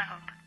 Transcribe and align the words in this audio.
I 0.00 0.04
hope. 0.08 0.39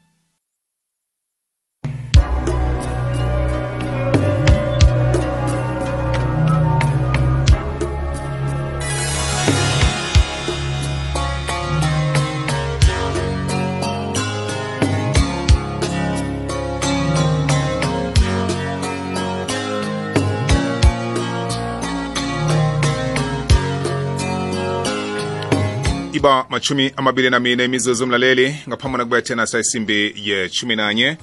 Iba 26.24 26.46
machumi 26.50 26.92
amabili 26.96 27.30
namine 27.30 27.66
imizuzu 27.66 28.08
mlaleli 28.08 28.56
ngaphambi 28.68 28.98
nakubethe 28.98 29.36
nasa 29.36 29.60
isimbi 29.60 30.14
yechumi 30.16 30.76
nanye 30.76 31.18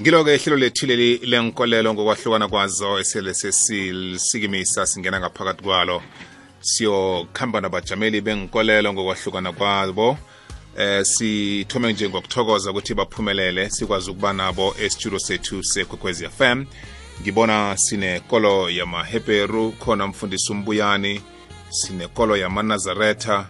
ngilo-ke 0.00 0.34
ihlelo 0.34 0.56
lethu 0.56 0.86
leli 0.86 1.16
lenkolelo 1.16 1.94
ngokwahlukana 1.94 2.48
kwazo 2.48 3.00
esele 3.00 3.34
sesisikimisa 3.34 4.86
singena 4.86 5.20
ngaphakathi 5.20 5.62
kwalo 5.62 6.02
siyokhamba 6.60 7.60
nabajameli 7.60 8.20
benkolelo 8.20 8.92
ngokwahlukana 8.92 9.52
kwabo 9.52 10.18
eh 10.78 11.04
sithome 11.04 11.92
nje 11.92 12.08
ngokuthokoza 12.08 12.70
ukuthi 12.70 12.94
baphumelele 12.94 13.70
sikwazi 13.70 14.10
ukuba 14.10 14.32
nabo 14.32 14.74
esitudio 14.80 15.18
sethu 15.18 15.64
sekwekwezi 15.64 16.28
FM 16.28 16.64
ngibona 17.22 17.76
sinekolo 17.76 18.70
yamaheberu 18.70 19.72
khona 19.72 20.06
mfundisi 20.06 20.52
umbuyani 20.52 21.22
sinekolo 21.70 22.36
yamanazaretha 22.36 23.46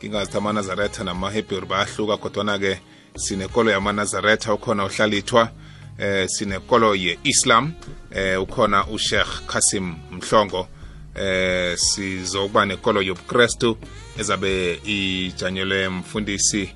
ngingazi 0.00 0.36
amanazaretha 0.36 1.04
namaheberu 1.04 1.66
bayahluka 1.66 2.16
kodwana-ke 2.16 2.80
sinekolo 3.16 3.70
yamanazaretha 3.70 4.54
ukhona 4.54 4.84
uhlalithwa 4.84 5.50
eh 5.98 6.28
sinekolo 6.28 6.94
ye-islam 6.94 7.72
eh 8.10 8.42
ukhona 8.42 8.86
usheikh 8.86 9.46
kasim 9.46 9.96
mhlongo 10.10 10.68
eh 11.14 11.76
sizokuba 11.76 12.66
nekolo 12.66 13.02
yobuKristu 13.02 13.76
ezabe 14.18 14.80
ijanyelwe 14.84 15.88
mfundisi 15.88 16.72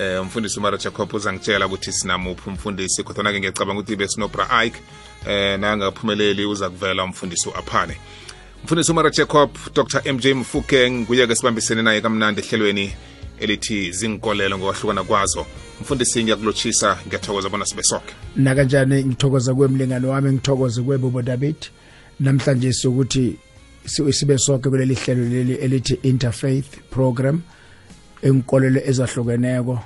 eh 0.00 0.22
umfundisi 0.22 0.58
umara 0.58 0.76
Jacob 0.78 1.14
uzangitshela 1.14 1.66
ukuthi 1.66 1.92
sinamuphi 1.92 2.48
umfundisi 2.48 3.02
kodwa 3.02 3.32
ke 3.32 3.38
ngiyacabanga 3.38 3.80
ukuthi 3.80 3.96
besinobra 3.96 4.64
Ike 4.64 4.80
eh 5.26 5.58
nangaphumeleli 5.60 6.46
uza 6.46 6.70
kuvela 6.70 7.04
umfundisi 7.04 7.48
uAphane. 7.48 7.96
Mfundisi 8.64 8.92
umara 8.92 9.10
Jacob 9.10 9.50
Dr. 9.74 10.12
MJ 10.12 10.26
Mfuke 10.26 10.90
nguye 10.90 11.26
ke 11.26 11.34
sibambisene 11.34 11.82
naye 11.82 12.00
kamnandi 12.00 12.40
ehlelweni 12.40 12.92
elithi 13.40 13.92
zinkolelo 13.92 14.58
ngokwahlukana 14.58 15.04
kwazo. 15.04 15.46
Mfundisi 15.80 16.24
ngiyakulotshisa 16.24 16.98
ngiyathokoza 17.06 17.48
bona 17.48 17.66
sibe 17.66 17.82
soke. 17.82 18.14
Nakanjani 18.36 19.04
ngithokoza 19.04 19.54
kwemlingane 19.54 20.06
wami 20.06 20.32
ngithokoze 20.32 20.82
kwebobo 20.82 21.22
David? 21.22 21.56
Namhlanje 22.20 22.72
sokuthi 22.72 23.36
sibe 24.10 24.38
sonke 24.38 24.70
kuleli 24.70 24.94
hlelo 24.94 25.24
leli 25.24 25.54
elithi 25.54 25.94
interfaith 26.02 26.78
program 26.90 27.42
enkolelo 28.22 28.80
ezahlukeneko. 28.84 29.78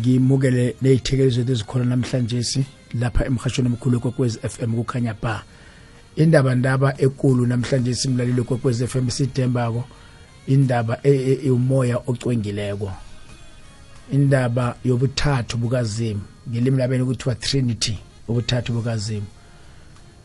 Ngimukele 0.00 0.76
neyithekeli 0.82 1.30
zethu 1.30 1.52
ezikhona 1.52 1.84
namhlanje 1.84 2.64
lapha 2.94 3.26
emhashweni 3.26 3.68
omkhulu 3.68 4.00
kokwezi 4.00 4.38
FM 4.38 4.74
kukhanya 4.74 5.14
ba 5.22 5.44
indaba 6.22 6.54
ndaba 6.54 7.00
ekulu 7.00 7.46
namhlanje 7.46 7.94
simlalile 7.94 8.42
kwekwezi 8.42 8.86
FM 8.86 9.08
sidembako 9.10 9.84
indaba 10.46 10.98
e- 11.02 11.38
e- 11.44 11.50
umoya 11.50 11.96
ocwengileko 12.06 12.92
indaba 14.12 14.76
yobuthathu 14.84 15.56
bukazimu 15.56 16.20
ngelimi 16.48 16.78
labeni 16.78 17.04
kuthiwa 17.04 17.34
trinity 17.34 17.98
ubuthathu 18.28 18.72
bukazimu. 18.72 19.26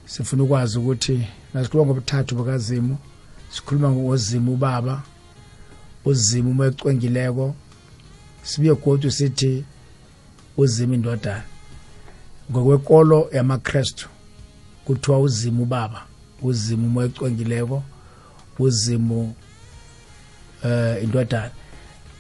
Sifuna 0.06 0.44
ukwazi 0.44 0.78
ukuthi 0.80 1.28
nasikhuluma 1.54 1.86
ngobuthathu 1.86 2.36
bukazimu 2.36 2.98
sikhuluma 3.54 3.90
ngozimu 3.92 4.54
ubaba 4.54 5.04
uzimu 6.06 6.52
umoya 6.52 6.70
ocwengileko 6.70 7.56
sibuye 8.44 8.76
godu 8.76 9.12
sithi 9.12 9.64
uzimu 10.58 10.94
indodana. 10.94 11.44
Ngokwekolo 12.52 13.30
yamakrestu 13.34 14.10
kuthiwa 14.86 15.20
uzimu 15.20 15.64
ubaba 15.64 16.02
uzimu 16.42 16.88
umoya 16.88 17.08
ocwengileko 17.08 17.84
uzimu 18.60 19.36
eh 20.64 21.04
indodana. 21.04 21.52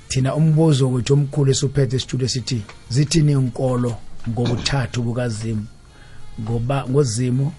Thina 0.07 0.35
umbuzo 0.35 0.91
wethu 0.91 1.13
omkhulu 1.13 1.51
esuphethe 1.51 1.95
esitudio 1.95 2.27
sithi 2.27 2.63
zithini 2.89 3.31
inkolo 3.31 3.95
ngobuthathu 4.29 5.01
bukazimu 5.03 5.65
ngoba 6.41 6.85
ngozimu 6.89 7.51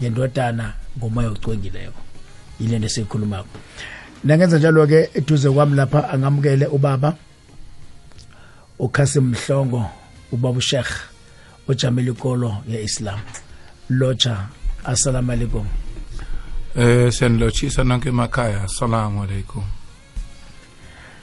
ngendodana 0.00 0.74
ngomoya 0.98 1.30
ocwengileko. 1.30 2.00
Yile 2.60 2.78
nto 2.78 2.86
esiyikhulumako. 2.86 3.48
Nangenza 4.24 4.58
njalo 4.58 4.86
ke 4.86 5.10
eduze 5.14 5.50
kwami 5.50 5.76
lapha 5.76 6.08
angamukele 6.10 6.66
ubaba 6.66 7.16
uKasim 8.78 9.24
Mhlongo 9.30 9.90
ubaba 10.32 10.58
uSheikh 10.58 10.92
ojamela 11.68 12.10
ikolo 12.10 12.56
yeIslam. 12.68 13.20
Locha 13.90 14.48
assalamu 14.84 15.32
alaikum. 15.32 15.66
Eh 16.76 17.12
siyanilotshisa 17.12 17.84
nonke 17.84 18.08
emakhaya. 18.08 18.62
Assalamu 18.64 19.22
alaikum. 19.22 19.62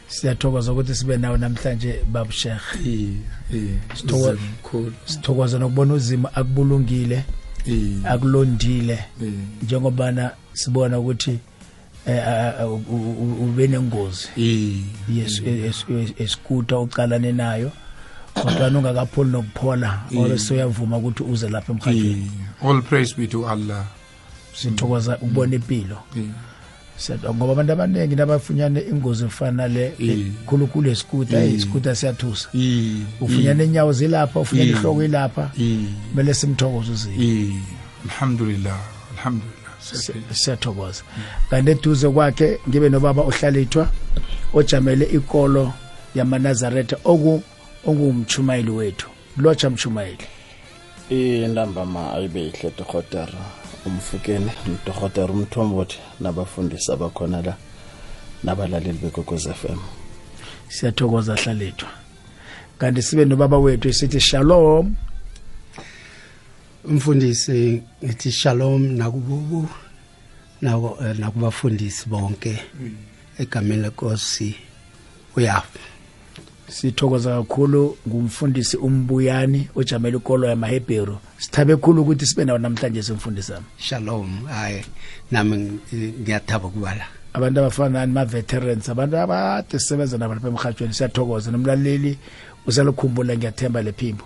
siyathokoza 0.07 0.71
ukuthi 0.71 0.95
sibe 0.95 1.17
nawe 1.17 1.37
namhlanje 1.37 1.99
baba 2.11 2.31
Sheikh. 2.31 2.75
Eh 2.85 3.09
eh 3.53 3.79
Sithokoza- 3.95 4.37
mkhulu. 4.59 4.93
sithokoza 5.05 5.59
nokubona 5.59 5.93
uzima 5.93 6.33
akubulungile 6.35 7.23
Eh 7.67 8.05
akulondile. 8.05 8.93
Eh 9.23 9.31
njengobana 9.63 10.31
sibona 10.53 10.99
ukuthi 10.99 11.39
eh, 12.07 12.27
a- 12.27 12.57
a- 12.59 12.67
u- 12.67 12.83
u- 12.89 13.43
ube 13.43 13.67
nengozi. 13.67 14.27
Eh 14.37 14.81
yes 15.17 15.41
es- 15.41 15.85
es- 15.89 16.13
esikuta 16.21 16.79
ucalane 16.79 17.31
nayo. 17.31 17.71
Kodwa 18.41 18.67
ungakapholi 18.67 19.31
nokuphola 19.31 20.01
oleso 20.17 20.55
yavuma 20.55 20.97
ukuthi 20.97 21.23
uze 21.23 21.49
lapha 21.49 21.73
emhajweni 21.73 22.31
eh 22.61 22.69
all 22.69 22.81
praise 22.81 23.15
be 23.17 23.27
to 23.27 23.49
Allah. 23.49 23.85
sithokoza 24.57 25.17
ukubona 25.17 25.55
impilo. 25.55 25.97
Sethu 26.97 27.33
ngoba 27.33 27.51
abantu 27.51 27.73
abaningi 27.73 28.15
nabafunyane 28.15 28.81
ingozi 28.89 29.25
efana 29.25 29.67
le 29.67 29.93
khulukhulu 30.45 30.89
esikuta 30.89 31.45
isikuta 31.45 31.95
siyathusa. 31.95 32.49
Ufunyane 33.21 33.63
inyawo 33.65 33.93
zilapha 33.93 34.39
ufunyane 34.39 34.69
ihloko 34.69 35.03
ilapha 35.03 35.51
kumele 36.09 36.33
simthokoze 36.33 37.09
eh 37.19 37.53
alhamdulillah 38.05 38.79
alhamdulillah. 39.17 39.73
Siyathokoza. 40.31 41.03
Kanti 41.49 41.71
eduze 41.71 42.09
kwakhe 42.09 42.59
ngibe 42.69 42.89
nobaba 42.89 43.21
ohlalithwa 43.21 43.89
ojamele 44.53 45.05
ikolo 45.05 45.73
yamanazaretha 46.15 46.97
oku 47.05 47.43
ongumchumayeli 47.87 48.71
wethu. 48.71 49.09
Lotsha 49.37 49.69
mchumayeli 49.69 50.27
intambama 51.09 52.13
ayibe 52.13 52.47
ihle 52.47 52.71
torhotera 52.71 53.39
umfukeni 53.85 54.51
dohotera 54.85 55.33
umthombothi 55.33 55.99
nabafundisi 56.19 56.91
abakhona 56.91 57.41
la 57.41 57.55
nabalaleli 58.43 58.99
bekwekwez 58.99 59.47
FM 59.47 59.79
siyathokoza 60.69 61.35
hlalethwa. 61.35 61.89
Kanti 62.77 63.01
sibe 63.01 63.25
nobaba 63.25 63.57
wethu 63.57 63.89
esithi 63.89 64.19
shalom. 64.19 64.95
Umfundisi 66.85 67.83
ngithi 68.03 68.31
shalom 68.31 68.81
nakububu 68.97 69.69
eh, 70.61 71.19
nakubafundisi 71.19 72.09
bonke. 72.09 72.59
Egameni 73.39 73.81
lenkosi 73.81 74.55
uyafa 75.35 75.96
sithokoza 76.69 77.37
kakhulu 77.37 77.97
ngumfundisi 78.07 78.77
umbuyani 78.77 79.69
ojamela 79.75 80.17
ikolo 80.17 80.47
yamaHebheru 80.47 81.17
sithabe 81.37 81.75
khulu 81.75 82.01
ukuthi 82.01 82.25
sibe 82.25 82.45
nawo 82.45 82.59
namhlanje 82.59 83.03
simfundisi 83.03 83.53
shalom. 83.77 84.45
Hayi 84.45 84.85
nami 85.31 85.79
ngiyathaba 85.93 86.67
ukuba 86.67 86.95
la 86.95 87.05
abantu 87.33 87.59
abafana 87.59 87.99
nani 87.99 88.13
ma-veterans 88.13 88.89
abantu 88.89 89.17
abade 89.17 89.79
sisebenza 89.79 90.17
nabo 90.17 90.33
lapha 90.33 90.47
emhatshweni 90.47 90.93
siyathokoza. 90.93 91.51
Nomlaleli 91.51 92.17
usalukhumbula 92.67 93.37
ngiyathemba 93.37 93.81
le 93.81 93.91
phimbo. 93.91 94.25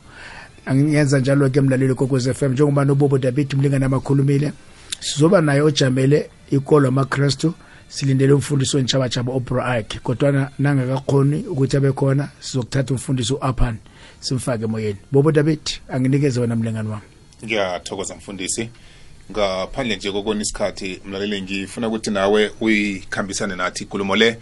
Angiyenza 0.65 1.19
njalo 1.19 1.49
ke 1.49 1.61
mlaleli 1.61 1.93
kokwez 1.93 2.27
f 2.27 2.43
m 2.43 2.51
njengoba 2.53 2.85
nobobo 2.85 3.17
david 3.17 3.53
mlingane 3.53 3.85
amakhulumile 3.85 4.53
sizoba 4.99 5.41
naye 5.41 5.61
ojamele 5.61 6.29
ikolo 6.51 6.88
amakrestu 6.88 7.53
silindele 7.91 8.33
umfundisi 8.33 8.77
wentshabatshaba 8.77 9.33
opro 9.33 9.79
ikhe 9.79 9.99
kodwana 9.99 10.51
nangakakhoni 10.59 11.43
ukuthi 11.47 11.77
abe 11.77 11.91
khona 11.91 12.29
sizokuthatha 12.39 12.93
umfundisi 12.93 13.33
u-apan 13.33 13.77
simfake 14.19 14.63
emoyeni. 14.63 14.97
Bobo 15.11 15.31
david 15.31 15.59
anginikeze 15.89 16.39
wena 16.39 16.55
mlingane 16.55 16.89
wami. 16.89 17.01
Ngiyathokoza 17.43 18.15
mfundisi. 18.15 18.69
Ngaphandle 19.31 19.95
nje 19.95 20.11
kokona 20.11 20.41
isikhathi 20.41 21.01
mlaleli 21.05 21.41
ngifuna 21.41 21.88
ukuthi 21.88 22.11
nawe 22.11 22.51
uyikhambisane 22.61 23.55
nathi 23.55 23.83
inkulumo 23.83 24.15
le. 24.15 24.38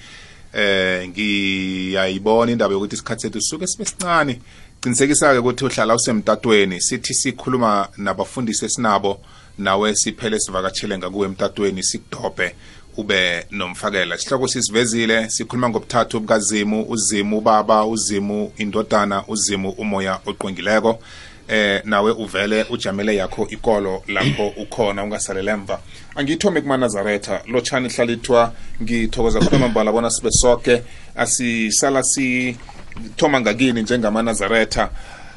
Eh 0.54 1.10
ngiyayibona 1.10 2.51
indaba 2.51 2.74
yokuthi 2.74 2.96
isikhathi 2.96 3.22
sethu 3.22 3.42
sisuke 3.42 3.68
sibe 3.68 3.86
sincane. 3.86 4.40
Qinisekisa-ke 4.81 5.40
ukuthi 5.40 5.66
uhlala 5.66 5.96
usemtatweni 5.96 6.81
sithi 6.81 7.13
sikhuluma 7.13 7.90
nabafundisi 7.98 8.66
esinabo 8.66 9.22
nawe 9.57 9.96
siphele 9.96 10.40
sivakatshele 10.40 10.98
ngakuwe 10.98 11.28
emtatweni 11.28 11.84
sikudobhe. 11.84 12.56
Ube 13.00 13.46
nomfakela. 13.51 14.16
Isihloko 14.16 14.48
sisivezile 14.48 15.30
sikhuluma 15.30 15.69
ngobuthathu 15.69 16.19
bukazimu 16.19 16.86
uzimu 16.90 17.38
ubaba 17.38 17.86
uzimu 17.86 18.51
indodana 18.57 19.24
uzimu 19.28 19.69
umoya 19.69 20.19
oqwengileko. 20.25 21.00
Eh 21.48 21.81
nawe 21.86 22.12
uvele 22.12 22.66
ujamele 22.69 23.16
yakho 23.16 23.48
ikolo 23.50 24.04
lapho 24.07 24.48
ukhona 24.63 25.04
ungasalele 25.04 25.51
emva. 25.51 25.80
Angiyithome 26.16 26.62
kumanazaretha 26.62 27.42
lotshani 27.48 27.90
hlalithwa 27.90 28.54
ngithokoza 28.84 29.40
khona 29.40 29.68
mbala 29.68 29.92
bona 29.92 30.10
sibe 30.10 30.31
soke. 30.31 30.84
Asisala 31.16 32.04
sithoma 32.04 33.42
ngakini 33.42 33.81
njengamanazaretha 33.81 34.90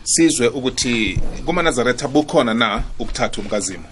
sizwe 0.04 0.48
ukuthi 0.48 1.20
kumanazaretha 1.44 2.08
bukhona 2.08 2.54
na 2.54 2.82
ubuthathu 2.98 3.42
bukazimu? 3.42 3.84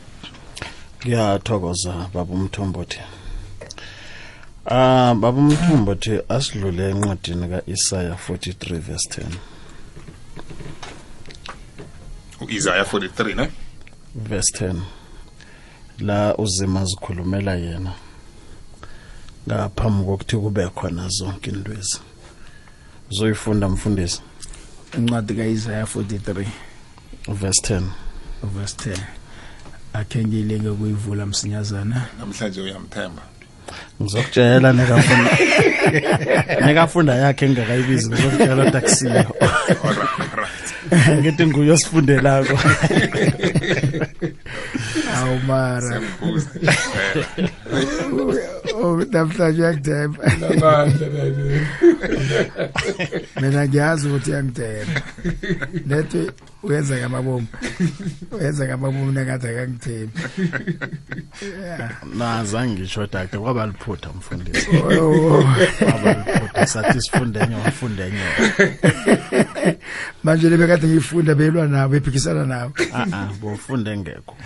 Ngiyathokoza 1.07 2.11
baba 2.15 2.35
umthombothi. 2.35 2.99
Ah 4.67 5.15
baba 5.15 5.39
umthombothi 5.39 6.21
asidlule 6.29 6.91
encwadini 6.91 7.49
kaIsaya 7.49 8.15
43 8.29 8.79
verse 8.79 9.09
10 9.09 9.25
u-isaya 12.41 12.83
43 12.83 13.35
ne? 13.37 13.51
Verse 14.15 14.65
10 14.67 14.81
la 15.99 16.37
uzima 16.37 16.85
zikhulumela 16.85 17.55
yena. 17.55 17.93
Ngaphambi 19.49 20.05
kokuthi 20.05 20.37
kube 20.37 20.69
khona 20.69 21.09
zonke 21.09 21.51
indwezi 21.51 22.01
uzoyifunda 23.11 23.69
mfundisi? 23.69 24.23
Incwadi 24.99 25.35
kaIsaya 25.35 25.85
43 25.85 26.47
verse 27.29 27.75
10 27.75 27.83
verse 28.43 28.77
10 28.91 28.99
akhe 29.93 30.25
ngilinge 30.25 30.71
kuyivula 30.71 31.27
msinyazana. 31.27 32.07
Namhlanje 32.19 32.61
uyamthemba. 32.61 33.23
Ngizokutshela 34.01 34.73
nekafunda 34.73 35.31
nekafunda 36.67 37.13
yakhe 37.23 37.45
engakayibizi 37.47 38.07
ngizokutshela 38.09 38.63
ukuthi 38.63 38.79
akusiyo 38.79 39.25
right 40.41 40.71
ngithi 40.91 41.47
nguye 41.47 41.73
osifundelako. 41.73 42.59
Awu 45.17 45.39
mara. 45.47 45.81
Siyambuza. 45.81 46.51
Oh, 48.75 48.97
namhlanje 49.13 49.61
uyangidemba 49.63 50.25
mina 53.41 53.67
ngiyazi 53.67 54.09
ukuthi 54.09 54.31
uyangidemba 54.31 55.01
lethi 55.89 56.31
uyenza 56.63 56.97
ngamabomu 56.97 57.47
uyenza 58.33 58.67
ngamabomu 58.67 59.13
nekade 59.13 59.49
akangithembi. 59.51 60.21
Nazange 62.17 62.81
ngisho 62.81 63.07
dakhe 63.07 63.39
kwaba 63.39 63.67
liphutha 63.67 64.09
mfundisi 64.09 64.69
Oh, 64.77 65.45
kwaba 65.79 66.15
liphutha 66.15 66.67
sathi 66.67 67.01
sifunde 67.01 67.41
enye 67.41 67.55
wafunde 67.55 68.03
enye 68.03 68.25
manje 70.25 70.51
lebekade 70.51 70.87
ngiyifunda 70.87 71.35
belwa 71.35 71.69
nabo 71.69 71.97
ephikisana 71.97 72.45
nabo. 72.45 72.75
Ah 72.95 73.29
bofunde 73.41 73.91
engekho 73.91 74.37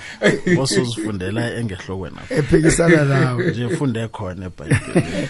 bosuzifundela 0.57 1.55
engehlokweni 1.55 2.19
apho 2.19 2.35
ephikisana 2.35 3.05
nabo. 3.05 3.43
Nje 3.43 3.69
funde 3.69 4.09
khona 4.09 4.47
ebhayibhelini 4.47 5.29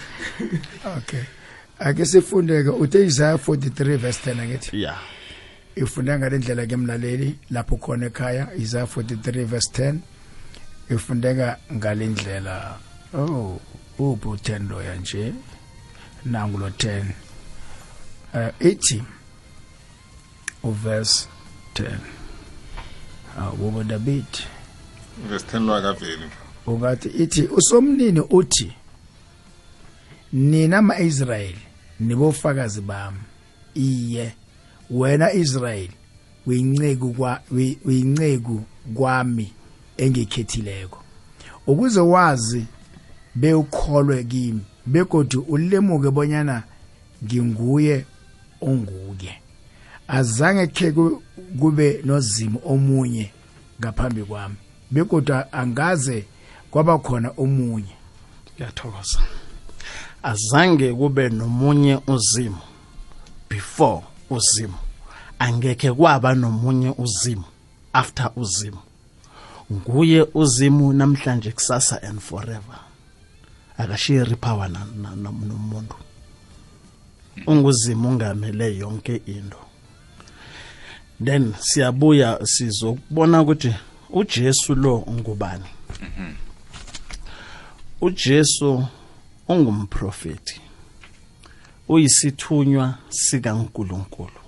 okay. 0.97 1.23
Ake 1.79 2.05
sifundeke 2.05 2.69
uthe 2.69 3.05
Isaiah 3.05 3.37
43 3.37 3.97
verse 3.97 4.31
10 4.31 4.41
akithi 4.41 4.87
ya 5.75 5.83
ifunda 5.83 6.19
ngalendlela 6.19 6.65
ke 6.65 6.77
mlaleli 6.77 7.39
lapho 7.51 7.77
khona 7.77 8.05
ekhaya 8.05 8.47
Isaiah 8.57 8.87
43 8.87 9.45
verse 9.45 9.69
10 9.73 9.95
ifundeka 10.89 11.57
ngalendlela. 11.73 12.77
Oh 13.13 13.59
uphi 13.99 14.27
u10 14.27 14.69
loya 14.69 14.95
nje 14.95 15.33
nangu 16.25 16.57
lo 16.57 16.69
10 16.69 17.05
eh 18.33 18.51
ithi 18.59 19.03
uverse 20.63 21.27
10 21.73 21.97
awubo 23.39 23.83
David. 23.83 24.25
Verse 25.29 25.45
10 25.57 25.65
lwakaveli 25.65 26.29
ungathi 26.67 27.09
ithi 27.09 27.41
usomnini 27.41 28.19
uthi 28.19 28.73
nina 30.33 30.81
maIsrayeli 30.81 31.61
nibofakazi 31.99 32.81
bami 32.81 33.19
iye 33.73 34.35
wena 34.89 35.33
Israel 35.33 35.89
uyinceku 36.47 37.13
kwa 37.13 37.41
uyi- 37.51 37.77
uyinceku 37.85 38.63
kwami 38.93 39.53
engikhethileko. 39.97 40.99
Ukuze 41.67 41.99
wazi 41.99 42.65
bewukholwe 43.35 44.23
kimi 44.23 44.61
begodwa 44.85 45.43
ulemuke 45.47 46.09
bonyana 46.11 46.63
nginguye 47.23 48.05
onguke 48.61 49.41
azange 50.07 50.67
khe 50.67 50.91
ku- 50.91 51.21
kube 51.59 52.01
nozimo 52.05 52.61
omunye 52.65 53.31
ngaphambi 53.81 54.23
kwami 54.23 54.55
begodwa 54.91 55.53
angaze 55.53 56.25
kwaba 56.71 56.97
khona 56.99 57.31
omunye. 57.37 57.95
Ngiyathokoza. 58.55 59.19
Azange 60.23 60.93
kube 60.93 61.29
nomunye 61.29 61.99
uzimo 62.07 62.61
before 63.49 64.01
uzimo. 64.29 64.79
Angeke 65.39 65.91
kwaba 65.91 66.33
nomunye 66.33 66.93
uzimo 66.97 67.43
after 67.93 68.31
uzimo. 68.35 68.81
Nguye 69.71 70.27
uzimu 70.33 70.93
namhlanje 70.93 71.51
kusasa 71.51 72.01
and 72.03 72.19
forever. 72.19 72.79
Akashiri 73.77 74.35
power 74.35 74.69
nomuntu. 74.69 75.95
Unguzimo 77.47 78.09
ungamele 78.09 78.77
yonke 78.77 79.21
into. 79.25 79.57
Then 81.23 81.53
siyabuya 81.59 82.39
sizokubona 82.43 83.41
ukuthi 83.41 83.75
uJesu 84.09 84.75
lo 84.75 85.05
ngubani 85.09 85.65
uJesu 88.01 88.85
ungumprofeti 89.47 90.61
uyisithunywa 91.87 92.97
sikaNkuluNkulu. 93.09 94.39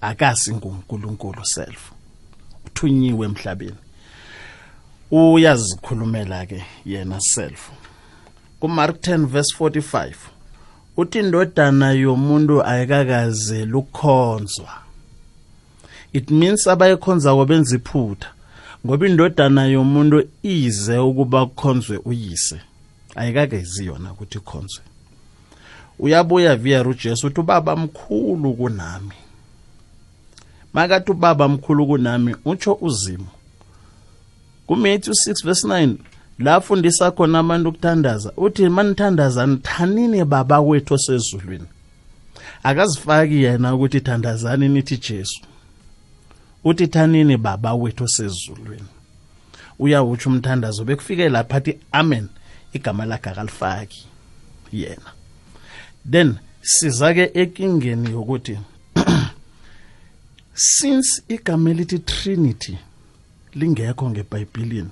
Akasi 0.00 0.54
nguNkulunkulu 0.54 1.44
self. 1.44 1.92
Uthunyiwe 2.66 3.26
emhlabeni. 3.26 3.80
Uyazikhulumela 5.10 6.46
ke 6.46 6.64
yena 6.86 7.20
self. 7.20 7.70
kuMark 8.60 8.96
10 8.96 9.26
verse 9.26 9.56
45 9.58 10.12
uthi 10.96 11.18
indodana 11.18 11.92
yomuntu 11.92 12.64
ayikakaze 12.64 13.64
lukhonzwa. 13.64 14.70
It 16.12 16.30
means 16.30 16.66
abayikhonza 16.66 17.34
kwabenza 17.34 17.76
iphutha 17.76 18.28
ngoba 18.86 19.06
indodana 19.06 19.66
yomuntu 19.66 20.28
ize 20.42 20.98
ukuba 20.98 21.46
kukhonzwe 21.46 21.96
uyise. 22.04 22.60
Ayikakezi 23.14 23.86
yona 23.86 24.12
ukuthi 24.12 24.38
ikhonzwe. 24.38 24.84
Uyabuya 26.00 26.56
via 26.56 26.82
uJesu 26.82 27.26
uthi 27.26 27.40
ubaba 27.40 27.76
mkhulu 27.76 28.54
kunami. 28.54 29.12
Makathi 30.72 31.10
ubaba 31.10 31.48
mkhulu 31.48 31.86
kunami 31.86 32.36
utsho 32.44 32.78
uzimo 32.80 33.26
kuMatthew 34.66 35.14
6 35.14 35.44
verse 35.44 35.68
9 35.68 35.94
la 36.38 36.54
afundisa 36.54 37.10
khona 37.10 37.38
abantu 37.38 37.68
ukuthandaza. 37.68 38.32
Uthi 38.36 38.68
manithandaza 38.68 39.46
nithanini 39.46 40.24
baba 40.24 40.60
wethu 40.60 40.94
osezulwini. 40.94 41.66
Akazifaki 42.62 43.42
yena 43.42 43.74
ukuthi 43.74 44.00
thandazani 44.00 44.68
nithi 44.68 44.96
Jesu. 44.96 45.40
Uthi 46.64 46.86
thanini 46.86 47.36
baba 47.36 47.74
wethu 47.74 48.04
osezulwini. 48.04 48.88
Uyawutsho 49.78 50.30
umthandazo 50.30 50.84
bekufike 50.84 51.28
lapha 51.28 51.56
athi 51.56 51.78
amen. 51.92 52.28
Igama 52.72 53.06
lakhe 53.06 53.30
akalifaki 53.30 54.06
yena. 54.72 55.19
Then 56.04 56.38
siza 56.62 57.14
ke 57.14 57.30
ekingeni 57.34 58.10
yokuthi 58.10 58.58
since 60.54 61.22
igama 61.28 61.70
elithi 61.70 61.98
trinity 61.98 62.78
lingekho 63.54 64.10
ngebhayibhilini 64.10 64.90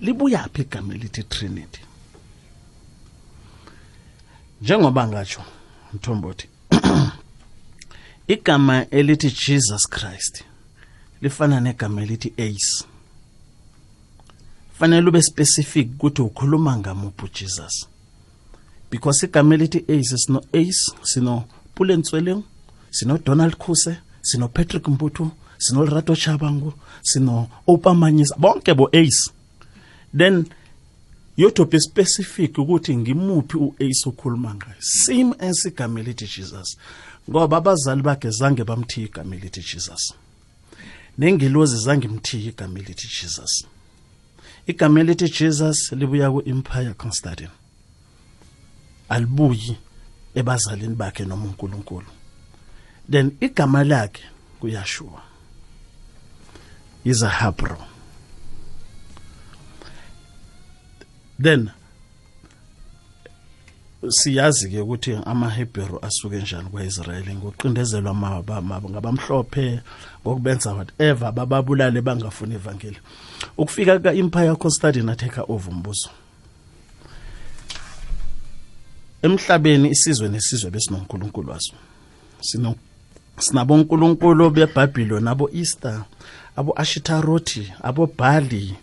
libuya 0.00 0.48
phi 0.52 0.62
igama 0.62 0.94
elithi 0.94 1.22
trinity? 1.22 1.80
Njengoba 4.62 5.08
ngatsho 5.08 5.42
mthombothi 5.92 6.48
igama 8.34 8.86
elithi 8.90 9.30
Jesus 9.30 9.88
Christ 9.88 10.44
lifana 11.22 11.60
negama 11.60 12.02
elithi 12.02 12.32
ace. 12.36 12.84
Fanele 14.78 15.08
ube 15.08 15.22
specific 15.22 15.88
ukuthi 15.94 16.22
ukhuluma 16.22 16.76
ngamuphi 16.76 17.24
uJesus. 17.24 17.88
Because 18.90 19.26
igama 19.26 19.54
elithi 19.54 19.84
ace 19.88 20.16
sino 20.16 20.40
ace 20.52 20.92
sino 21.02 21.44
Pulensweleng 21.74 22.42
sino 22.90 23.18
Donald 23.18 23.56
Khuse 23.56 23.96
sino 24.22 24.48
Patrick 24.48 24.88
Mputu 24.88 25.30
sino 25.58 25.84
Lerato 25.84 26.16
Chabangu 26.16 26.72
sino 27.02 27.48
Opamanyisa 27.66 28.36
bonke 28.38 28.74
bo 28.74 28.88
ace 28.92 29.30
then 30.16 30.46
yoto 31.38 31.64
be 31.64 31.80
specific 31.80 32.58
ukuthi 32.58 32.96
ngimuphi 32.96 33.56
uAce 33.56 34.08
okhuluma 34.08 34.54
ngayo 34.54 34.80
same 34.80 35.34
as 35.38 35.64
igama 35.66 36.00
elithi 36.00 36.26
Jesus. 36.26 36.76
Ngoba 37.30 37.56
abazali 37.56 38.02
bakhe 38.02 38.30
zange 38.30 38.64
bamthiya 38.64 39.06
igama 39.06 39.36
elithi 39.36 39.60
Jesus. 39.60 40.14
Nengilozi 41.18 41.76
zange 41.76 42.06
imthiya 42.06 42.48
igama 42.48 42.78
elithi 42.78 43.08
Jesus. 43.08 43.64
Igama 44.66 45.00
elithi 45.00 45.28
Jesus 45.28 45.92
libuya 45.92 46.30
ku-empire 46.30 46.94
Constantine. 46.94 47.57
Alibuyi 49.08 49.76
ebazalini 50.34 50.94
bakhe 50.94 51.24
noma 51.24 51.44
uNkulunkulu. 51.44 52.06
Then 53.10 53.36
igama 53.40 53.84
lakhe 53.84 54.22
kuyashuwa 54.60 55.22
izahabro. 57.04 57.78
Then 61.42 61.70
siyazi 64.08 64.70
ke 64.70 64.80
ukuthi 64.80 65.18
amahebheru 65.24 65.98
asuke 66.02 66.36
njani 66.36 66.70
kwaIsrayeli 66.70 67.34
ngokuqindezelwa 67.34 68.14
ngabamhlophe 68.90 69.80
ngokubenza 70.22 70.74
whatever 70.74 71.32
bababulale 71.32 72.00
bangafuni 72.00 72.54
ivangeli 72.54 72.98
ukufika 73.56 73.98
ka-empire 73.98 74.56
constantine 74.56 75.12
ateka 75.12 75.42
over 75.48 75.72
umbuso 75.72 76.10
emhlabeni 79.22 79.88
isizwe 79.90 80.28
nesizwe 80.28 80.70
besinonkulunkulu 80.70 81.50
waso. 81.50 81.74
Sino 82.40 82.74
sinabonkulunkulu 83.38 84.50
bebhabhiloni 84.50 85.28
abo-easter 85.28 86.04
abo-ashitarothi 86.56 87.72
abo-bali 87.82 88.74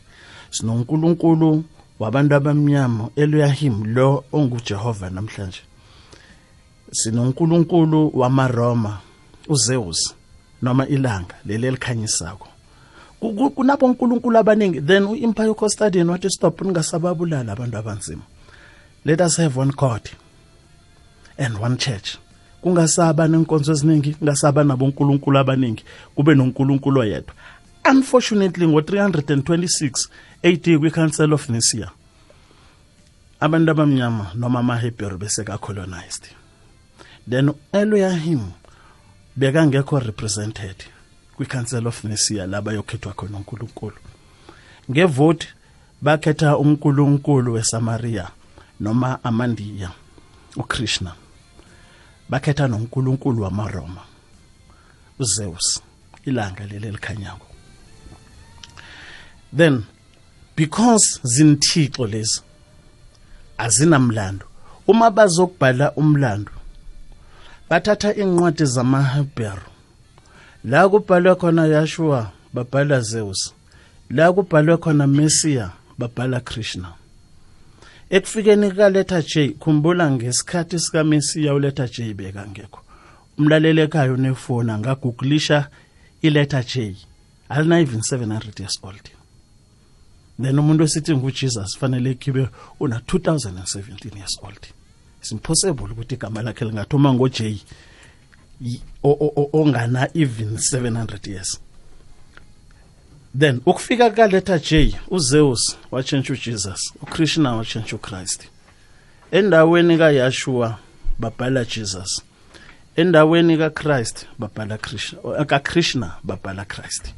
sinonkulunkulu 0.51 1.63
wabantu 2.00 2.36
abamnyama 2.36 3.10
elohim 3.15 3.86
lo 3.96 4.24
ongujehova 4.34 5.10
namhlanje. 5.10 5.62
Sinonkulunkulu 6.92 8.12
wamaroma 8.13 9.00
uzeus 9.48 10.13
noma 10.62 10.88
ilanga 10.88 11.36
leli 11.46 11.68
elikhanyisako. 11.68 12.48
Ku- 13.20 13.34
ku- 13.34 13.50
kunabonkulunkulu 13.50 14.38
abaningi. 14.38 14.82
Then 14.82 15.04
u-empire 15.04 15.54
costadian 15.54 16.10
wathi 16.10 16.30
stop 16.30 16.62
ningasababulala 16.62 17.51
abantu 17.51 17.77
abanzima. 17.77 18.22
Let 19.06 19.22
us 19.22 19.38
have 19.38 19.60
one 19.60 19.72
god 19.72 20.01
and 21.38 21.58
one 21.58 21.77
church. 21.77 22.18
Kungasaba 22.62 23.27
nenkonzo 23.27 23.72
eziningi 23.72 24.13
kungasaba 24.13 24.63
nabonkulunkulu 24.63 25.38
abaningi 25.38 25.84
kube 26.15 26.36
nonkulunkulu 26.36 27.00
oyedwa. 27.00 27.34
Unfortunately 27.92 28.68
ngo-326 28.68 30.10
AD 30.44 30.77
kwi-council 30.80 31.34
of 31.34 31.50
nicaea 31.50 31.92
abantu 33.39 33.72
abamnyama 33.72 34.32
noma 34.36 34.60
amahebheru 34.60 35.18
beseka-colonized 35.18 36.24
then 37.30 37.50
u-elohim 37.50 38.39
bekangekho 39.36 40.00
represented 40.00 40.75
kwi-council 41.36 41.88
of 41.88 42.04
nicaea 42.04 42.48
la 42.48 42.62
bayokhethwa 42.62 43.13
khona 43.13 43.38
unkulunkulu. 43.38 43.96
Ngevoti 44.92 45.48
bakhetha 46.01 46.58
unkulunkulu 46.58 47.54
wesamariya 47.54 48.30
noma 48.80 49.24
amandiya 49.24 49.92
ukrishna 50.56 51.13
bakhetha 52.29 52.67
nonkulunkulu 52.67 53.44
wamaroma 53.44 54.01
uzeus 55.20 55.82
ilanga 56.25 56.65
leli 56.65 56.88
elikhanyako. 56.88 57.48
Then 59.58 59.84
because 60.55 61.20
zinthixo 61.24 62.08
lezi 62.08 62.41
azinamlando 63.58 64.46
uma 64.88 65.12
bazokubhala 65.12 65.91
umlando 65.91 66.51
bathatha 67.70 68.15
incwadi 68.15 68.65
zamaHebheru. 68.65 69.70
La 70.63 70.89
kubhalwe 70.89 71.36
khona 71.36 71.65
Yeshua 71.65 72.32
babhala 72.53 73.01
Zeus. 73.01 73.53
La 74.10 74.34
kubhalwe 74.34 74.77
khona 74.77 75.08
Messiah 75.08 75.72
babhala 75.98 76.39
Krishna. 76.39 76.94
Ekufikeni 78.09 78.71
kaletha 78.71 79.21
J 79.21 79.50
khumbula 79.59 80.12
ngesikhathi 80.12 80.79
sika 80.79 81.03
Messiah 81.03 81.55
uletha 81.55 81.88
J 81.88 82.13
bekangekho. 82.13 82.79
Umlaleli 83.38 83.81
ekhaya 83.81 84.13
unefoni 84.13 84.71
angagooglisha 84.71 85.69
iletha 86.21 86.63
J. 86.63 86.95
Alina 87.50 87.79
even 87.79 88.00
700 88.01 88.59
years 88.59 88.79
old. 88.83 89.09
Then 90.41 90.59
umuntu 90.59 90.83
esithi 90.83 91.15
nguJesus 91.15 91.77
fanele 91.77 92.13
kibe 92.13 92.47
una 92.79 92.97
2017 93.00 94.15
years 94.17 94.38
old. 94.43 94.59
It's 95.21 95.31
impossible 95.31 95.91
ukuthi 95.91 96.15
igama 96.15 96.41
lakhe 96.41 96.65
lingathoma 96.65 97.13
ngo-j 97.13 97.59
y- 98.62 98.79
o- 99.03 99.09
o- 99.19 99.33
o- 99.35 99.50
ongana 99.53 100.09
even 100.13 100.57
700 100.57 101.27
years. 101.31 101.59
Then 103.39 103.62
ukufika 103.65 104.10
kaleta 104.10 104.60
j 104.60 104.96
uzeus 105.08 105.77
watshentsha 105.92 106.34
ujesus 106.34 106.94
ukrishna 107.01 107.56
watshentsha 107.56 107.96
ukrist 107.96 108.50
endaweni 109.32 109.98
kayashua 109.98 110.77
babhala 111.20 111.65
jesus. 111.65 112.22
Endaweni 112.96 113.58
kakrist 113.58 114.25
babhala 114.39 114.77
krishna 114.77 115.46
kakrishna 115.46 116.18
babhala 116.24 116.65
krist 116.65 117.13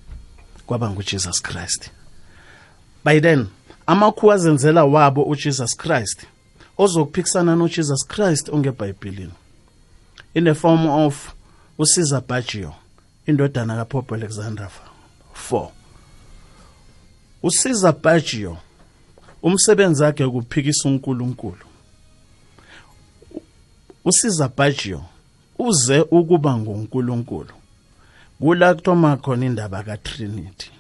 kwaba 0.66 0.90
ngujesus 0.90 1.42
christ 1.42 1.92
by 3.06 3.20
then 3.20 3.48
amakhuwa 3.88 4.36
azenzela 4.36 4.86
wabo 4.86 5.24
ujesus 5.24 5.78
christ 5.78 6.26
ozokuphikisana 6.78 7.56
nojesus 7.56 8.08
christ 8.08 8.50
ongebhayibhilini. 8.50 9.34
In 10.34 10.44
the 10.44 10.54
form 10.54 10.88
of 10.88 11.34
usiza 11.78 12.22
bagio 12.22 12.74
indodana 13.26 13.76
kapope 13.76 14.16
alexander 14.16 14.70
4 15.52 15.77
usiza 17.48 17.92
bagio 17.92 18.58
umsebenzi 19.44 20.04
wakhe 20.04 20.24
ukuphikisa 20.24 20.90
unkulunkulu. 20.90 21.66
usiza 24.06 24.50
bagio 24.58 25.02
uze 25.60 26.00
ukuba 26.12 26.58
ngunkulunkulu. 26.58 27.54
Kula 28.40 28.74
kuthoma 28.76 29.18
khona 29.18 29.46
indaba 29.46 29.84
katrinity. 29.84 30.72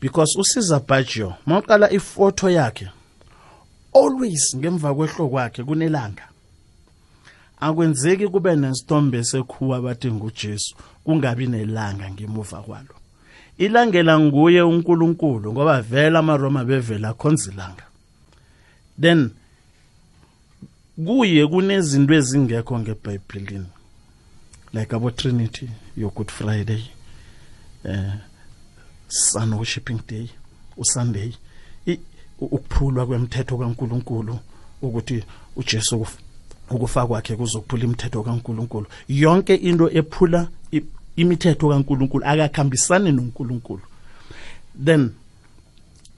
Because 0.00 0.38
usiza 0.38 0.80
bagio 0.80 1.34
mawuqala 1.46 1.90
ifoto 1.90 2.50
yakhe 2.50 2.88
always 3.94 4.56
ngemva 4.56 4.94
kwehlo 4.94 5.28
kwakhe 5.28 5.64
kunelanga 5.64 6.28
akwenzeki 7.60 8.28
kube 8.28 8.56
nesithombe 8.56 9.18
esekhuwa 9.18 9.80
bathi 9.80 10.12
ngujesu 10.12 10.76
kungabi 11.04 11.46
nelanga 11.46 12.10
ngemuva 12.10 12.62
kwalo. 12.62 13.01
Ilangela 13.58 14.20
nguye 14.20 14.62
unkulunkulu 14.62 15.52
ngoba 15.52 15.82
vele 15.82 16.18
amaroma 16.18 16.64
bevela 16.64 17.08
akhonza 17.08 17.52
ilanga 17.52 17.84
then 19.00 19.30
kuye 21.06 21.46
kunezinto 21.46 22.14
ezingekho 22.14 22.78
ngebhayibhilini 22.78 23.66
like 24.74 24.96
abo 24.96 25.10
trinity 25.10 25.68
yo 25.96 26.10
good 26.10 26.30
friday 26.30 26.82
eh 27.84 28.12
sun 29.08 29.52
worshiping 29.52 29.98
day 30.08 30.28
usunday 30.76 31.32
i- 31.86 31.98
u- 32.40 32.44
ukuphulwa 32.56 33.06
kwemthetho 33.06 33.58
kaNkuluNkulu 33.58 34.38
ukuthi 34.82 35.24
uJesu 35.56 35.96
ukuf- 35.96 36.18
ukufa 36.70 37.06
kwakhe 37.06 37.36
kuzokuphula 37.36 37.84
imithetho 37.84 38.22
kaNkuluNkulu. 38.22 38.86
Yonke 39.08 39.54
into 39.54 39.90
ephula 39.90 40.48
i- 40.72 40.82
imithetho 41.16 41.68
kaNkuluNkulu 41.68 42.24
akakhambisani 42.24 43.12
noNkuluNkulu. 43.12 43.82
Then 44.84 45.14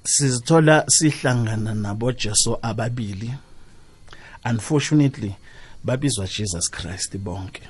sizithola 0.05 0.85
sihlangana 0.89 1.75
nabo 1.75 2.13
Jesu 2.13 2.59
ababili. 2.63 3.35
Unfortunately 4.45 5.35
babizwa 5.85 6.27
Jesus 6.27 6.71
Christ 6.71 7.17
bonke. 7.19 7.63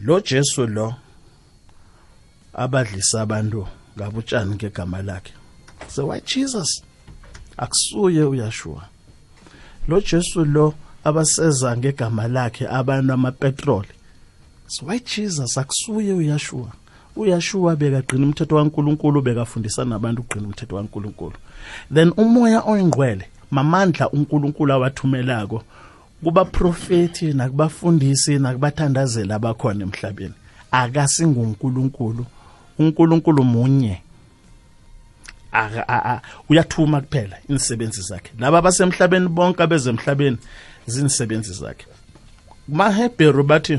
Lo 0.00 0.20
Jesu 0.20 0.66
lo 0.66 0.94
abadlisa 2.54 3.20
abantu 3.22 3.66
ngabutshani 3.96 4.54
ngegama 4.54 5.02
lakhe. 5.02 5.32
So 5.88 6.06
why 6.06 6.20
Jesus? 6.20 6.82
Akusuye 7.56 8.24
uyashua 8.24 8.88
lo 9.88 10.00
Jesu 10.00 10.44
lo 10.44 10.74
abaseza 11.04 11.76
ngegama 11.76 12.28
lakhe 12.28 12.68
abantu 12.68 13.12
amapetrol 13.12 13.86
so 14.66 14.86
why 14.86 14.98
Jesus? 14.98 15.58
Akusuye 15.58 16.12
uyashua. 16.12 16.68
Uyashua 17.16 17.76
bekagcina 17.76 18.26
umthetho 18.26 18.56
kaNkuluNkulu 18.56 19.22
bekafundisa 19.22 19.84
nabantu 19.84 20.22
ukugcina 20.22 20.46
umthetho 20.46 20.76
kaNkuluNkulu. 20.76 21.32
Then 21.94 22.12
umoya 22.16 22.60
oyingcwele 22.66 23.24
mamandla 23.50 24.10
uNkulunkulu 24.10 24.72
awathumelako 24.72 25.62
kuba 26.24 26.44
profeti 26.44 27.32
nakubafundisi 27.32 28.38
nakubathandazeli 28.38 29.32
abakhona 29.32 29.82
emhlabeni. 29.84 30.34
Akasingunkulunkulu. 30.70 32.26
Unkulunkulu 32.78 33.44
munye. 33.44 34.00
Aka- 35.52 35.88
a- 35.88 36.04
a- 36.14 36.22
uyathuma 36.48 37.00
kuphela 37.00 37.36
inisebenzi 37.48 38.02
zakhe. 38.02 38.32
Laba 38.38 38.62
basemhlabeni 38.62 39.28
bonke 39.28 39.62
abezemhlabeni 39.62 40.36
zinisebenzi 40.86 41.52
zakhe. 41.52 41.86
Mahebheru 42.68 43.42
bathi 43.44 43.78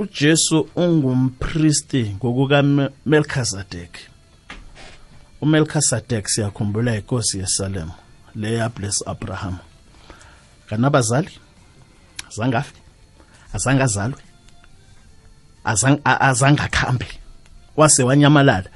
ujesu 0.00 0.68
ungumpristi 0.76 2.02
ngokukamelkizedek 2.16 3.92
umelkizedek 5.40 6.28
siyakhumbula 6.28 6.96
inkosi 6.96 7.38
yesalem 7.38 7.90
leya 8.34 8.68
bless 8.68 9.02
abraham. 9.08 9.58
Kanabazali? 10.68 11.30
Azangafi? 12.28 12.74
Azange 13.52 13.82
azalwe 13.82 14.18
azang- 15.64 16.00
a- 16.04 16.20
azange 16.28 16.62
akhambe 16.62 17.06
wase 17.76 18.02
wanyamalala. 18.02 18.68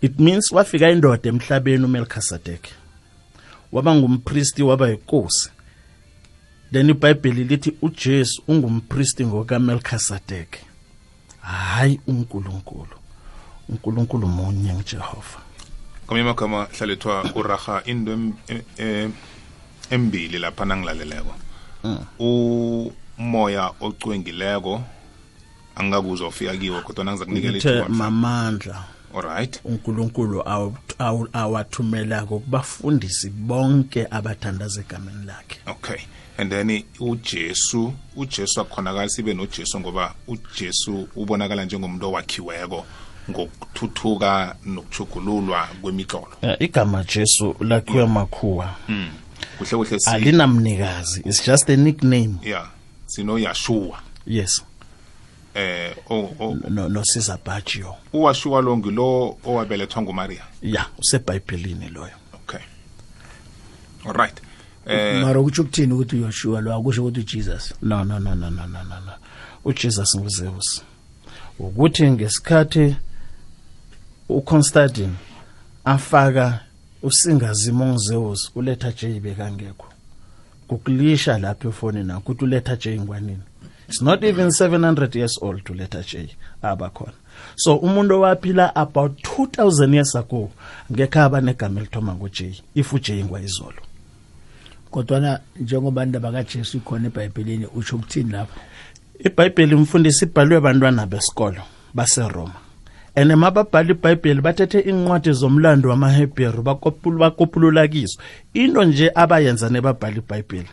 It 0.00 0.18
means 0.20 0.52
wafika 0.52 0.90
indoda 0.90 1.28
emhlabeni 1.28 1.84
umelkizedek 1.84 2.68
waba 3.72 3.94
ngumpristi 3.94 4.62
waba 4.62 4.88
yinkosi. 4.88 5.50
Then 6.74 6.90
ibhayibheli 6.90 7.44
lithi 7.44 7.72
ujesu 7.82 8.42
ungumpristi 8.48 9.26
ngokamelkizedek 9.26 10.58
hayi 11.40 12.00
unkulunkulu. 12.06 12.96
Unkulunkulu 13.68 14.26
munye 14.28 14.74
ngujehova. 14.74 15.38
Kwamanye 16.06 16.28
amagama 16.30 16.64
hlalethwa 16.78 17.24
uraha 17.34 17.82
into 17.84 18.12
em- 18.12 18.32
em- 18.48 18.62
em- 18.78 19.12
embili 19.90 20.38
lapha 20.38 20.64
nangilaleleko. 20.64 21.34
Umoya 22.18 23.70
ocwengileko 23.80 24.82
angakuzwa 25.76 26.28
ufika 26.28 26.56
kiwo 26.56 26.80
kodwa 26.80 27.04
nangiza 27.04 27.24
kunikela 27.24 27.56
ithuba 27.58 27.88
mamandla. 27.88 28.84
Alright 29.16 29.60
unkulunkulu 29.64 30.42
awathumela 31.32 32.26
kokubafundisi 32.26 33.30
bonke 33.30 34.06
abathandaza 34.10 34.80
egameni 34.80 35.26
lakhe. 35.26 35.58
Okay 35.66 36.00
and 36.38 36.50
then 36.50 36.84
ujesu 37.00 37.92
ujesu 38.16 38.60
akukhonakali 38.60 39.10
sibe 39.10 39.34
nojesu 39.34 39.80
ngoba 39.80 40.14
ujesu 40.26 41.08
ubonakala 41.16 41.64
njengomuntu 41.64 42.06
owakhiweko 42.08 42.86
ngokuthuthuka 43.30 44.56
nokuchugululwa 44.64 45.68
kwemitlolo. 45.82 46.28
Eh, 46.42 46.56
igama 46.60 47.04
jesu 47.04 47.56
lakhiwe 47.60 48.06
makhuwa. 48.06 48.74
Kuhle 49.58 49.70
kuhle 49.76 50.00
si 50.00 50.10
alinamnikazi. 50.10 51.20
It's 51.20 51.46
just 51.46 51.70
a 51.70 51.76
nickname. 51.76 52.34
Yeah. 52.42 52.68
Sinoyashua 53.06 54.02
yes. 54.26 54.62
Eh 55.54 55.94
o- 56.10 56.34
o- 56.40 56.56
no, 56.68 56.88
nosizabhajio 56.88 57.94
uwashua 58.12 58.60
lo 58.62 58.76
ngilo 58.76 59.38
owabelethwa 59.44 60.02
ngumaria 60.02 60.42
ya 60.62 60.86
usebhayibhelini 60.98 61.88
loyo. 61.88 62.14
Okay. 62.34 62.60
Alright 64.06 64.36
eh 64.38 64.43
Eh, 64.86 65.22
mara 65.22 65.40
ukuthi 65.40 65.60
ukuthini 65.60 65.92
ukuthi 65.92 66.16
uyoshua 66.16 66.60
lo 66.60 66.74
akusho 66.74 67.02
ukuthi 67.02 67.20
uJesus? 67.20 67.74
No 67.82 68.04
no 68.04 68.18
no 68.18 68.34
no 68.34 68.50
no 68.50 68.66
no 68.66 68.82
no 68.84 69.12
uJesus 69.64 70.16
nguzeus. 70.16 70.82
Ukuthi 71.58 72.10
ngesikhathi 72.10 72.96
uConstantine 74.28 75.14
afaka 75.84 76.60
usingazimo 77.02 77.86
nguzeus 77.86 78.50
kuletha 78.50 78.92
J 78.92 79.20
bekangekho 79.20 79.86
kukulisha 80.68 81.38
lapha 81.38 81.68
efoni 81.68 82.04
na 82.04 82.18
ukuthi 82.18 82.44
uletha 82.44 82.76
J 82.76 83.00
ngwanini 83.00 83.42
it's 83.88 84.02
not 84.02 84.24
even 84.24 84.48
700 84.48 85.18
years 85.18 85.38
old 85.42 85.64
to 85.64 85.74
letter 85.74 86.04
J 86.04 86.28
abakhona 86.62 87.12
so 87.56 87.76
umuntu 87.76 88.14
owaphila 88.14 88.76
about 88.76 89.12
2000 89.38 89.94
years 89.94 90.16
ago 90.16 90.50
ngeke 90.92 91.18
aba 91.18 91.40
negama 91.40 91.80
elithoma 91.80 92.14
ngo 92.14 92.28
J 92.28 92.62
if 92.74 92.92
uJ 92.92 93.10
ngwayizolo. 93.10 93.82
Kodwana 94.94 95.40
njengoba 95.60 96.02
indaba 96.04 96.32
kajesu 96.32 96.76
ikhona 96.76 97.06
ebhayibhelini 97.06 97.66
utsho 97.74 97.96
ukuthini 97.96 98.32
lapho? 98.32 98.60
Ibhayibheli 99.18 99.74
mfundisi 99.74 100.24
ibhalwe 100.24 100.56
abantwana 100.56 101.06
besikolo 101.06 101.62
baseroma. 101.94 102.54
And 103.16 103.30
mababhala 103.32 103.90
ibhayibheli 103.90 104.40
bathethe 104.40 104.80
iincwadi 104.80 105.32
zomlando 105.32 105.88
wamahebheru 105.88 106.62
bakopul- 106.62 107.18
bakopulula 107.18 107.88
kizo. 107.88 108.18
Into 108.54 108.84
nje 108.84 109.10
abayenza 109.14 109.68
nebabhala 109.68 110.16
ibhayibheli 110.16 110.68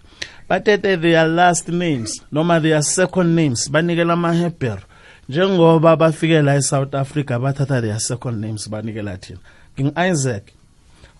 bathethe 0.49 0.97
their 0.97 1.27
last 1.27 1.69
names 1.69 2.21
noma 2.31 2.59
their 2.61 2.83
second 2.83 3.35
names 3.35 3.71
banikela 3.71 4.13
amahebheru 4.13 4.81
njengoba 5.29 5.95
bafike 5.95 6.41
la 6.41 6.55
e-south 6.55 6.95
africa 6.95 7.39
bathatha 7.39 7.81
their 7.81 7.99
second 7.99 8.39
names 8.45 8.69
banikela 8.69 9.17
thina. 9.17 9.39
Ngingu-isaac 9.79 10.43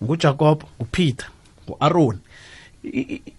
ngujacob 0.02 0.62
ngupeter 0.80 1.26
ngu-aron 1.68 2.16
I- 2.16 2.18
i- 2.18 2.31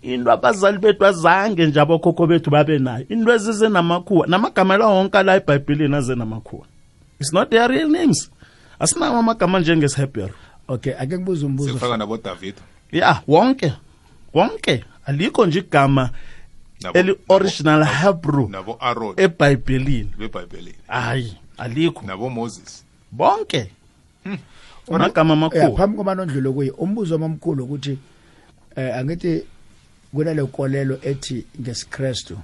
into 0.02 0.32
abazali 0.32 0.78
bethu 0.78 1.06
azange 1.06 1.66
nje 1.66 1.80
abokhokho 1.80 2.28
bethu 2.28 2.50
babe 2.50 2.80
nayo. 2.80 3.06
Into 3.10 3.34
ezize 3.34 3.70
namakhuwa 3.70 4.28
namagama 4.28 4.78
la 4.78 4.88
wonke 4.88 5.24
la 5.24 5.36
ebhayibhilini 5.36 5.96
aze 5.96 6.16
namakhuwa 6.16 6.66
it's 7.20 7.34
not 7.34 7.50
their 7.50 7.68
real 7.68 7.90
names. 7.90 8.32
Asinawo 8.80 9.18
amagama 9.18 9.60
njengesihebhero 9.60 10.34
okay 10.68 10.94
ake 11.00 11.18
kubuza 11.18 11.46
umbuzo. 11.46 11.74
Sifaka 11.74 11.98
nabo 11.98 12.18
David 12.18 12.56
ya 12.92 13.22
wonke 13.28 13.74
wonke. 14.34 14.86
Alikho 15.06 15.46
nje 15.46 15.60
igama 15.60 16.10
eli-original 16.94 17.86
hebrew 17.86 18.50
nabo 18.50 18.78
Aaron 18.82 19.14
ebhayibhelini 19.18 20.10
hayi 20.88 21.38
alikho. 21.58 22.02
Nabo 22.08 22.30
Moses 22.30 22.86
bonke 23.12 23.72
amagama 24.92 25.30
ya 25.30 25.38
amakhuwa 25.38 25.72
phambi 25.72 25.98
koba 25.98 26.16
nondlule 26.16 26.50
kuye 26.50 26.72
umbuzo 26.72 27.16
omamkhulu 27.16 27.64
ukuthi 27.64 27.98
eh 28.76 28.98
angithi 28.98 29.44
kunale 30.14 30.42
nkolelo 30.42 31.00
ethi 31.02 31.46
ngesiKristu 31.62 32.38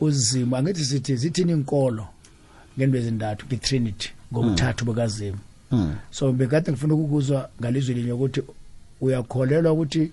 uzimo 0.00 0.56
angithi 0.56 0.84
sithi 0.84 1.16
zithini 1.16 1.52
inkolo 1.52 2.08
ngento 2.76 2.98
ezintathu 2.98 3.46
ngetrinity 3.46 4.08
ngokuthathu 4.32 4.84
bukazimu. 4.84 5.38
Hmm. 5.70 5.94
so 6.10 6.32
bekade 6.32 6.70
ngifuna 6.72 6.94
ukukuzwa 6.94 7.48
ngalizwi 7.60 7.94
linye 7.94 8.12
ukuthi 8.12 8.42
uyakholelwa 9.00 9.72
ukuthi 9.72 10.12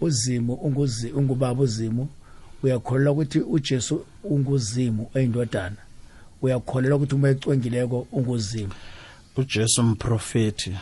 unguzi 0.00 1.10
ungubaba 1.10 1.62
uzimu 1.62 2.08
uyakholelwa 2.62 3.12
ukuthi 3.12 3.40
uJesu 3.40 4.04
unguzimu 4.24 5.10
eyindodana 5.14 5.76
uyakholelwa 6.42 6.96
ukuthi 6.96 7.14
uma 7.14 7.28
ecwengileko 7.28 8.06
unguzimu. 8.12 8.72
Ujesu 9.36 9.82
mprofethi 9.82 10.76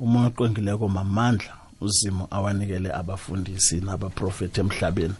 umoya 0.00 0.26
oqwengileko 0.26 0.88
mamandla. 0.88 1.63
Uzimo 1.84 2.28
awanikele 2.30 2.92
abafundisi 2.92 3.80
nabaprofethi 3.80 4.60
emhlabeni. 4.60 5.14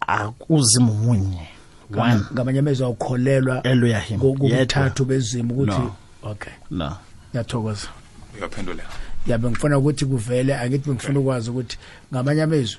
Akuzimu 0.00 0.94
munye. 0.94 1.48
One. 1.96 2.20
ngamanye 2.32 2.58
amezwi 2.58 2.84
awukholelwa 2.84 3.62
Elohim, 3.62 4.20
kokuthathu 4.20 5.04
bezimu 5.04 5.54
ukuthi 5.54 5.80
No. 5.80 5.94
okay. 6.22 6.52
No. 6.70 6.96
Ngiyathokoza. 7.30 7.88
Uyaphendula. 8.38 8.82
Yabe 9.26 9.50
ngifuna 9.50 9.78
ukuthi 9.78 10.06
kuvele 10.06 10.56
angithi 10.56 10.90
ngifuna 10.90 11.20
ukwazi 11.20 11.50
ukuthi 11.50 11.78
ngamanye 12.12 12.42
amezwi 12.42 12.78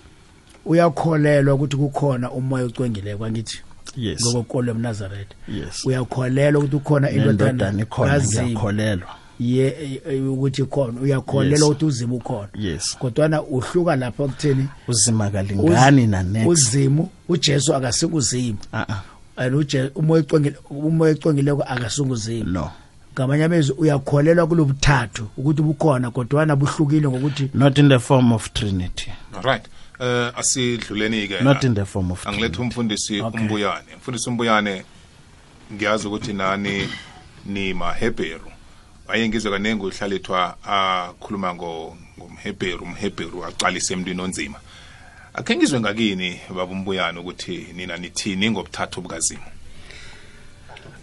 uyakholelwa 0.66 1.54
ukuthi 1.54 1.78
kukhona 1.78 2.32
umoya 2.32 2.66
ocwengileko 2.66 3.26
angithi 3.26 3.62
yes. 3.98 4.22
ngokokolo 4.22 4.72
emnazaretha 4.72 5.36
yes. 5.48 5.86
Uyakholelwa 5.86 6.60
ukuthi 6.60 6.76
ukhona 6.76 7.12
indodana 7.12 7.52
indodana 7.52 7.82
ikhona 7.82 8.12
kazimu. 8.12 8.44
ngiyakholelwa. 8.44 9.25
Ye 9.40 9.68
e- 9.68 10.02
e- 10.16 10.20
ukuthi 10.22 10.62
ikhona 10.62 11.02
uyakholelwa 11.02 11.58
Yes. 11.60 11.64
ukuthi 11.64 11.86
uzimu 11.86 12.16
ukhona. 12.16 12.48
yes. 12.60 12.98
Kodwana 13.00 13.42
uhluka 13.44 13.96
lapho 13.96 14.28
kutheni? 14.28 14.68
Uzima 14.88 15.30
kalingani 15.30 16.08
nanext 16.08 16.48
uzimu 16.50 17.10
ujesu 17.30 17.76
akasikuzimu. 17.76 18.58
Ah 18.74 18.86
ah 18.90 19.02
and 19.38 19.56
uje 19.56 19.92
umoya 19.96 20.22
ocwengile 20.24 20.56
umoya 20.70 21.12
ocwengileko 21.12 21.64
akasikuzimu 21.64 22.50
no. 22.52 22.72
Ngamanye 23.14 23.44
amezwi 23.44 23.76
uyakholelwa 23.78 24.48
kulobuthathu 24.48 25.28
ukuthi 25.38 25.62
bukhona 25.62 26.12
kodwana 26.12 26.56
buhlukile 26.56 27.08
ngokuthi 27.08 27.50
not 27.54 27.78
in 27.78 27.90
the 27.90 28.00
form 28.00 28.32
of 28.34 28.54
trinity. 28.54 29.12
Alright 29.38 29.66
eh 30.00 30.32
asidluleni 30.38 31.28
ke 31.28 31.42
not 31.44 31.64
in 31.64 31.76
the 31.76 31.86
form 31.86 32.12
of 32.12 32.28
angilethe 32.28 32.56
trinity. 32.56 32.62
umfundisi 32.62 33.22
Okay. 33.22 33.42
umbuyane. 33.42 33.94
Umfundisi 33.96 34.30
umbuyane 34.30 34.84
ngiyazi 35.74 36.08
ukuthi 36.08 36.34
nani 36.34 36.88
ni 37.46 37.74
mahebheru 37.74 38.52
waye 39.08 39.30
ngizwe 39.30 39.52
kanengi 39.52 39.86
uhlalethwa 39.86 40.58
akhuluma 40.64 41.54
ngo- 41.56 41.96
ngomhebheru 42.18 42.84
umhebheru 42.84 43.46
aqalise 43.46 43.94
emntwini 43.94 44.22
onzima. 44.22 44.60
Akhe 45.34 45.56
ngizwe 45.56 45.80
ngakini 45.80 46.40
baba 46.50 46.72
umbuyane 46.72 47.20
ukuthi 47.20 47.68
nina 47.76 47.98
nithini 47.98 48.52
ngobuthathu 48.52 49.02
bukazimu? 49.02 49.44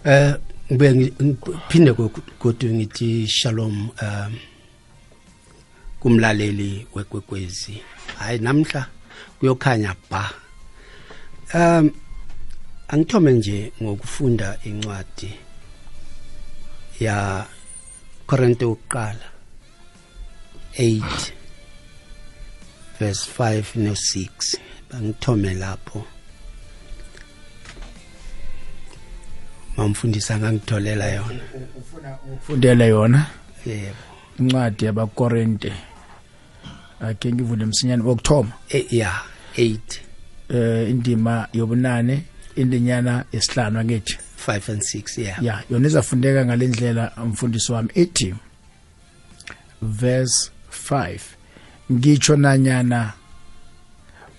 Eh 0.05 0.35
ngibe 0.73 0.95
ngiphinde 0.95 1.93
kodwa 2.38 2.71
ngithi 2.71 3.27
shalom 3.29 3.91
um 4.03 4.33
kumlaleli 6.01 6.87
wekwekwezi 6.95 7.83
hayi 8.19 8.38
namhla 8.38 8.87
kuyokhanya 9.38 9.95
ba. 10.11 10.31
Um 11.55 11.91
angithome 12.88 13.33
nje 13.33 13.73
ngokufunda 13.83 14.59
incwadi 14.65 15.35
ya 17.01 17.47
Korinte 18.33 18.64
yokuqala 18.64 19.27
8 20.79 21.33
verse 22.99 23.29
5 23.38 23.77
no 23.77 23.92
6 23.92 24.57
bangithome 24.88 25.55
lapho. 25.55 26.05
Mamfundisa 29.77 30.38
ngangitholela 30.38 31.07
yona. 31.07 31.40
Ufuna 31.77 32.18
ukufundela 32.33 32.85
yona? 32.85 33.27
Yebo. 33.66 33.97
Incwadi 34.38 34.85
yabakorinte 34.85 35.73
ake 37.01 37.33
ngivule 37.33 37.64
msinyane 37.64 38.03
wokuthoma 38.03 38.53
Eh, 38.68 38.92
ya 38.92 39.21
8 39.57 39.79
eh 40.49 40.90
indima 40.90 41.49
yobunane 41.53 42.23
indinyana 42.57 43.25
yesihlanu 43.33 43.79
angithi. 43.81 44.18
5 44.49 44.73
and 44.73 44.83
6 44.83 45.19
yeah. 45.19 45.45
Ya 45.45 45.63
yona 45.71 45.87
izafundeka 45.87 46.45
ngalendlela 46.45 47.13
umfundisi 47.23 47.73
wami 47.73 47.89
ethi 47.95 48.35
verse 49.83 50.51
5 50.91 51.19
ngitsho 51.93 52.37
nanyana 52.37 53.13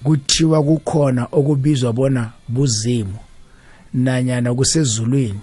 kuthiwa 0.04 0.63
kukhona 0.63 1.28
okubizwa 1.32 1.94
bona 1.94 2.32
buzimu 2.48 3.18
nanyana 3.94 4.56
kusezulwini 4.56 5.39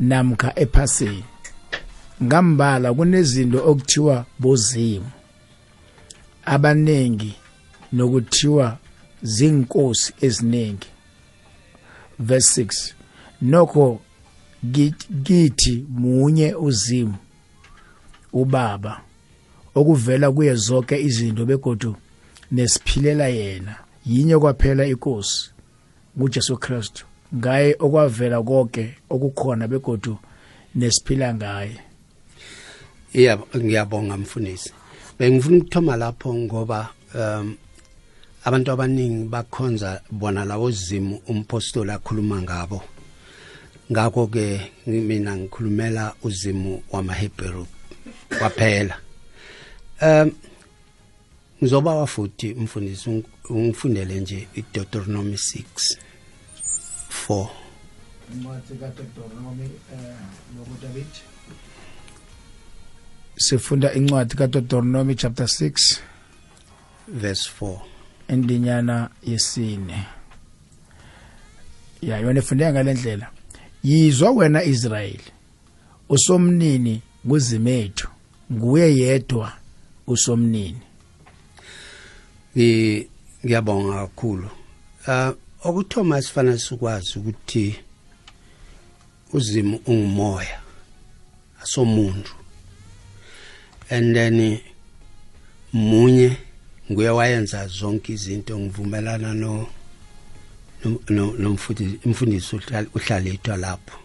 namkha 0.00 0.52
ephasini. 0.58 1.24
Ngambala 2.22 2.94
kunezinto 2.94 3.58
okuthiwa 3.70 4.24
bozimu 4.38 5.10
abanengi 6.44 7.34
nokuthiwa 7.92 8.78
zinkosi 9.22 10.12
eziningi 10.20 10.88
verse 12.18 12.62
6 12.62 12.92
nokho 13.50 14.00
kithi 15.24 15.74
munye 16.00 16.48
uzimu 16.54 17.16
ubaba 18.32 18.94
okuvela 19.78 20.26
kuye 20.34 20.54
zonke 20.54 20.96
izinto 21.08 21.42
begodu 21.50 21.90
nesiphilela 22.52 23.26
yena 23.28 23.74
yinye 24.06 24.36
kwaphela 24.38 24.84
inkosi 24.86 25.50
nguJesu 26.16 26.56
Kristu 26.56 27.04
ngaye 27.36 27.76
okwavela 27.84 28.42
konke 28.42 28.84
okukhona 29.10 29.68
begodu 29.68 30.14
nesiphila 30.74 31.34
ngaye 31.34 31.78
Yeah 33.14 33.38
ngiyabonga 33.56 34.16
mfundisi. 34.16 34.72
Bengifuna 35.18 35.56
ukuthoma 35.58 35.96
lapho 35.96 36.34
ngoba 36.34 36.88
um 37.14 37.56
abantu 38.44 38.72
abaningi 38.72 39.28
bakhonza 39.28 40.00
bona 40.10 40.44
lawo 40.44 40.70
zimu 40.70 41.20
umpostoli 41.28 41.90
akhuluma 41.90 42.42
ngabo. 42.42 42.82
Ngakho 43.92 44.26
ke 44.26 44.72
mina 44.86 45.36
ngikhulumela 45.36 46.14
uzimu 46.22 46.82
wamaHebrew 46.90 47.66
kwaphela. 48.38 48.96
Um 50.02 50.30
ngizoba 51.62 51.94
wafuthi 51.94 52.54
mfundisi 52.54 53.10
ung- 53.10 53.24
ungifundele 53.50 54.20
nje 54.20 54.48
iDeuteronomy 54.54 55.34
6 55.36 55.96
4 57.28 57.48
sifunda 63.36 63.92
incwadi 63.94 64.34
kaDeuteronomy 64.34 65.14
chapter 65.14 65.46
6 65.46 65.98
verse 67.08 67.50
4 67.60 67.80
endinyana 68.28 69.10
yesine. 69.22 70.06
Ya 72.02 72.18
yona 72.18 72.38
ifundeka 72.40 72.72
ngalendlela 72.72 73.30
yizwa 73.84 74.30
wena 74.30 74.64
Israyeli 74.64 75.30
usomnini 76.08 77.02
kuzimethu 77.28 78.08
nguye 78.52 78.96
yedwa 78.96 79.52
usomnini. 80.06 80.80
Ngi- 82.56 83.06
ngiyabonga 83.44 83.94
kakhulu. 83.94 84.50
Uh 85.08 85.30
okuthoma 85.64 86.22
sifana 86.22 86.58
sikwazi 86.58 87.18
ukuthi 87.18 87.76
uzimo 89.32 89.80
ungumoya 89.86 90.60
asomuntu. 91.62 92.32
And 93.90 94.14
then 94.14 94.58
munye 95.72 96.36
nguye 96.92 97.08
wayenza 97.10 97.66
zonke 97.66 98.12
izinto 98.12 98.58
ngivumelana 98.58 99.34
no 99.34 99.66
nomfundisi 101.38 101.98
umfundisi 102.04 102.56
uhlal- 102.56 102.88
uhlalethwa 102.94 103.56
lapho. 103.56 103.98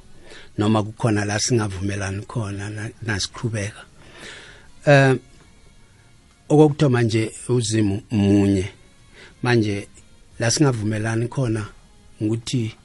Noma 0.58 0.84
kukhona 0.84 1.26
la 1.26 1.40
singavumelani 1.40 2.22
khona 2.26 2.70
na- 2.70 2.90
nasiqhubeka. 3.02 3.84
Eh 4.86 5.16
okokuthoma 6.50 7.02
nje 7.02 7.32
uzimu 7.50 8.02
munye. 8.12 8.70
Manje 9.44 9.88
la 10.40 10.52
singavumelani 10.52 11.28
khona 11.28 11.66
ukuthi 12.22 12.76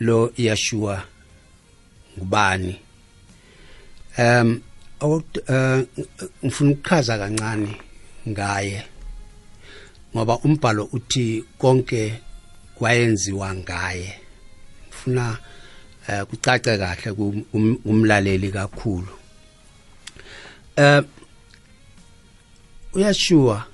lo 0.00 0.32
Yeshua 0.36 1.02
ngubani? 2.18 2.76
Um 4.18 4.60
ngifuna 6.44 6.70
ukuchaza 6.72 7.18
kancane 7.18 7.76
ngaye. 8.28 8.84
Ngoba 10.14 10.38
umbhalo 10.38 10.84
uthi 10.92 11.44
konke 11.58 12.20
kwayenziwa 12.80 13.54
ngaye. 13.54 14.20
Ngifuna 14.88 15.38
eh 16.08 16.24
kucace 16.24 16.78
kahle 16.78 17.12
kum- 17.12 17.44
kum- 17.52 17.76
kumlaleli 17.76 18.48
kakhulu. 18.52 19.12
Eh 20.76 21.02
uyashua 22.92 23.66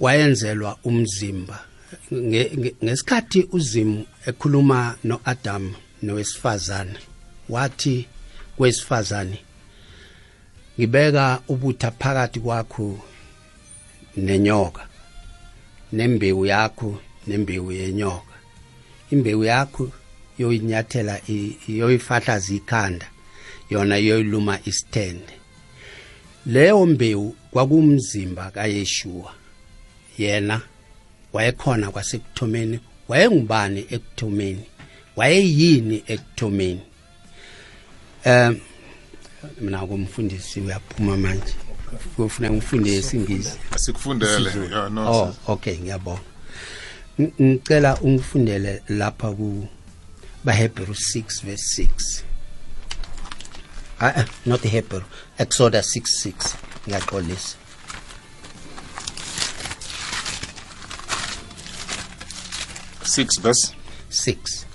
wayenzelwa 0.00 0.78
umzimba. 0.84 1.64
Nge- 2.12 2.50
nge- 2.56 2.74
ngesikhathi 2.84 3.48
uzimu 3.52 4.06
ekhuluma 4.26 4.96
noAdam 5.04 5.74
nowesifazane 6.02 6.98
wathi 7.48 8.06
kwesifazane 8.56 9.38
ngibeka 10.78 11.42
ubutha 11.48 11.90
phakathi 11.90 12.40
kwakho 12.40 13.02
nenyoka. 14.16 14.86
Nembewu 15.92 16.46
yakho 16.46 16.98
nembewu 17.26 17.72
yenyoka. 17.72 18.34
Imbewu 19.10 19.44
yakho 19.44 19.92
yoyinyathela 20.38 21.20
i- 21.28 21.56
yoyifahla 21.68 22.40
ikhanda 22.50 23.06
yona 23.70 23.96
yoyiluma 23.96 24.58
isithende 24.64 25.32
leyo 26.46 26.86
mbewu 26.86 27.36
kwakumzimba 27.50 28.50
kaYeshua. 28.50 29.34
Yena 30.18 30.60
wayekhona 31.32 31.90
kwasekuthomeni 31.90 32.80
wayengubani 33.08 33.86
ekuthomeni? 33.90 34.64
Wayeyini 35.16 36.02
ekuthomeni? 36.06 36.80
Um 38.26 38.60
mina 39.60 39.86
kumfundisi 39.86 40.60
uyaphuma 40.60 41.16
manje. 41.16 41.54
Kufuna 42.16 42.50
ngifunde 42.50 42.96
isingisi. 42.96 43.58
Asikufundele. 43.70 44.50
Ya 44.70 44.88
no 44.88 45.12
oh 45.12 45.34
okay 45.46 45.78
ngiyabonga. 45.78 46.20
Ng- 47.18 47.32
ngicela 47.42 47.96
ungifundele 48.00 48.82
lapha 48.88 49.30
ku 49.30 49.68
baHebrew 50.44 50.94
6 50.94 51.44
verse 51.44 51.82
6 51.82 52.24
ah 54.00 54.12
ah, 54.16 54.24
not 54.46 54.62
Hebrew 54.64 55.02
Exodus 55.38 55.96
6 55.96 56.32
6 56.32 56.56
ngiyaxolisa. 56.88 57.56
6 63.04 63.40
verse? 63.42 63.74
6 64.10 64.66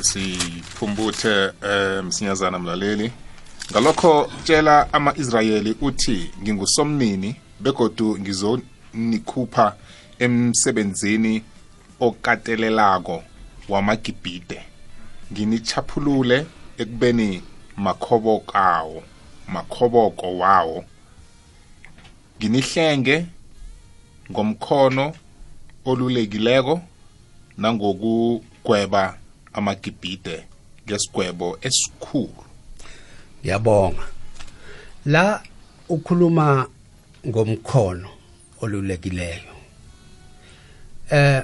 siphumbuthe 0.00 1.52
eh 1.62 2.04
msinyazana 2.04 2.58
mlaleli. 2.58 3.12
Ngalokho 3.70 4.30
tshela 4.44 4.92
ama-israyeli 4.92 5.76
uthi 5.80 6.30
ngingusomnini 6.42 7.36
begodu 7.60 8.18
ngizonikhupha 8.18 9.76
emsebenzini 10.18 11.42
okatelelako 12.00 13.22
wamagibhide. 13.68 14.62
Nginichaphulule 15.32 16.46
ekubeni 16.78 17.42
makhobokawo 17.76 19.02
makhoboko 19.48 20.38
wawo. 20.38 20.84
Nginihlenge 22.38 23.26
ngomkhono 24.30 25.14
olulekileko 25.84 26.80
nangokugweba 27.58 29.18
amagibhide 29.52 30.44
ngesigwebo 30.86 31.58
esikhulu. 31.66 32.45
Ngiyabonga 33.46 34.02
la 35.06 35.42
ukhuluma 35.88 36.68
ngomkhono 37.26 38.08
olulekileyo 38.60 39.54
eh 41.10 41.42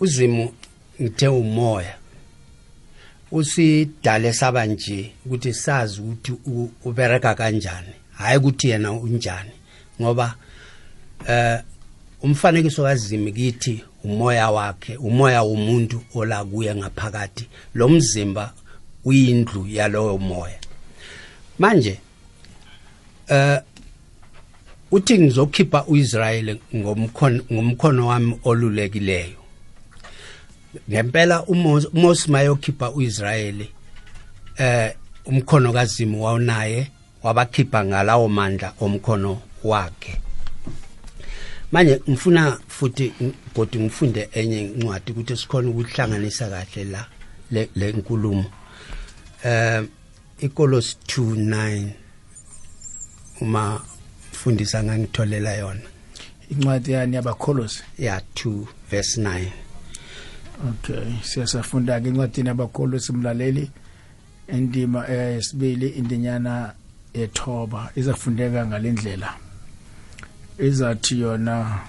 uzimu 0.00 0.52
ngithe 1.00 1.28
umoya. 1.28 1.94
Usidale 3.30 4.32
saba 4.32 4.66
nje 4.66 5.12
ukuthi 5.26 5.54
sazi 5.54 6.00
ukuthi 6.00 6.32
ubereka 6.84 7.34
kanjani. 7.34 7.94
Hayi 8.12 8.38
ukuthi 8.38 8.68
yena 8.68 8.92
unjani 8.92 9.50
ngoba 10.00 10.34
eh 11.28 11.60
umfanekiso 12.22 12.82
kaZimi 12.82 13.32
kithi 13.32 13.84
umoya 14.04 14.50
wakhe 14.50 14.96
umoya 14.96 15.42
womuntu 15.42 16.02
ola 16.14 16.44
kuye 16.44 16.74
ngaphakathi. 16.74 17.48
Lo 17.74 17.88
mzimba 17.88 18.52
uyindlu 19.04 19.66
yalowo 19.66 20.18
moya. 20.18 20.58
Manje 21.58 22.00
eh 23.28 23.60
uthi 24.90 25.18
ngizokhipha 25.18 25.84
uIsrael 25.86 26.58
ngomkhono 26.74 27.44
ngomkhono 27.52 28.06
wami 28.06 28.38
olulekileyo. 28.44 29.40
Ngempela 30.90 31.38
uMos- 31.42 31.88
uMosi 31.92 32.30
mayokhipha 32.30 32.90
uIsrael 32.90 33.66
eh 34.58 34.92
umkhono 35.26 35.72
kaZimu 35.72 36.24
wawunaye 36.24 36.90
wabakhipha 37.22 37.84
ngalawo 37.84 38.28
mandla 38.28 38.72
omkhono 38.80 39.40
wakhe. 39.64 40.20
Manje 41.72 42.00
ngifuna 42.10 42.58
futhi 42.68 43.12
kodwa 43.54 43.80
ngifunde 43.82 44.28
enye 44.32 44.60
incwadi 44.60 45.12
ukuthi 45.12 45.36
sikhona 45.36 45.70
ukuhlanganisa 45.70 46.48
kahle 46.50 46.84
la 46.84 47.06
le 47.50 47.92
nkulumo. 47.92 48.44
Eh 49.44 49.82
iKolos 50.38 50.96
2:9 51.06 51.88
uma 53.40 53.80
mfundisa 54.32 54.84
ngangitholela 54.84 55.52
yona. 55.54 55.80
Incwadi 56.50 56.92
yani 56.92 57.16
yabakholosi 57.16 57.82
ya 57.98 58.22
2 58.34 58.66
verse 58.90 59.20
9 59.20 59.48
okay 60.70 61.12
siyasafunda 61.22 62.00
ke 62.00 62.08
incwadini 62.08 62.48
yabakholosi 62.48 63.12
mlaleli 63.12 63.70
indima 64.48 65.08
eyesibili 65.08 65.88
indinyana 65.88 66.74
ethoba 67.14 67.90
izafundeka 67.96 68.66
ngalendlela 68.66 69.34
izathi 70.58 71.20
yona 71.20 71.80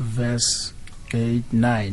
verse 0.00 0.72
8 1.12 1.42
9 1.54 1.92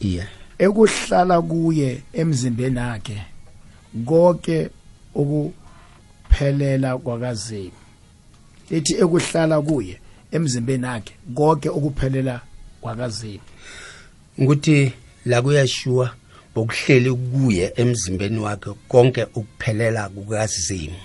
yeah. 0.00 0.37
Ekuhlala 0.58 1.42
kuye 1.42 2.02
emzimbeni 2.12 2.78
wakhe 2.78 3.22
konke 4.04 4.70
ukuphelela 5.14 6.98
kwakaZimu. 6.98 7.78
Lithi 8.70 8.94
ekuhlala 8.94 9.62
kuye 9.62 10.00
emzimbeni 10.32 10.86
wakhe 10.86 11.14
konke 11.34 11.68
ukuphelela 11.68 12.40
kwakaZimu. 12.80 13.46
Ukuthi 14.38 14.92
la 15.26 15.42
kuyashua 15.42 16.14
bokuhleli 16.54 17.12
kuye 17.12 17.72
emzimbeni 17.76 18.38
wakhe 18.38 18.70
konke 18.88 19.24
ukuphelela 19.24 20.08
kukazimu. 20.08 21.00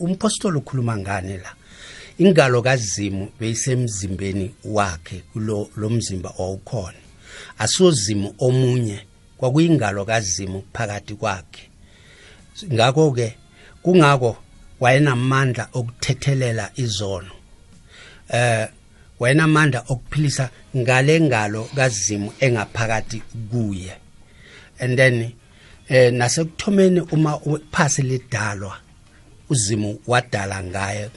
Umpostoli 0.00 0.58
ukhuluma 0.58 0.96
ngani 0.96 1.36
la? 1.36 1.54
Ingalo 2.18 2.62
kazimu 2.62 3.28
beyisemzimbeni 3.40 4.54
wakhe 4.64 5.22
kulo 5.32 5.68
lo 5.76 5.90
mzimba 5.90 6.32
owukhona 6.38 7.03
asozimu 7.58 8.34
omunye 8.38 8.98
kwakuyingalo 9.38 10.04
kazimu 10.04 10.64
phakathi 10.72 11.14
kwakhe. 11.14 11.62
Ngakho 12.72 13.12
ke 13.12 13.36
kungako 13.82 14.36
wayenamandla 14.80 15.68
okuthethelela 15.72 16.70
izono. 16.76 17.34
Eh 18.28 18.68
wayenamandla 19.18 19.84
okuphilisa 19.88 20.50
ngale 20.76 21.20
ngalo 21.20 21.64
kazimu 21.76 22.32
engaphakathi 22.40 23.22
kuye. 23.50 23.96
And 24.80 24.98
then 24.98 25.32
eh 25.88 26.12
nasekuthomeni 26.12 27.00
uma 27.12 27.36
uphasi 27.36 28.02
lidalwa 28.02 28.80
uzimu 29.50 30.00
wadala 30.06 30.62
ngaye 30.62 31.10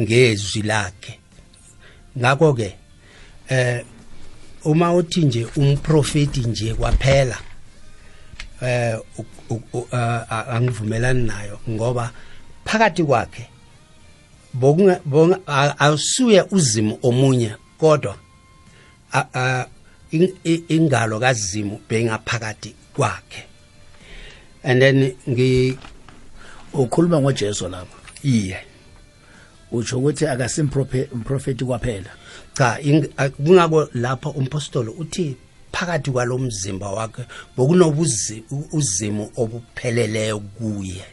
ngezwi 0.00 0.62
lakhe. 0.62 1.18
Ngakho 2.18 2.54
ke 2.54 2.74
eh 3.48 3.84
uma 4.64 4.92
uthi 4.94 5.24
nje 5.24 5.46
umprofeti 5.56 6.40
nje 6.40 6.74
kwaphela 6.74 7.38
eh 8.62 8.98
angivumelani 10.50 11.22
nayo 11.26 11.60
ngoba 11.70 12.10
phakathi 12.64 13.04
kwakhe 13.04 13.48
bonga 14.54 15.40
a- 15.46 15.78
awusuye 15.78 16.44
uzimu 16.50 16.98
omunye 17.02 17.56
kodwa 17.78 18.16
ingalo 20.68 21.20
kazimu 21.20 21.80
bengaphakathi 21.88 22.74
kwakhe. 22.94 23.44
And 24.64 24.80
then 24.82 25.16
ngi 25.28 25.78
ukhuluma 26.72 27.20
ngoJesu 27.20 27.68
lapha 27.68 27.96
iye. 28.24 28.58
Utsho 29.72 29.98
ukuthi 29.98 30.26
akasimprofeti 30.26 31.64
kwaphela. 31.64 32.10
Cha 32.54 32.78
kungako 33.36 33.88
lapha 33.94 34.28
umpostoli 34.30 34.90
uthi 34.90 35.36
phakathi 35.72 36.10
kwalomzimba 36.10 36.90
wakhe 36.90 37.22
bokunobuzi 37.56 38.44
u- 38.50 38.68
uzimu 38.72 39.30
obupheleleyo 39.36 40.38
kuye. 40.40 41.04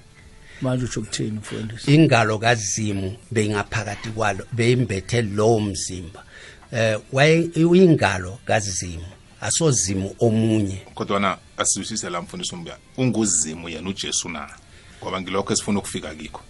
Manje 0.61 0.85
utsho 0.85 0.99
ukuthini 0.99 1.31
mfundisi 1.31 1.95
ingalo 1.95 2.37
kazimu 2.39 3.15
bengaphakathi 3.31 4.09
kwalo 4.09 4.45
beyimbethe 4.51 5.21
lowo 5.21 5.59
mzimba. 5.59 6.23
Eh 6.71 6.99
waye 7.11 7.49
uyingalo 7.55 8.37
kazimu 8.45 9.05
asozimu 9.41 10.15
omunye. 10.19 10.81
Kodwana 10.95 11.37
asizwisise 11.57 12.09
la 12.09 12.21
mfundisi 12.21 12.55
umbuya 12.55 12.77
unguzimu 12.97 13.69
yena 13.69 13.89
ujesu 13.89 14.29
na? 14.29 14.49
Ngoba 15.01 15.21
ngilokho 15.21 15.53
esifuna 15.53 15.79
ukufika 15.79 16.15
kikho. 16.15 16.41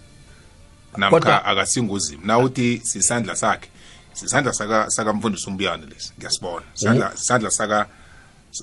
Namkha 0.96 1.44
akasinguzimu 1.44 2.26
na 2.26 2.38
uthi 2.38 2.80
sisandla 2.84 3.36
sakhe 3.36 3.68
sisandla 4.12 4.52
saka 4.52 4.90
sakamfundisi 4.90 5.48
umbuyane 5.48 5.86
lesi. 5.86 6.12
Ngiyasibona. 6.18 6.66
Sandla 6.74 7.12
sandla 7.14 7.50
saka 7.50 7.86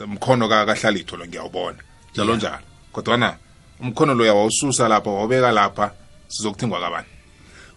mkhono 0.08 0.50
ka 0.50 0.66
kahlalitho 0.66 1.18
lo 1.18 1.26
ngiyawubona. 1.26 1.78
Njalo 2.14 2.36
njalo. 2.36 2.64
Kodwana 2.92 3.38
umkhono 3.80 4.14
lo 4.14 4.26
yawususa 4.26 4.88
lapha 4.88 5.10
wawubeka 5.10 5.52
lapha 5.52 5.92
sizokuthingwa 6.28 6.80
kabani? 6.80 7.08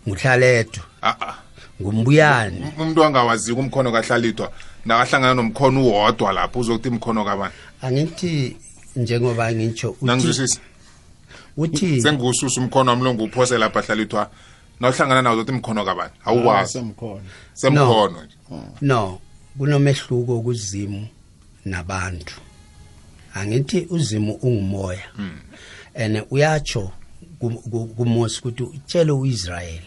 Nguhlaletho 0.08 0.82
a 1.02 1.14
a 1.20 1.34
ngumbuyane 1.82 2.72
umuntu 2.78 3.04
angawaziki 3.04 3.60
umkhono 3.60 3.92
kahlalithwa 3.92 4.52
nakahlangana 4.84 5.34
nomkhono 5.34 5.82
uwodwa 5.82 6.32
lapho 6.32 6.60
uzokuthi 6.60 6.88
imkhono 6.88 7.24
kabani? 7.24 7.54
Angithi 7.82 8.56
njengoba 8.96 9.52
ngitsho 9.52 9.96
uthi 10.00 10.60
uthi 11.56 12.02
sengiwususa 12.02 12.60
umkhono 12.60 12.90
wami 12.90 13.04
lo 13.04 13.14
ngiwuphose 13.14 13.58
lapha 13.58 13.80
hlalithwa 13.82 14.30
nawuhlangana 14.80 15.22
nawo 15.22 15.36
zothi 15.36 15.52
imkhono 15.52 15.84
kabani? 15.84 16.12
Awuwazi 16.24 16.72
semkhona. 16.72 17.22
Semkhono 17.54 18.22
nje. 18.24 18.34
No 18.80 19.20
kunomehluko 19.58 20.40
kuzimu 20.40 21.06
nabantu. 21.64 22.34
Angithi 23.34 23.86
uzimu 23.90 24.32
ungumoya. 24.32 25.02
And 25.94 26.22
uyatsho 26.30 26.92
ku- 27.38 27.50
ku- 27.70 27.86
kuMose 27.86 28.38
ukuthi 28.40 28.62
utshele 28.62 29.12
uIsrael 29.12 29.82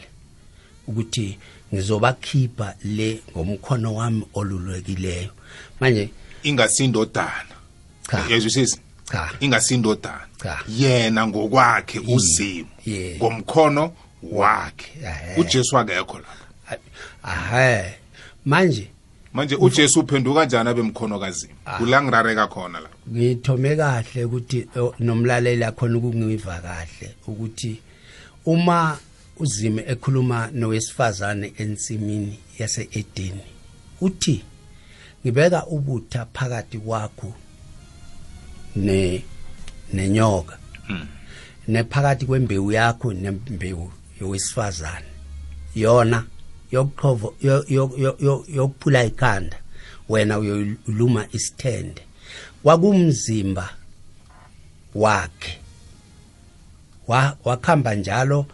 ukuthi 0.88 1.38
ngizobakhipha 1.74 2.76
le 2.84 3.22
ngomkhono 3.32 3.96
wami 3.96 4.24
olulwekileyo. 4.34 5.30
Manje 5.80 6.10
ingasindodana. 6.44 7.56
Cha. 8.12 8.26
yazwisisa 8.30 8.78
Cha. 9.12 9.30
ingasindodana. 9.40 10.28
Yena 10.70 11.28
ngokwakhe 11.28 12.00
uzimu. 12.00 12.68
Yeah. 12.86 13.18
ngomkhono 13.18 13.94
wakhe. 14.32 14.92
Ujesu 15.38 15.78
akekho 15.78 16.18
lapha 16.18 16.78
ahe. 17.24 17.96
Manje 18.46 18.90
manje 19.34 19.56
ujesu 19.56 20.00
uphenduka 20.00 20.40
kanjani 20.40 20.70
abe 20.70 20.82
mkhono 20.82 21.20
kazimu 21.20 21.54
kula 21.78 22.04
ngirareka 22.04 22.48
khona 22.48 22.80
la. 22.80 22.90
Ngithome 23.12 23.76
kahle 23.76 24.26
ukuthi 24.26 24.68
oh, 24.76 24.96
nomlaleli 25.00 25.64
akhona 25.64 25.98
ukungiva 25.98 26.62
kahle 26.62 27.16
ukuthi 27.28 27.82
uma 28.46 28.98
uzime 29.38 29.84
ekhuluma 29.88 30.50
nowesifazane 30.54 31.54
ensimini 31.58 32.40
yase-Edeni 32.60 33.42
uthi 34.02 34.44
ngibeka 35.26 35.66
ubutha 35.68 36.26
phakathi 36.34 36.78
kwakho 36.78 37.34
ne 38.76 39.24
nenyoka 39.94 40.58
nephakathi 41.68 42.26
kwembewu 42.26 42.72
yakho 42.72 43.14
nembewu 43.14 43.92
yowesifazane. 44.24 45.06
Yona 45.76 46.26
yokuqhovo 46.72 47.36
yo- 47.42 47.66
yo- 47.68 47.94
yo- 47.98 48.18
yo- 48.20 48.46
yokuphula 48.48 49.04
ikhanda. 49.04 49.58
Wena 50.10 50.40
uyoluma 50.40 51.28
isithende. 51.32 52.02
Kwakumzimba 52.64 53.70
wakhe. 54.96 55.60
Wa 57.08 57.38
wakhamba 57.44 57.96
njalo 57.96 58.46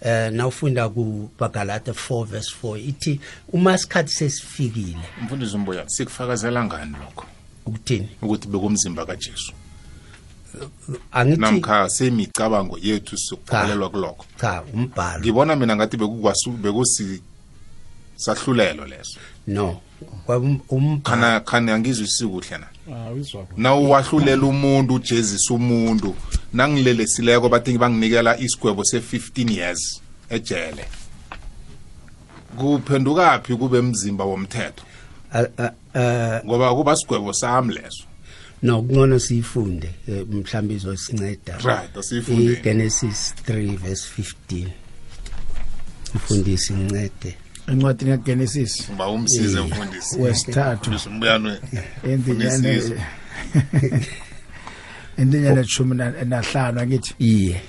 eh 0.00 0.32
nawufunda 0.32 0.88
ku 0.88 1.30
Bagalata 1.38 1.92
4 1.92 2.24
verse 2.26 2.52
4 2.62 2.78
ithi 2.88 3.20
uma 3.52 3.74
isikhathi 3.74 4.12
sesifikile 4.12 4.98
mfundisi 5.22 5.56
umbuya 5.56 5.88
sikufakazela 5.88 6.64
ngani 6.64 6.92
lokho? 6.92 7.26
Ukuthini? 7.66 8.08
Ukuthi 8.22 8.48
bekumzimba 8.48 9.06
kajesu. 9.06 9.52
Angithi 11.12 11.40
namkha 11.40 11.88
semicabango 11.88 12.78
yethu 12.82 13.18
sokukholelwa 13.18 13.90
kulokho. 13.90 14.24
Cha 14.40 14.62
umbhalo. 14.74 15.20
Ngibona 15.20 15.56
mina 15.56 15.76
ngathi 15.76 15.96
bekukwasu 15.96 16.50
bekusi 16.50 17.22
sahlulelo 18.16 18.86
leso. 18.86 19.18
No 19.46 19.80
kwaba 20.26 20.46
umbhalo. 20.68 21.00
Khana 21.02 21.40
khana 21.40 21.74
angizwisi 21.74 22.26
kuhle 22.26 22.58
na? 22.58 22.66
Na 23.56 23.74
uwahlulela 23.74 24.46
umuntu 24.46 24.94
ujezisa 24.94 25.54
umuntu 25.54 26.14
nangilelesileko 26.52 27.48
bathi 27.48 27.78
banginikela 27.78 28.38
isigwebo 28.38 28.84
se-15 28.84 29.50
years 29.50 30.00
ejele. 30.30 30.84
Kuphendukaphi 32.56 33.56
kube 33.56 33.80
mzimba 33.82 34.24
womthetho? 34.24 34.84
Ngoba 36.44 36.74
kuba 36.74 36.96
sigwebo 36.96 37.32
sami 37.32 37.74
leso. 37.74 38.04
No 38.64 38.82
kungcono 38.82 39.18
siyifunde 39.18 39.90
eh, 40.08 40.26
mhlawumbe 40.30 40.74
izosinceda. 40.74 41.56
Right 41.64 41.96
asiyifundeni 41.96 42.52
iGenesis 42.52 43.34
3 43.48 43.76
verse 43.78 44.08
15 44.50 44.66
mfundisi 46.14 46.72
incede 46.72 47.36
encwadini 47.68 48.10
kagenesis. 48.10 48.90
Ba 48.98 49.08
umsize 49.08 49.60
mfundisi. 49.60 50.16
wesithathu. 50.18 50.90
Mfundisi 50.90 51.08
Mbuyane. 51.08 51.58
indinyana 52.04 52.58
Unisizwe. 52.68 53.00
indinyana 55.18 55.60
eshumi 55.60 55.96
na- 55.96 56.24
nahlanu 56.24 56.80
akithi 56.80 57.14
iye. 57.18 57.60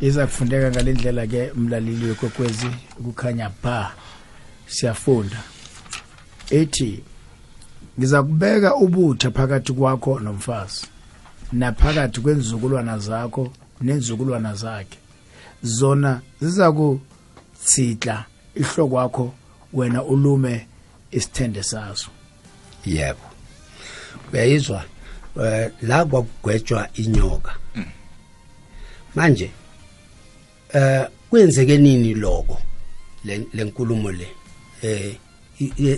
Iza 0.00 0.26
kufundeka 0.26 0.70
ngalendlela 0.70 1.26
ke 1.26 1.50
umlaleli 1.50 2.04
wekwekwezi 2.06 2.66
kukhanya 3.04 3.50
ba 3.62 3.92
siyafunda. 4.66 5.42
Ethi 6.50 7.00
ngiza 7.98 8.22
kubeka 8.22 8.76
ubutha 8.76 9.30
phakathi 9.30 9.72
kwakho 9.72 10.20
nomfazi 10.20 10.86
naphakathi 11.52 12.20
kwenzukulwana 12.20 12.98
zakho 12.98 13.52
nenzukulwana 13.80 14.54
zakhe. 14.54 14.98
Zona 15.62 16.20
ziza 16.40 16.72
kuthidla 16.72 18.24
ihloko 18.54 18.96
yakho 19.00 19.34
wena 19.72 20.02
ulume 20.02 20.66
isithende 21.10 21.62
sazo. 21.62 22.06
Yebo. 22.86 23.26
Uyayizwa? 24.32 24.84
Eh, 25.42 25.70
la 25.82 26.04
kwakugwetshwa 26.04 26.88
inyoka. 26.94 27.56
Manje 29.14 29.50
eh 30.74 31.06
kwenzeke 31.30 31.78
nini 31.78 32.14
lokho? 32.14 32.58
Le 33.24 33.46
lenkulumo 33.52 34.12
le 34.12 34.28
eh 34.82 35.16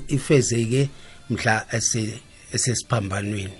ifezeke 0.09 0.89
mhla 1.31 1.67
ese 1.73 2.21
esesiphambanweni. 2.53 3.59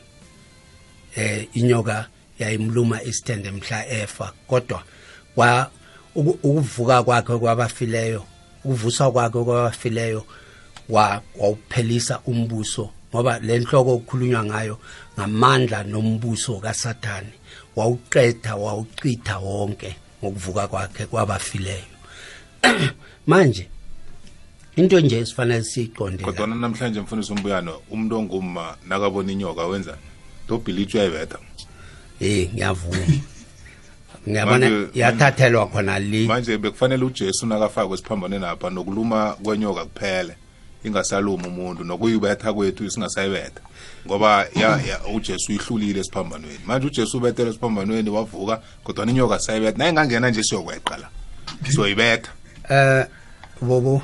Eh 1.17 1.49
inyoka 1.55 2.09
yayimluma 2.39 3.03
isithende 3.03 3.51
mhla 3.51 3.89
efa 3.89 4.33
kodwa 4.47 4.83
kwa 5.35 5.71
uku- 6.15 6.39
ukuvuka 6.43 7.03
kwakhe 7.03 7.39
kwabafileyo 7.39 8.27
ukuvusa 8.65 9.11
kwakhe 9.11 9.45
kwabafileyo 9.45 10.27
wa 10.89 11.23
wawuphelisa 11.37 12.21
umbuso 12.27 12.91
ngoba 13.15 13.39
le 13.39 13.59
nhloko 13.59 13.91
okukhulunywa 13.93 14.45
ngayo 14.45 14.79
ngamandla 15.19 15.85
nombuso 15.85 16.59
kaSathane 16.61 17.33
wawuqeda 17.77 18.57
wawuchitha 18.57 19.39
wonke 19.39 19.97
ngokuvuka 20.19 20.69
kwakhe 20.69 21.07
kwabafileyo. 21.07 21.95
Manje 23.27 23.69
into 24.77 25.01
nje 25.01 25.19
esifanele 25.19 25.65
siyiqonde 25.65 26.25
kodwana 26.25 26.55
namhlanje 26.55 27.01
mfundisi 27.01 27.33
umbuyano 27.33 27.81
umuntu 27.91 28.19
onguma 28.19 28.77
nakabona 28.89 29.33
inyoka 29.33 29.67
wenzani 29.67 29.99
dobhilitsho 30.49 30.99
uyayibetha. 30.99 31.39
Eh 32.21 32.49
ngiyavuma. 32.55 32.99
Ngiyabona 34.29 34.87
yathathelwa 34.95 35.67
khona 35.67 35.99
li 35.99 36.27
manje 36.27 36.59
bekufanele 36.59 37.05
ujesu 37.05 37.47
nakafakwe 37.47 37.95
esiphambanweni 37.95 38.45
apha 38.45 38.71
nokuluma 38.71 39.37
kwenyoka 39.43 39.85
kuphele 39.85 40.35
ingasaluma 40.85 41.47
umuntu 41.49 41.85
nokuyibetha 41.85 42.53
kwethu 42.53 42.91
singasayibetha 42.91 43.61
ngoba 44.07 44.47
ya, 44.57 44.81
ya, 44.89 45.01
ujesu 45.15 45.53
uyihlulile 45.53 46.01
esiphambanweni. 46.01 46.61
Manje 46.67 46.87
ujesu 46.87 47.17
ubethele 47.17 47.51
esiphambanweni 47.51 48.11
wavuka 48.11 48.63
kodwa 48.85 49.07
inyoka 49.07 49.39
sayibetha 49.39 49.79
naye 49.79 49.91
ingangena 49.91 50.31
nje 50.31 50.43
siyokweqa 50.43 50.97
la 50.97 51.09
siyoyibetha. 51.71 52.31
Eh 52.71 53.07
bobo 53.63 54.03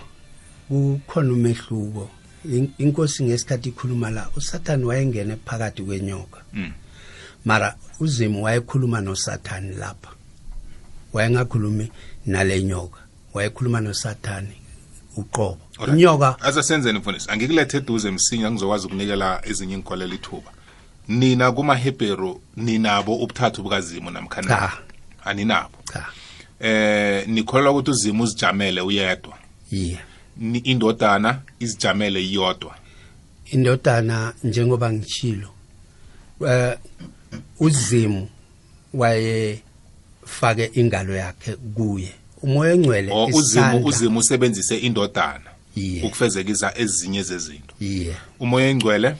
kukhona 0.70 1.32
umehluko. 1.32 2.10
In- 2.44 2.72
inkosi 2.78 3.24
ngesikhathi 3.24 3.68
ikhuluma 3.68 4.10
la 4.10 4.30
usathane 4.36 4.84
wayengene 4.84 5.36
phakathi 5.44 5.82
kwenyoka. 5.82 6.40
Mm. 6.52 6.72
mara 7.44 7.74
uzimu 8.00 8.44
wayekhuluma 8.44 9.00
nosathane 9.00 9.72
lapha. 9.76 10.10
Wayengakhulumi 11.12 11.90
nale 12.26 12.62
nyoka. 12.62 13.00
Wayekhuluma 13.34 13.80
nosathane 13.80 14.52
uqobo. 15.16 15.58
Inyoka 15.88 16.40
ase 16.40 16.62
senzeni 16.62 16.98
mfundisi? 16.98 17.30
Angikulethe 17.30 17.76
eduze 17.76 18.10
msinya 18.10 18.50
ngizokwazi 18.50 18.86
ukunikela 18.86 19.40
ezinye 19.44 19.74
inkolelo 19.74 20.14
ithuba 20.14 20.50
nina 21.08 21.52
kumahebheru 21.52 22.40
ninabo 22.56 23.16
ubuthathu 23.16 23.62
bukazimu 23.62 24.10
namkhana 24.10 24.72
aninabo. 25.24 25.78
Cha 25.92 26.06
eh 26.60 27.28
nikholelwa 27.28 27.72
ukuthi 27.72 27.90
uzimu 27.90 28.22
uzijamele 28.22 28.80
uyedwa. 28.80 29.38
Yeah 29.70 30.09
indodana 30.40 31.40
izijamele 31.60 32.22
iyodwa 32.24 32.74
indodana 33.52 34.34
njengoba 34.44 34.92
ngichilo 34.92 35.48
eh 36.48 36.76
uzimu 37.60 38.28
wayefake 38.94 40.70
ingalo 40.74 41.14
yakhe 41.16 41.56
kuye. 41.56 42.12
Umoya 42.42 42.72
engcwele 42.74 43.12
o 43.12 43.26
uzimu 43.26 43.84
uzimu 43.86 44.18
usebenzise 44.18 44.76
indodana 44.78 45.50
ukufezekisa 46.04 46.78
ezinye 46.78 47.22
zezinto. 47.22 47.74
Umoya 48.40 48.68
engcwele? 48.68 49.16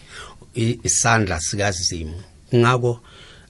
Isandla 0.54 1.40
sikazimu. 1.40 2.22
Ngako 2.54 3.00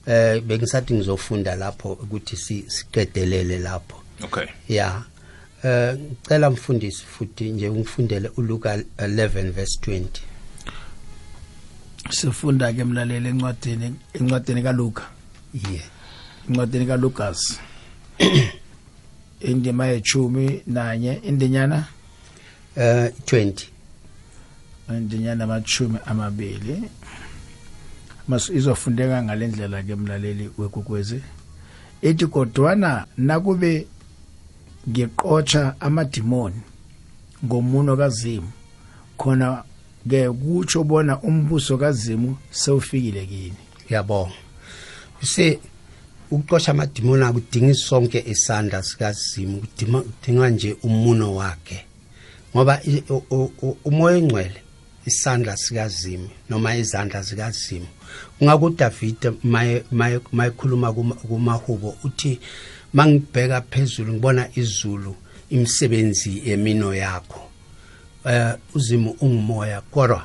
eh 0.07 0.41
bengisathi 0.41 0.93
ngizofunda 0.93 1.55
lapho 1.55 1.91
ukuthi 1.93 2.37
si- 2.37 2.65
siqedelele 2.67 3.59
lapho. 3.59 3.97
Okay. 4.23 4.45
Ya. 4.69 5.03
Eh 5.63 5.97
ngicela 5.97 6.49
mfundisi 6.49 7.03
futhi 7.05 7.51
nje 7.51 7.69
ungifundele 7.69 8.31
uLuka 8.37 8.77
11 8.77 9.51
verse 9.51 9.79
20 9.81 10.05
sifunda 12.09 12.73
ke 12.73 12.83
mlaleli 12.83 13.29
encwadini 13.29 13.95
encwadini 14.13 14.63
kaLuka. 14.63 15.03
Yeah 15.53 15.85
encwadini 16.49 16.85
kaLukas. 16.85 17.59
Indima 19.41 19.85
yechumi 19.85 20.61
nanye 20.67 21.13
indinyana? 21.13 21.85
Eh 22.75 23.11
20 23.25 23.53
indinyana 24.89 25.43
amachumi 25.43 25.99
amabili. 26.05 26.83
Mas 28.27 28.49
izofundeka 28.49 29.23
ngalendlela 29.23 29.83
ke 29.83 29.95
mlaleli 29.95 30.49
wekukwezi 30.57 31.21
ethi 32.01 32.27
kodwana 32.27 33.05
nakube 33.17 33.87
ngiqotsha 34.89 35.75
amadimoni 35.79 36.61
ngomuno 37.45 37.97
kazimu. 37.97 38.51
Khona 39.17 39.63
ke 40.09 40.29
kutsho 40.29 40.83
bona 40.83 41.19
umbuso 41.21 41.77
kazimu 41.77 42.37
sewufikile 42.51 43.25
kini. 43.25 43.57
Yabonga 43.89 44.33
use 45.23 45.59
ukuqosha 46.31 46.71
amadimoni 46.71 47.23
akudingi 47.23 47.75
sonke 47.75 48.23
isandla 48.27 48.83
sikazimu 48.83 49.61
kudinga 49.61 50.49
nje 50.49 50.75
umuno 50.83 51.35
wakhe. 51.35 51.85
Ngoba 52.55 52.81
umoya 53.85 54.17
engcwele 54.17 54.61
isandla 55.05 55.57
sikazimu 55.57 56.29
noma 56.49 56.75
izandla 56.75 57.21
zikazimu. 57.21 57.87
ungakuDavide 58.41 59.31
maye 59.43 59.83
maye 59.91 60.19
mayikhuluma 60.31 60.93
kuma- 60.93 61.15
kumahubo 61.15 61.95
uthi 62.03 62.39
mangibheka 62.93 63.61
phezulu 63.61 64.13
ngibona 64.13 64.47
izulu 64.55 65.15
imisebenzi 65.49 66.41
yemino 66.45 66.93
yakho. 66.95 67.41
Eh 68.25 68.53
uzimu 68.75 69.15
ungumoya 69.21 69.81
kodwa 69.81 70.23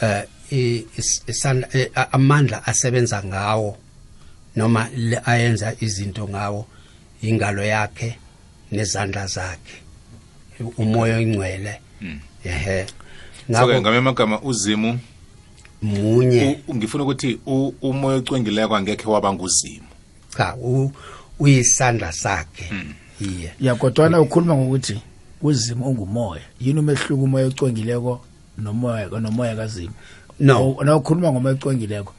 eh 0.00 0.24
eh, 0.50 1.90
amandla 2.12 2.66
asebenza 2.66 3.22
ngawo 3.24 3.76
noma 4.56 4.88
ayenza 5.24 5.74
izinto 5.80 6.28
ngawo 6.28 6.66
ingalo 7.22 7.64
yakhe 7.64 8.18
nezandla 8.72 9.26
zakhe. 9.26 9.76
Umoya 10.76 11.20
ingcwele 11.20 11.80
ehe. 12.44 12.86
So 12.86 12.92
ke 13.52 13.52
ngakho 13.52 13.80
ngame 13.80 13.96
amagama 13.96 14.40
uzimu 14.42 14.98
munye. 15.82 16.58
ngifuna 16.74 17.04
ukuthi 17.04 17.38
umoya 17.82 18.16
ocwengileko 18.16 18.76
angekhe 18.76 19.06
waba 19.08 19.32
nguzimu. 19.32 19.86
Cha 20.36 20.54
u- 20.56 20.92
uyisandla 21.38 22.12
sakhe. 22.12 22.72
Iye. 23.20 23.52
Ya 23.60 23.74
kodwana 23.74 24.20
ukhuluma 24.20 24.56
ngokuthi 24.56 25.00
uzimo 25.42 25.88
ungumoya. 25.88 26.42
Yini 26.60 26.78
umehluko 26.80 27.22
umoya 27.24 27.46
ocwengileko 27.46 28.20
nomoya 28.58 29.06
nomoya 29.20 29.56
kazimo 29.56 29.92
no. 30.40 30.54
Awu- 30.58 30.84
na 30.84 30.96
ukhuluma 30.96 31.32
ngomoya 31.32 31.54
ocwengileko. 31.54 32.12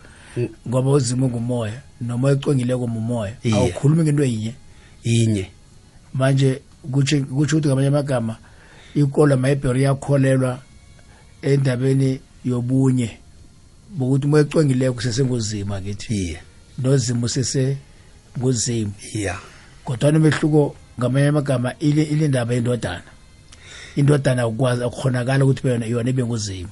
Ngoba 0.67 0.91
uzimo 0.91 1.25
ungumoya 1.25 1.81
nomoya 2.01 2.33
ocwengileko 2.33 2.87
mumoya. 2.87 3.33
Iye. 3.43 3.55
awukhulumi 3.55 4.03
ngento 4.03 4.23
yinye? 4.23 4.53
Inye 5.03 5.51
manje 6.13 6.61
kutsho 6.91 7.19
kutsho 7.21 7.57
ukuthi 7.57 7.67
ngamanye 7.67 7.87
amagama 7.87 8.35
ikolo 8.95 9.37
mayibheri 9.37 9.83
yakholelwa 9.83 10.59
endabeni 11.41 12.19
yobunye. 12.45 13.17
Bokuthi 13.97 14.25
umoya 14.27 14.43
ocwengileko 14.43 14.93
kusesenguzima 14.93 15.81
kithi. 15.81 16.13
Iye. 16.15 16.39
Nozimo 16.77 17.25
usese 17.25 17.77
nguzimo 18.37 18.91
ya. 19.13 19.39
Kodwana 19.85 20.17
umehluko 20.19 20.75
ngamanye 20.99 21.27
amagama 21.27 21.73
ile 21.79 22.03
ile 22.03 22.27
ndaba 22.27 22.53
yendodana. 22.53 23.03
Indodana 23.95 24.43
akukwazi 24.43 24.83
akukhonakala 24.83 25.45
ukuthi 25.45 25.63
be 25.63 25.69
yona 25.69 25.85
yona 25.85 26.09
ibe 26.09 26.23
nguzimo 26.25 26.69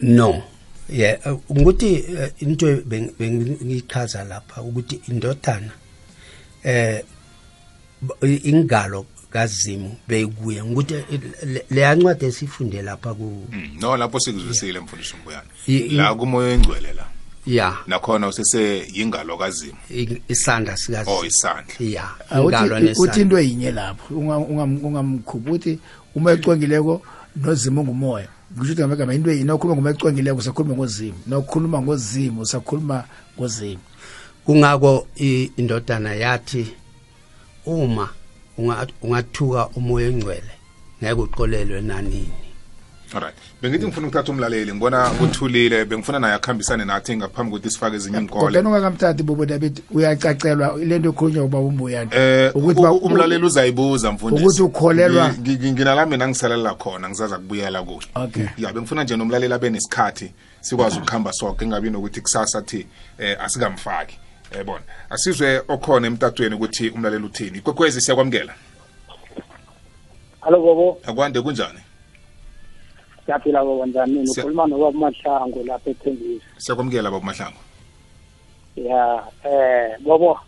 no. 0.00 0.42
Yeah 0.88 1.18
ukuthi 1.48 1.98
uh, 1.98 2.42
into 2.42 2.66
beng- 2.66 3.10
bengichaza 3.18 4.24
lapha 4.24 4.62
ukuthi 4.62 5.00
indodana 5.08 5.70
eh 6.64 7.02
ingalo 8.44 9.06
kazimu 9.30 9.96
beyikuye 10.08 10.62
ukuthi 10.62 10.94
le 11.70 11.80
yancwadi 11.80 12.24
esifunde 12.26 12.82
lapha 12.82 13.14
ku 13.14 13.46
Mm, 13.52 13.76
no 13.80 13.96
lapho 13.96 14.20
sikuzwisile 14.20 14.80
mfundisi 14.80 15.14
i- 15.66 15.88
la 15.88 16.14
kumoya 16.14 16.52
engcwele 16.54 16.92
la. 16.92 17.06
Ya. 17.46 17.76
Nakhona 17.86 18.28
usese 18.28 18.86
yingalo 18.92 19.36
kazimu 19.36 19.78
i- 19.90 20.22
isandla 20.28 20.76
sikazi 20.76 21.10
oh 21.10 21.24
isandla. 21.24 21.74
Ya. 21.80 22.08
Awuthi- 22.30 22.64
ingalo 22.64 22.76
uthi 22.76 22.84
nesandla. 22.84 23.22
into 23.22 23.38
yinye 23.38 23.70
lapho 23.72 24.14
unga- 24.14 24.38
ungam- 24.38 24.84
ungamkhuphi 24.84 25.48
ukuthi 25.50 25.78
umoya 26.14 26.34
ocwengileko 26.36 27.02
nozimo 27.36 27.80
ungumoya 27.80 28.28
kusho 28.58 28.72
ukuthi 28.72 28.80
ngamanye 28.82 28.84
amagama 28.84 29.14
into 29.14 29.30
yinye 29.30 29.44
nawukhuluma 29.44 29.74
ngomoya 29.76 29.94
ocwengileko 29.94 30.38
usakhuluma 30.38 30.74
ngozimo. 30.74 31.18
Nawukhuluma 31.26 31.82
ngozimo 31.82 32.40
usakhuluma 32.42 33.04
ngozimo. 33.38 33.80
Kungako 34.44 35.06
i- 35.20 35.50
indodana 35.56 36.14
yathi 36.14 36.66
uma 37.66 38.08
unga- 38.58 38.86
ungathuka 39.02 39.68
umoya 39.76 40.08
engcwele 40.08 40.52
ngeke 41.02 41.20
uqolelwe 41.20 41.80
nanini? 41.80 42.45
Alright 43.16 43.34
bengithi 43.62 43.86
ngifuna 43.86 44.06
ukuthatha 44.06 44.32
umlaleli 44.32 44.72
ngibona 44.72 45.10
uthulile 45.22 45.84
bengifuna 45.84 46.18
naye 46.18 46.34
akuhambisane 46.34 46.84
nathi 46.84 47.16
ngaphambi 47.16 47.50
kokuthi 47.52 47.70
sifake 47.70 47.96
ezinye 47.96 48.18
inkole 48.18 48.44
kodwana 48.44 48.68
ungakamthathi 48.68 49.22
bobo 49.22 49.46
david 49.46 49.82
uyacacelwa 49.90 50.76
lento 50.76 51.08
ekhulunywa 51.08 51.44
uba 51.44 51.58
umbuyana. 51.58 52.10
Eh 52.14 52.56
ukuthi 52.56 52.80
umlaleli 52.80 53.44
uzayibuza 53.44 54.12
mfundisi. 54.12 54.44
Ukuthi 54.44 54.62
ukholelwa- 54.62 55.32
Ngi- 55.38 55.56
ngi- 55.58 55.72
nginalami 55.72 56.16
nangisalela 56.16 56.74
khona 56.74 57.08
ngizaza 57.08 57.36
kubuyela 57.38 57.82
kuye. 57.82 58.06
Okay. 58.14 58.46
ya 58.58 58.72
bengifuna 58.72 59.04
nje 59.04 59.16
nomlaleli 59.16 59.54
abe 59.54 59.70
nesikhathi 59.70 60.32
sikwazi 60.60 60.98
ukuhamba 60.98 61.32
sonke 61.32 61.64
engabi 61.64 61.90
nokuthi 61.90 62.20
kusasa 62.20 62.62
thi 62.62 62.86
eh 63.18 63.36
asikamfaki. 63.40 64.18
Yabona 64.56 64.82
asizwe 65.10 65.62
okhona 65.68 66.06
emtatweni 66.06 66.54
ukuthi 66.54 66.88
umlaleli 66.88 67.24
uthini. 67.24 67.58
Ikwekwezi 67.58 68.00
siyakwamukela. 68.00 68.54
Hallo 70.40 70.60
bobo, 70.60 70.98
akwande 71.06 71.40
kunjani 71.40 71.78
siyaphila 73.26 73.64
bobo 73.64 73.86
njani? 73.86 74.26
Siya- 74.26 74.42
Ukhuluma 74.44 74.66
nobaba 74.66 74.98
Mahlangu 74.98 75.64
lapha 75.66 75.90
eThembisa. 75.90 76.44
siyakwamukela 76.56 77.10
baba 77.10 77.24
mahlangu 77.26 77.58
Ya, 78.76 79.24
eh 79.44 79.98
bobo 80.00 80.40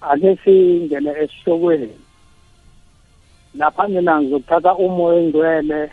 ake 0.00 0.36
singene 0.44 1.10
esihlokweni. 1.10 1.90
Lapha 3.54 3.88
mina 3.88 4.20
ngizothatha 4.22 4.74
umoya 4.74 5.20
engcwele 5.20 5.90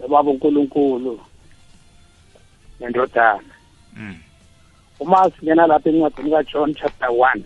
nobaba 0.00 0.30
uNkulunkulu 0.30 1.20
nendodana. 2.80 3.54
Mm. 3.96 4.16
Uma 5.00 5.30
singena 5.30 5.66
lapha 5.66 5.90
encwadini 5.90 6.30
kaJohn 6.30 6.74
chapter 6.74 7.08
1. 7.08 7.42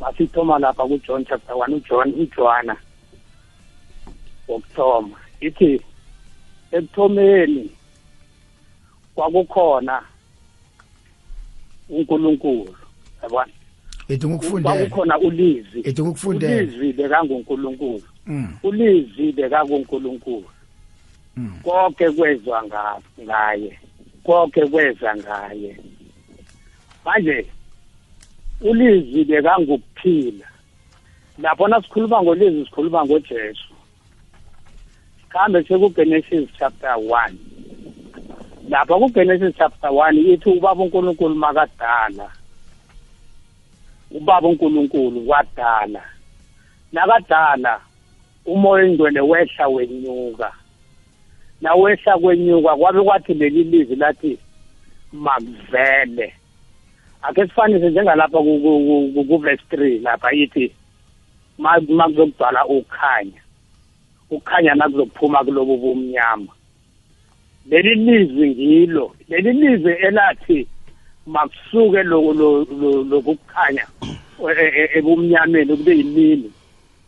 Masithoma 0.00 0.58
lapha 0.58 0.82
kuJohn 0.88 1.24
chapter 1.28 1.54
1 1.56 1.74
uJohn 1.74 2.14
uJohana. 2.20 2.76
Wokuthoma. 4.48 5.16
Ithi 5.40 5.80
ekuthomeni 6.72 7.70
kwakukhona 9.14 10.02
uNkulunkulu 11.88 12.76
yabona? 13.22 13.52
Ethi 14.08 14.26
ngikufundele 14.26 14.76
kwakukhona 14.76 15.18
ulizwi. 15.18 15.80
Ethi 15.84 16.02
ngikufundele 16.02 16.60
ulizwi 16.62 16.92
bekanguNkulunkulu. 16.92 18.02
Mm, 18.26 18.56
ulizwi 18.62 19.32
bekakuNkulunkulu 19.32 20.44
mm. 21.36 21.60
konke 21.62 22.10
kwezwa 22.10 22.62
nga- 22.64 23.00
ngaye. 23.22 23.78
Konke 24.24 24.66
kweza 24.66 25.16
ngaye. 25.16 25.76
Manje 27.04 27.46
ulizwi 28.60 29.24
bekangukuphila. 29.24 30.46
Lapho 31.38 31.68
nasikhuluma 31.68 32.22
ngolizwi 32.22 32.64
sikhuluma 32.64 33.04
ngojesu. 33.04 33.71
Kambe 35.32 35.62
sekugenesis 35.64 36.48
chapter 36.58 36.94
1 36.94 37.32
lapha 38.68 38.94
kugenesis 38.98 39.54
chapter 39.58 39.90
1 39.90 40.32
ithi 40.32 40.50
ubaba 40.50 40.82
unkulunkulu 40.82 41.34
makadala. 41.34 42.30
Ubaba 44.10 44.48
unkulunkulu 44.48 45.20
kwadala 45.20 46.02
nakadala 46.92 47.80
umoya 48.46 48.84
engcwele 48.84 49.20
wehla 49.20 49.68
wenyuka. 49.68 50.52
Nawehla 51.60 52.18
kwenyuka 52.18 52.76
kwabe 52.76 53.02
kwathi 53.02 53.34
leli 53.34 53.64
lizwi 53.64 53.96
lathi 53.96 54.38
makuvele. 55.12 56.34
Ake 57.22 57.42
sifanise 57.46 57.90
njengalapha 57.90 58.38
ku- 58.38 58.60
ku- 58.60 59.10
ku- 59.14 59.24
ku-verse 59.24 59.62
three 59.70 59.98
lapha 59.98 60.32
ithi 60.32 60.72
ma- 61.58 61.80
makuzokugcwala 61.80 62.66
ukhanya. 62.66 63.40
Ukhanya 64.36 64.74
nakuzokuphuma 64.74 65.44
kulobo 65.44 65.76
bumnyama. 65.76 66.52
Leli 67.70 67.94
lizwi 67.94 68.50
ngilo 68.50 69.14
leli 69.28 69.52
lizwi 69.52 69.92
elathi 69.92 70.66
makusuke 71.26 72.02
lo- 72.02 72.32
lo- 72.32 72.64
lo- 72.64 73.04
lokukhanya 73.04 73.86
e- 74.58 74.72
e- 74.80 74.98
ebumnyameni 74.98 75.76
kube 75.76 75.96
yimini 75.96 76.52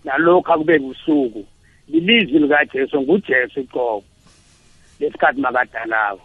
nalokhu 0.04 0.52
akube 0.52 0.78
busuku. 0.78 1.44
Lilizwi 1.88 2.38
likajesu 2.38 3.00
ngujesu 3.00 3.60
iqobo 3.60 4.04
lesikhathi 5.00 5.40
makadalako. 5.40 6.22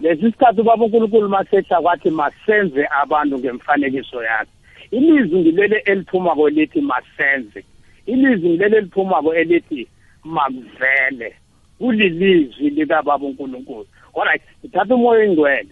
Lesi 0.00 0.22
sikhathi 0.22 0.60
ubaba 0.60 0.84
unkulunkulu 0.84 1.28
masehla 1.28 1.80
kwathi 1.80 2.10
masenze 2.10 2.86
abantu 3.02 3.38
ngemfanekiso 3.38 4.22
yakhe. 4.22 4.50
Ilizwi 4.90 5.40
ngilele 5.40 5.76
eliphumako 5.86 6.48
elithi 6.48 6.80
masenze. 6.80 7.64
Ilizwi 8.06 8.48
ngilele 8.50 8.76
eliphumako 8.76 9.34
elithi 9.34 9.88
makuvele 10.24 11.34
kulilizwi 11.78 12.70
likababa 12.70 13.26
unkulunkulu. 13.26 13.86
Alright 14.14 14.42
ngithatha 14.64 14.94
umoya 14.94 15.24
engcwele 15.24 15.68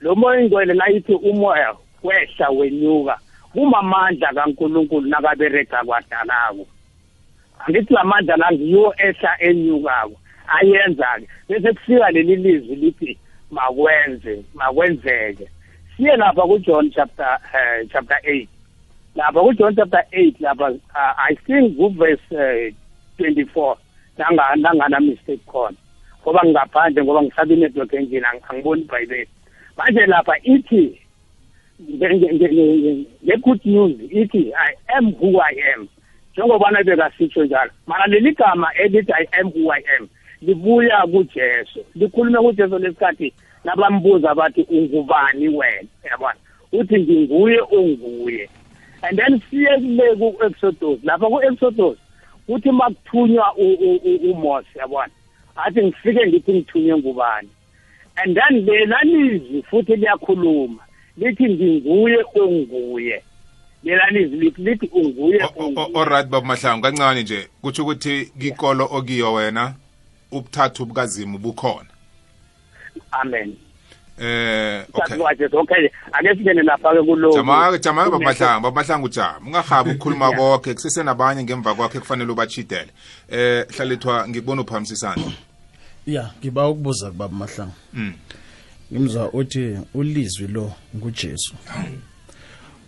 lo 0.00 0.14
moya 0.14 0.40
engcwele 0.40 0.74
nayithi 0.74 1.14
umoya 1.14 1.74
wehla 2.02 2.48
wenyuka 2.50 3.18
kumamandla 3.52 4.32
kankulunkulu 4.32 5.08
nakaberega 5.08 5.84
kwadalako. 5.84 6.66
Angithi 7.58 7.94
la 7.94 8.04
mandla 8.04 8.36
la 8.36 8.52
ngiwo 8.52 8.94
ehla 8.98 9.36
enyukako. 9.40 10.20
Ayenza-ke 10.48 11.28
bese 11.48 11.72
kufika 11.72 12.10
leli 12.10 12.36
lizwi 12.36 12.76
lithi 12.76 13.18
makwenze 13.50 14.44
makwenzeke. 14.54 15.48
Siye 15.96 16.16
lapha 16.16 16.42
kujohn 16.42 16.90
chapter 16.90 17.38
uh, 17.54 17.90
chapter 17.92 18.18
8 18.24 18.46
lapha 19.14 19.40
kujohn 19.40 19.76
chapter 19.76 20.04
8 20.12 20.34
lapha 20.40 20.70
uh, 20.70 21.30
i 21.30 21.34
think 21.34 21.76
kuverse 21.76 22.22
uh, 22.30 22.74
24 23.18 23.76
nanga 24.18 24.56
nangana 24.56 25.00
mistake 25.00 25.40
khona. 25.46 25.76
Ngoba 26.22 26.40
ngingaphandle 26.44 27.04
ngoba 27.04 27.22
ngihlaba 27.22 27.54
inetwork 27.54 27.92
engine 27.94 28.26
ang- 28.26 28.42
angiboni 28.48 28.82
ibhayibheli 28.82 29.28
manje 29.76 30.06
lapha 30.06 30.34
ithi 30.42 31.00
nge- 31.82 32.14
nge- 32.14 32.32
nge- 32.32 32.52
nge- 32.52 33.06
nge-good 33.24 33.60
news 33.64 33.92
ithi 34.10 34.52
i 34.54 34.74
am 34.96 35.12
who 35.20 35.40
i 35.40 35.54
am. 35.74 35.88
Njengobana 36.32 36.82
bekasitsho 36.82 37.44
njalo 37.44 37.70
mara 37.86 38.06
leli 38.06 38.34
gama 38.34 38.68
elithi 38.74 39.12
i 39.12 39.26
am 39.40 39.46
who 39.50 39.72
i 39.72 39.82
am 39.98 40.08
libuya 40.42 41.06
kujesu. 41.06 41.84
Likhulume 41.94 42.38
kujesu 42.38 42.78
lesikhathi 42.78 43.32
nabambuza 43.64 44.34
bathi 44.34 44.62
ungubani 44.70 45.48
wena? 45.48 45.88
Yabona? 46.10 46.34
Uthi 46.72 47.00
nginguye 47.00 47.60
onguye. 47.60 48.48
And 49.02 49.18
then 49.18 49.40
siye 49.50 49.78
kule 49.78 50.16
ku-exodus. 50.16 50.98
Lapha 51.04 51.26
ku-exodus 51.26 51.98
kuthi 52.48 52.70
makuthunywa 52.72 53.54
umose 54.30 54.78
yabona? 54.78 55.12
Athi 55.56 55.82
ngifike 55.82 56.26
ngithi 56.26 56.52
ngithunywe 56.52 56.96
ngubani? 56.98 57.48
And 58.16 58.34
then 58.36 58.64
lela 58.64 58.96
lizwi 59.04 59.62
futhi 59.70 59.96
liyakhuluma. 59.96 60.82
Lithi 61.16 61.44
nginguye 61.48 62.24
onguye. 62.34 63.22
Lela 63.84 64.10
lizwi 64.10 64.54
lithi 64.58 64.86
unguye 64.92 65.42
O- 65.42 65.46
o- 65.46 65.64
o- 65.64 65.66
unguye 65.68 66.00
alright 66.00 66.26
baba 66.28 66.46
mahlangu. 66.46 66.82
Kancane 66.82 67.22
nje 67.22 67.48
kutsho 67.62 67.82
ukuthi 67.82 68.32
kikolo 68.40 68.84
okuyo 68.90 69.32
wena 69.32 69.74
ubuthathu 70.32 70.86
bukazimu 70.86 71.38
bukhona. 71.38 71.88
Amen. 73.12 73.56
Eh 74.20 74.84
okay. 74.92 75.16
Okay. 75.52 75.90
Ake 76.12 76.34
singene 76.36 76.62
lapha-ke 76.62 77.02
kulo 77.02 77.32
jamake 77.32 77.78
jamake 77.78 78.10
baba 78.10 78.24
mahlangu 78.24 78.62
baba 78.62 78.82
mahlangu 78.82 79.08
jama. 79.08 79.46
Ungahabi 79.46 79.90
ukukhuluma 79.90 80.32
konke 80.32 80.74
kusesenabanye 80.74 81.42
ngemva 81.44 81.74
kwakhe 81.74 82.00
kufanele 82.00 82.32
ubachidele 82.32 82.90
eh 83.28 83.66
hlalithwa 83.76 84.28
ngikubona 84.28 84.62
uphamisisana 84.62 85.22
ya 86.06 86.30
ngiba 86.40 86.68
ukubuza 86.68 87.10
kubaba 87.10 87.34
mahlanga 87.34 87.72
Mm. 87.92 88.12
ngimzwa 88.92 89.32
uthi 89.32 89.78
ulizwi 89.94 90.46
lo 90.46 90.72
ngujesu. 90.96 91.54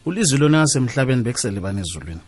Ulizwi 0.06 0.38
lo 0.38 0.48
nangasemhlabeni 0.48 1.22
bekusele 1.22 1.60
bani 1.60 1.80
ezulwini 1.80 2.20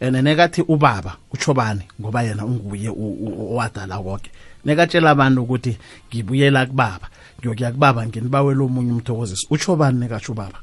and 0.00 0.16
nekathi 0.16 0.62
ubaba 0.62 1.16
utsho 1.32 1.54
bani 1.54 1.82
ngoba 2.00 2.22
yena 2.22 2.44
unguye 2.44 2.88
owadala 2.88 3.98
konke 3.98 4.30
nekatshela 4.64 5.10
abantu 5.10 5.42
ukuthi 5.42 5.76
ngibuyela 6.08 6.66
kubaba. 6.66 7.08
Ngiyokuya 7.40 7.72
kubaba 7.72 8.06
nginibawela 8.06 8.62
omunye 8.64 8.92
umthokozisi. 8.92 9.46
Utsho 9.50 9.76
bani 9.76 10.00
nekatsho 10.00 10.32
ubaba? 10.32 10.58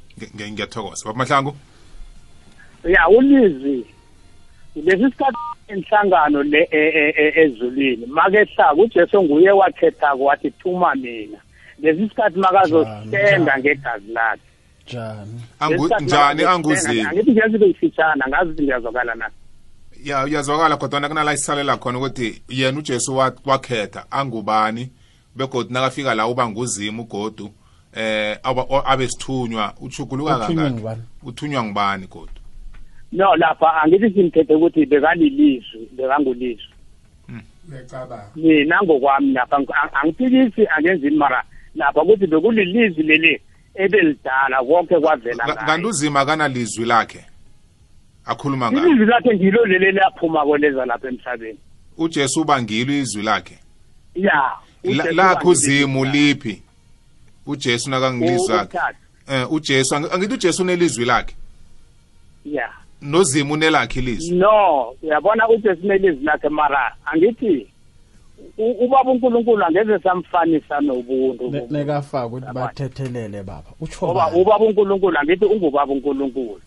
Ngiyathokoza. 0.52 1.06
Baba 1.06 1.18
mahlangu? 1.18 1.56
Ya 2.84 3.08
ulizwi 3.10 3.86
lesi 4.76 5.04
sikhathi 5.04 5.38
inhlangano 5.70 6.44
le 6.44 6.68
e- 6.72 6.92
e- 7.02 7.14
e- 7.18 7.42
ezulwini 7.42 8.06
makehlaka 8.06 8.74
ujesu 8.74 9.24
nguye 9.24 9.52
wakhetha-ko 9.52 10.24
wathi 10.24 10.52
thuma 10.52 10.96
mina. 10.96 11.38
Lesi 11.82 12.10
sikhathi 12.10 12.40
makazositenda 12.40 13.58
ngegazi 13.60 14.12
lakhe. 14.14 14.42
Njani? 14.88 15.42
Njani? 16.02 16.44
anguzini 16.44 17.02
angithi 17.02 17.32
ngiyazi 17.32 17.58
kuyifitshana 17.60 18.26
ngazi 18.28 18.50
ukuthi 18.50 18.64
ngiyazwakala 18.64 19.16
na? 19.16 19.30
Ya 20.04 20.24
uyazwakala 20.24 20.78
kodwa 20.78 21.08
kunala 21.10 21.34
isisalela 21.34 21.78
khona 21.78 21.98
ukuthi 21.98 22.42
yena 22.50 22.80
ujesu 22.80 23.16
wa- 23.18 23.36
wakhetha. 23.46 24.06
Angubani? 24.12 24.90
Begodwa 25.38 25.72
nakafika 25.74 26.16
la 26.16 26.28
uba 26.28 26.50
nguzimu 26.50 27.02
ugodu 27.04 27.50
eh 27.96 28.38
abe 28.86 29.08
sithunywa 29.08 29.74
uchuguluka 29.82 30.50
ngubani? 30.50 31.02
uthunywa 31.24 31.64
ngubani 31.64 32.08
godu? 32.08 32.32
No 33.12 33.36
lapha 33.36 33.82
angithi 33.84 34.10
simthethe 34.14 34.56
ukuthi 34.56 34.86
bekalilizwi 34.86 35.90
bekangulizwi. 35.92 36.74
Mina 38.36 38.80
ngokwami 38.84 39.34
lapha 39.34 39.58
ang- 39.58 39.74
ang- 39.84 39.92
angiphikisi 40.04 40.68
angenzini 40.78 41.16
mara 41.18 41.44
lapha 41.76 42.02
ukuthi 42.02 42.28
bekulilizwi 42.28 43.04
leli 43.04 43.42
ebelidala 43.76 44.64
konke 44.64 45.00
kwavela 45.00 45.56
kanti 45.56 45.86
uzima 45.88 46.26
kanalizwi 46.26 46.86
lakhe? 46.86 47.26
Akhuluma 48.26 48.72
ngalo? 48.72 48.88
Ilizwi 48.88 49.06
lakhe 49.06 49.36
ngilo 49.36 49.66
leli 49.66 49.92
laphuma 49.92 50.44
koleza 50.46 50.86
lapha 50.86 51.08
emhlabeni. 51.08 51.60
Ujesu 51.98 52.42
uba 52.42 52.62
ngilo 52.62 52.94
izwi 52.94 53.24
lakhe? 53.24 53.60
Ya. 54.16 54.52
Lakho 54.96 55.50
uzimu 55.50 56.06
liphi? 56.06 56.62
Ujesu 57.46 57.90
lakhe 57.90 58.36
Ukuthatha. 58.68 58.94
eh 59.28 59.52
ujesu 59.52 59.96
angi- 59.96 60.14
angithi 60.14 60.34
ujesu 60.34 60.62
unelizwi 60.64 61.06
lakhe? 61.06 61.36
Ya. 62.46 62.70
Nozimu 63.02 63.54
unelakhe 63.54 64.00
ilizwi? 64.00 64.38
No 64.38 64.90
uyabona 65.04 65.50
ujesu 65.50 65.82
unelizwi 65.84 66.24
lakhe 66.26 66.50
mara 66.50 66.96
angithi 67.06 67.68
ubaba 68.58 69.12
unkulunkulu 69.12 69.64
angeze 69.66 70.00
samfanisa 70.00 70.82
nobuntu. 70.82 71.52
Ne- 71.52 71.68
nekafaka 71.70 72.26
ukuthi 72.26 72.46
bathethelele 72.54 73.44
baba. 73.44 73.64
Utsho 73.80 74.06
ubaba 74.36 74.66
unkulunkulu 74.66 75.18
angithi 75.18 75.46
ungubaba 75.46 75.94
unkulunkulu. 75.94 76.62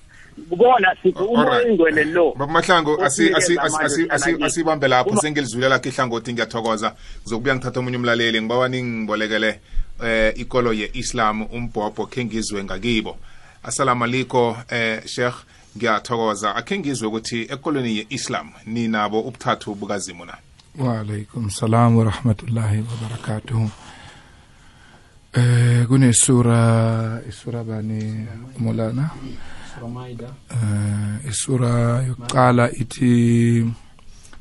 Kubona 0.48 0.96
sithi 1.02 1.18
umoya 1.22 1.52
Alright. 1.52 1.68
ingcwele 1.68 2.04
lo. 2.04 2.32
Baba 2.38 2.52
mahlangu 2.52 3.00
asi- 3.02 3.32
asi- 3.32 3.34
Usinikeza 3.34 3.62
asi- 3.62 3.74
amandla 3.74 3.86
asi- 3.86 4.08
asi- 4.10 4.30
uhlala 4.34 4.46
asibambe 4.46 4.88
lapho. 4.88 5.10
Uma- 5.10 5.20
sengilizwile 5.20 5.68
lakho 5.68 5.88
ihlangothi 5.88 6.32
ngiyathokoza. 6.32 6.94
Ngizokubuya 7.22 7.54
ngithatha 7.54 7.80
omunye 7.80 7.96
umlaleli. 7.96 8.40
Ngibawa 8.42 8.68
ningibolekele 8.68 9.60
eh 10.04 10.32
ikolo 10.36 10.72
ye-islam 10.72 11.42
umbhobho 11.42 12.06
khe 12.06 12.24
ngizwe 12.24 12.64
ngakibo. 12.64 13.16
Assalamu 13.62 14.04
aliko 14.04 14.56
eh 14.70 15.02
sheikh. 15.06 15.34
Ngiyathokoza. 15.76 16.54
Akhe 16.56 16.78
ngizwe 16.78 17.08
ukuthi 17.08 17.46
ekolweni 17.50 17.96
ye-islam 17.98 18.50
ninabo 18.66 19.20
ubuthathu 19.20 19.74
bukazimu 19.74 20.24
na 20.24 20.34
Waalaikum 20.78 21.50
salam 21.50 21.96
wa 21.96 22.04
rahmatullahi 22.04 22.78
wa 22.78 22.96
barakatuh. 23.02 23.68
Eh 25.32 25.86
kunesura 25.86 27.20
isura 27.28 27.62
bani 27.64 28.26
Maulana? 28.58 29.10
Eh 29.78 31.28
isura 31.30 32.02
yokuqala 32.02 32.72
ithi 32.72 33.72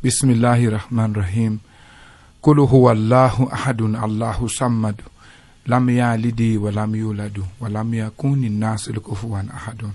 Bismillahir 0.03 0.71
Rahmanir 0.71 1.17
Rahim. 1.17 1.59
Qul 2.41 2.57
huwallahu 2.65 3.49
ahadun 3.51 3.95
Allahu 3.95 4.49
samad. 4.49 5.01
Lam 5.67 5.89
yalidi 5.89 6.57
wa 6.57 6.71
lam 6.71 6.95
yuladu 6.95 7.45
wa 7.59 7.69
lam 7.69 7.93
yakuni 7.93 8.49
nasil 8.49 8.99
kufuwan 8.99 9.49
ahadun. 9.49 9.93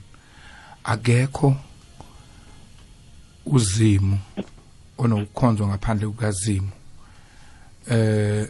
Akekho 0.84 1.56
uzimu 3.46 4.18
onokukhonzwa 4.98 5.68
ngaphandle 5.68 6.06
kukazimu 6.06 6.70
eh 7.90 8.48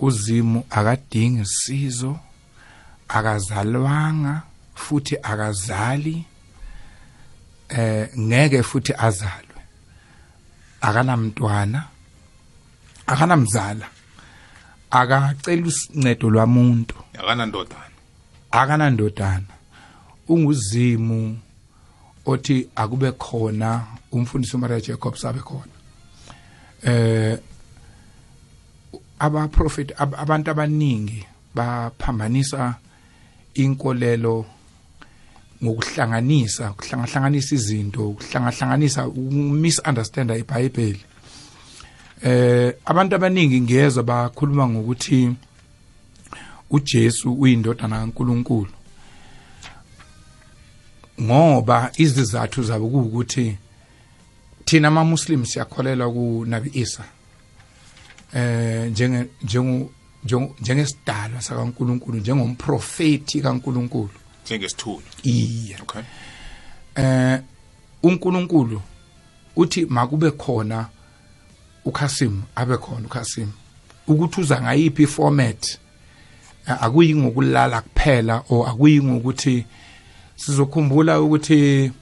uzimu 0.00 0.64
akadingi 0.70 1.40
isizo 1.40 2.18
akazalwanga 3.08 4.42
futhi 4.74 5.16
akazali 5.22 6.24
eh 7.68 8.08
ngeke 8.18 8.62
futhi 8.62 8.92
azalwe. 8.98 9.60
Akanamntwana 10.80 11.84
akanamzala 13.06 13.86
akacela 14.90 15.66
usicedo 15.66 16.30
lwamuntu. 16.30 16.94
Akanandodana. 17.18 17.90
Akanandodana. 18.50 19.46
Unguzimu 20.28 21.38
othi 22.26 22.68
akube 22.76 23.12
khona 23.12 23.86
umfundisi 24.12 24.56
uMaria 24.56 24.80
Jacobs 24.80 25.24
abe 25.24 25.40
khona. 25.40 25.72
Eh 26.82 27.38
abaprofeti 29.18 29.94
ab- 29.96 30.14
abantu 30.14 30.50
abaningi 30.50 31.26
baphambanisa 31.54 32.74
inkolelo 33.54 34.46
ngokuhlanganisa 35.62 36.70
ukuhlangahlanganisa 36.70 37.54
izinto 37.54 38.08
ukuhlangahlanganisa 38.10 39.06
misunderstanda 39.62 40.36
iBhayibheli. 40.36 41.00
Eh 42.22 42.74
abantu 42.84 43.16
abaningi 43.16 43.60
ngiyezwa 43.60 44.02
bakhuluma 44.02 44.68
ngokuthi 44.68 45.32
uJesu 46.70 47.32
uyindodana 47.40 47.98
kaNkuluNkulu. 47.98 48.70
Ngoba 51.20 51.90
izizathu 51.96 52.62
zabo 52.62 52.88
kuwukuthi 52.88 53.56
thina 54.64 54.88
ama 54.88 55.04
Muslims 55.04 55.52
siyakholelwa 55.52 56.12
ku 56.12 56.44
Nabi 56.46 56.70
Isa. 56.74 57.04
Eh 58.34 58.90
njenge 58.90 59.26
njengo- 59.44 59.90
njengesidalwa 60.60 61.40
sakaNkuluNkulu 61.42 62.18
njengomprofeti 62.18 63.40
kaNkuluNkulu. 63.40 64.10
Njengesithunywa 64.44 65.02
iye. 65.22 65.76
Okay. 65.82 66.02
Eh 66.94 67.40
uNkulunkulu 68.02 68.80
uthi 69.56 69.86
makube 69.86 70.30
khona 70.30 70.88
uKhasim 71.84 72.42
abe 72.56 72.76
khona 72.76 73.06
uKhasim 73.06 73.48
ukuthi 74.06 74.40
uza 74.40 74.62
ngayiphi 74.62 75.06
format 75.06 75.78
eh, 76.68 76.82
akuyi 76.82 77.14
ngokulala 77.16 77.80
kuphela 77.80 78.42
o 78.50 78.66
akuyi 78.66 79.02
ngokuthi 79.02 79.66
sizokhumbula 80.36 81.20
ukuthi 81.20 81.92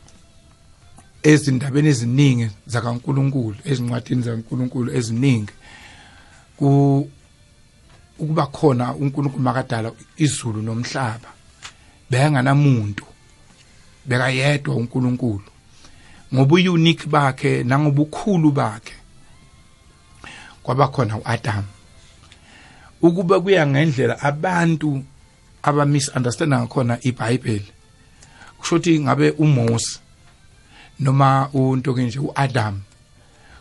ezindabeni 1.23 1.89
eziningi 1.89 2.51
zakaNkuluNkulu 2.67 3.57
ezincwadini 3.65 4.23
zakaNkuluNkulu 4.23 4.93
eziningi 4.99 5.53
ku 6.57 7.09
ukuba 8.19 8.47
khona 8.47 8.95
uNkulunkulu 8.95 9.43
makadala 9.43 9.93
izulu 10.17 10.63
nomhlaba. 10.63 11.29
Bekanganamuntu 12.13 13.05
bekayedwa 14.05 14.77
uNkulunkulu. 14.77 15.49
Ngoba 16.35 16.55
unique 16.55 17.07
bakhe 17.07 17.65
nangobukhulu 17.65 18.53
bakhe. 18.53 18.95
Kwaba 20.63 20.89
khona 20.89 21.17
uAdam. 21.17 21.65
Ukuba 23.03 23.41
kuya 23.41 23.67
ngendlela 23.67 24.21
abantu 24.21 25.05
aba 25.63 25.87
misunderstand 25.87 26.55
ngakhona 26.55 26.99
iBhayibheli 27.01 27.71
kusho 28.59 28.77
ukuthi 28.77 29.01
ngabe 29.01 29.31
uMose 29.31 30.01
noma 31.01 31.49
unto 31.53 31.93
nje 31.93 32.19
uAdam 32.19 32.81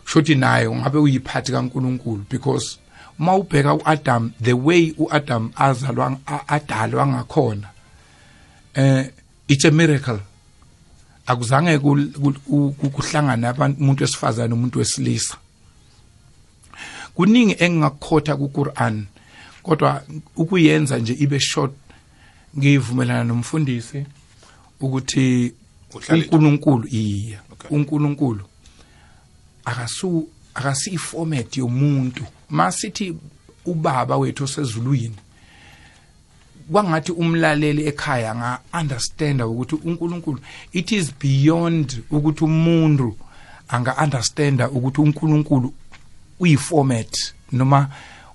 kusho 0.02 0.18
ukuthi 0.18 0.34
naye 0.34 0.70
ngabe 0.70 0.98
uyiphathi 0.98 1.52
kaNkuluNkulu 1.52 2.24
because 2.30 2.78
uma 3.18 3.36
ubheka 3.36 3.74
uAdam 3.74 4.32
the 4.42 4.52
way 4.52 4.94
uAdam 4.98 5.50
azalwa 5.56 6.18
adalwa 6.48 7.06
ngakhona 7.06 7.71
eh 8.74 9.10
it's 9.48 9.64
a 9.64 9.70
miracle. 9.70 10.20
Akuzange 11.26 11.78
kul- 11.78 12.12
kul- 12.12 12.38
ku- 12.46 12.74
ku- 12.78 12.90
kuhlangane 12.90 13.46
abantu 13.46 13.80
umuntu 13.80 14.02
wesifazane 14.04 14.48
nomuntu 14.48 14.78
wesilisa. 14.78 15.36
Kuningi 17.14 17.56
engingakukhotha 17.58 18.36
kuQuran 18.36 19.06
kodwa 19.62 20.02
ukuyenza 20.36 20.98
nje 20.98 21.12
ibe 21.20 21.40
short 21.40 21.72
ngivumelana 22.58 23.24
nomfundisi 23.24 24.04
ukuthi 24.80 25.52
uNkulunkulu 26.10 26.88
iya 26.88 27.40
uNkulunkulu 27.70 28.44
akasu 29.64 30.28
akasiyiformat 30.54 31.56
yomuntu. 31.56 32.24
Masithi 32.50 33.14
ubaba 33.66 34.16
wethu 34.16 34.44
osezulwini 34.44 35.16
kwangathi 36.72 37.12
umlaleli 37.12 37.86
ekhaya 37.86 38.34
nga 38.34 38.58
understanda 38.80 39.46
ukuthi 39.46 39.74
uNkulunkulu 39.84 40.38
it 40.72 40.92
is 40.92 41.12
beyond 41.20 42.02
ukuthi 42.10 42.44
umuntu 42.44 43.16
anga 43.68 43.96
understanda 44.04 44.70
ukuthi 44.70 45.00
uNkulunkulu 45.00 45.74
uyiformat 46.40 47.34
noma 47.52 47.88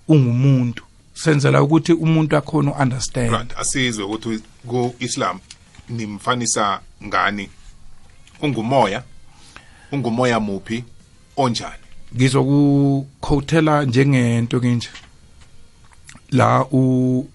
ungumuntu. 0.08 0.84
Senzela 1.14 1.64
ukuthi 1.64 1.94
umuntu 1.94 2.38
akhona 2.38 2.72
uunderstand. 2.72 3.32
Right 3.32 3.58
asizwe 3.58 4.04
ukuthi 4.06 4.40
ku-islam 4.68 5.40
nimfanisa 5.90 6.80
ngani? 7.04 7.50
Ungumoya 8.42 9.04
ungumoya 9.92 10.40
muphi 10.40 10.84
onjani? 11.38 11.84
Ngizokukhothela 12.16 13.84
njengento 13.86 14.60
kinje. 14.60 14.90
La 16.32 16.66
u- 16.72 17.28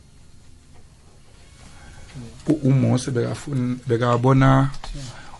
uMose 2.46 3.10
bekafuna 3.10 3.76
bekabona 3.86 4.70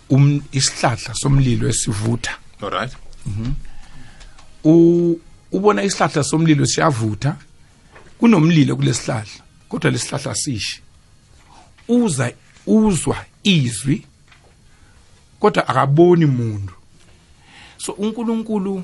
um 0.09 0.41
isihlahla 0.51 1.13
somlilo 1.13 1.69
esivutha 1.69 2.37
alright 2.61 2.93
u 4.63 5.19
ubona 5.51 5.83
isihlahla 5.83 6.23
somlilo 6.23 6.65
siyavutha 6.65 7.35
kunomlilo 8.17 8.75
kulesihlahla 8.75 9.43
kodwa 9.69 9.91
lesihlahla 9.91 10.35
sishi 10.35 10.81
uza 11.87 12.31
uzwa 12.67 13.25
izwi 13.43 14.05
kodwa 15.39 15.67
akaboni 15.67 16.25
muntu. 16.25 16.73
So 17.77 17.91
uNkulunkulu 17.91 18.83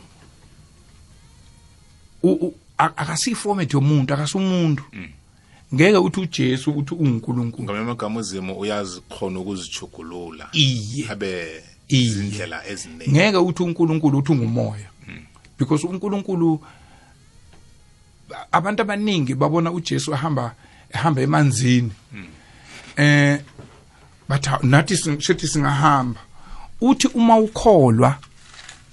akasiformat 2.78 3.74
yomuntu 3.74 4.14
akasumuntu 4.14 4.84
ngeke 5.74 5.98
uthi 5.98 6.20
uJesu 6.20 6.72
uthi 6.72 6.96
unguNkulunkulu. 6.96 7.64
Ngamanye 7.64 7.84
amagama 7.84 8.20
uzimu 8.20 8.60
uyazi 8.60 9.02
khona 9.10 9.40
ukuzijugulula. 9.40 10.50
Iye. 10.52 11.10
Abe 11.10 11.64
izindlela 11.88 12.68
eziningi. 12.68 13.12
Ngeke 13.12 13.38
uthi 13.38 13.64
uNkulunkulu 13.64 14.18
uthi 14.18 14.32
ungumoya. 14.32 14.90
Because 15.58 15.88
uNkulunkulu 15.88 16.62
abantu 18.52 18.82
abaningi 18.82 19.36
babona 19.36 19.72
uJesu 19.72 20.14
ehamba 20.14 20.56
ehamba 20.94 21.22
emanzini. 21.22 21.92
Eh 22.96 23.42
bathi 24.30 24.50
nathi 24.64 24.98
sithi 24.98 25.48
singahamba. 25.48 26.20
Uthi 26.82 27.08
uma 27.08 27.38
ukholwa 27.38 28.18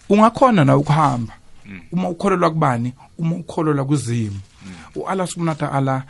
ungakhona 0.09 0.65
na 0.65 0.77
ukuhamba? 0.77 1.33
Uma 1.93 2.09
ukholelwa 2.09 2.51
kubani? 2.51 2.93
Uma 3.19 3.37
ukholelwa 3.37 3.85
kuzimu 3.85 4.41
uAllah 4.95 5.27
subhanahu 5.29 5.63
wa 5.63 5.69
ta'ala 5.69 6.05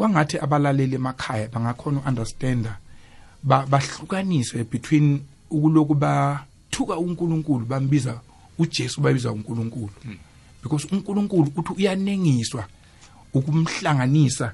kwangathi 0.00 0.38
abalaleli 0.38 0.94
emakhaya 0.96 1.48
bangakhona 1.48 2.00
uunderstanda 2.00 2.78
ba- 3.42 3.66
bahlukanise 3.66 4.64
between 4.64 5.20
ukuloku 5.50 5.94
bathuka 5.94 6.96
uNkulunkulu 6.96 7.66
bambiza 7.66 8.20
uJesu 8.58 9.00
bayibiza 9.00 9.32
uNkulunkulu. 9.32 9.90
Because 10.62 10.88
uNkulunkulu 10.92 11.52
uthi 11.56 11.72
uyanengiswa 11.72 12.64
ukumhlanganisa 13.34 14.52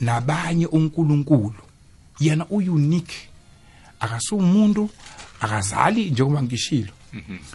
nabanye 0.00 0.66
uNkulunkulu. 0.66 1.54
Yena 2.20 2.46
uunique. 2.50 3.28
Akasumuntu 4.00 4.90
akazali 5.40 6.10
njengoba 6.10 6.42
ngishilo. 6.42 6.92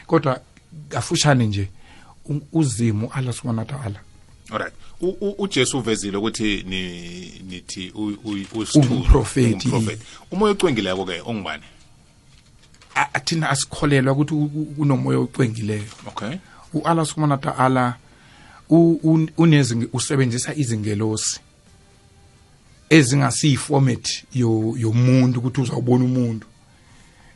Kodwa 0.07 0.41
kafushane 0.89 1.45
nje 1.47 1.69
u- 2.25 2.41
uzimu 2.53 3.09
Allah 3.13 3.33
subhanahu 3.33 3.59
wa 3.59 3.65
ta'ala 3.65 3.99
alright. 4.51 4.73
Ujesu 5.37 5.77
uvezile 5.77 6.17
ukuthi 6.17 6.63
ni- 6.67 7.41
nithi 7.49 7.91
u- 7.95 8.17
u- 8.23 8.59
usithuli, 8.59 8.87
Ungumprofethi. 8.87 9.67
ungumprofethi. 9.67 10.03
umoya 10.31 10.51
ocwengileko 10.53 11.05
ke 11.05 11.21
ongubani 11.25 11.63
athina 13.13 13.49
asikholelwa 13.49 14.13
ukuthi 14.13 14.33
u- 14.33 14.51
u- 14.55 14.73
unomoya 14.77 15.19
ocwengileyo 15.19 15.83
okay. 16.07 16.37
uAllah 16.73 17.05
subhanahu 17.05 17.31
wa 17.31 17.37
ta'ala 17.37 17.95
u- 18.69 18.99
un- 19.03 19.31
unezinge 19.37 19.87
usebenzisa 19.93 20.55
izingelosi 20.55 21.39
ezingasiyiformat 22.89 24.23
yo 24.33 24.73
yomuntu 24.77 25.39
ukuthi 25.39 25.61
uzawubona 25.61 26.05
umuntu. 26.05 26.47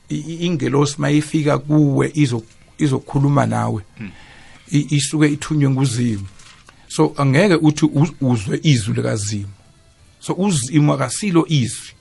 Ingelosi 0.10 0.96
mayifika 1.02 1.58
kuwe 1.58 2.12
izo 2.14 2.44
izokhuluma 2.78 3.46
nawe. 3.46 3.84
I- 4.72 4.88
isuke 4.90 5.28
ithunywe 5.28 5.70
nguzimu. 5.70 6.28
So 6.96 7.14
angeke 7.18 7.56
uthi 7.56 7.86
uz- 7.86 8.14
uzwe 8.22 8.60
izwi 8.64 8.94
likazimu. 8.94 9.54
So 10.20 10.34
uzimu 10.34 10.94
akasilo 10.94 11.46
izwi. 11.48 11.92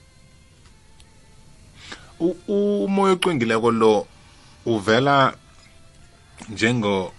U- 2.19 2.35
umoya 2.47 3.13
ocwengileko 3.13 3.71
lo 3.71 4.07
uvela 4.65 5.33
njengo 6.49 7.13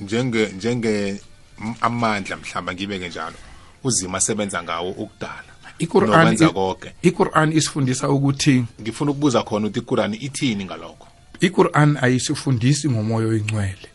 njenge 0.00 0.46
njenge 0.56 1.20
m- 1.60 1.74
amandla 1.80 2.36
mhlamba 2.36 2.74
ngibeke 2.74 3.08
njalo. 3.08 3.36
Uzima 3.84 4.18
asebenza 4.18 4.62
ngawo 4.62 4.90
ukudala 4.90 5.44
iQuran 5.78 6.10
nokwenza 6.10 6.48
konke. 6.48 6.92
iQuran 7.02 7.52
isifundisa 7.52 8.08
ukuthi 8.10 8.64
ngifuna 8.80 9.10
ukubuza 9.10 9.42
khona 9.42 9.66
ukuthi 9.66 9.78
iqurani 9.80 10.16
ithini 10.16 10.64
ngalokho? 10.64 11.06
iQuran 11.40 11.96
ayisifundisi 12.02 12.88
ngomoya 12.90 13.28
oyingcwele. 13.28 13.88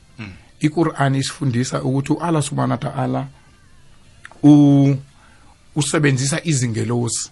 iQuran 0.64 1.16
isifundisa 1.16 1.82
ukuthi 1.84 2.14
uAllah 2.14 2.44
subhanahu 2.44 2.72
wa 2.72 2.78
ta'ala 2.92 3.28
u 4.44 4.96
usebenzisa 5.76 6.40
izingelosi. 6.44 7.30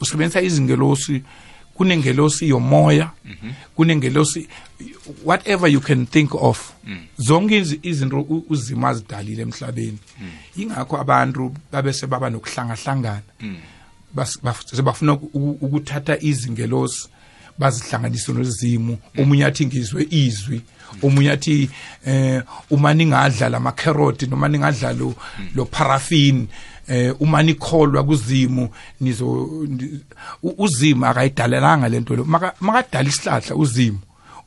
Usebenzisa 0.00 0.40
izingelosi 0.42 1.22
kunengelosi 1.74 2.48
yomoya 2.48 3.10
kunengelosi 3.76 4.48
whatever 5.24 5.68
you 5.70 5.80
can 5.80 6.06
think 6.06 6.34
of. 6.34 6.72
Zonke 7.18 7.60
izi- 7.60 7.78
izinto 7.82 8.26
uzima 8.48 8.88
azidalile 8.88 9.42
emhlabeni. 9.42 9.98
Ingakho 10.56 10.96
abantu 11.00 11.54
babese 11.72 12.06
baba 12.06 12.30
nokuhlangahlangana 12.30 13.22
baf- 14.16 14.74
sebafuna 14.76 15.12
uku- 15.12 15.58
ukuthatha 15.60 16.18
izingelosi 16.20 17.08
bazihlanganise 17.58 18.32
nozimu 18.32 18.98
omunye 19.18 19.44
athi 19.44 19.66
ngizwe 19.66 20.06
izwi. 20.10 20.60
Omunye 21.02 21.30
athi 21.30 21.70
eh 22.06 22.42
uma 22.70 22.94
ningadla 22.94 23.48
lamakheroti 23.48 24.26
noma 24.26 24.48
ningadla 24.48 24.92
lo 24.92 25.14
lo 25.54 25.64
paraffin 25.64 26.46
eh 26.88 27.14
uma 27.20 27.42
nikholwa 27.42 28.04
kuzimu 28.04 28.68
nizo 29.00 29.48
uzima 30.42 31.08
akayidalelanga 31.08 31.88
lento 31.88 32.16
lo 32.16 32.24
Maka- 32.24 32.54
makadala 32.60 33.08
isihlahla 33.08 33.56
uzimu 33.56 33.98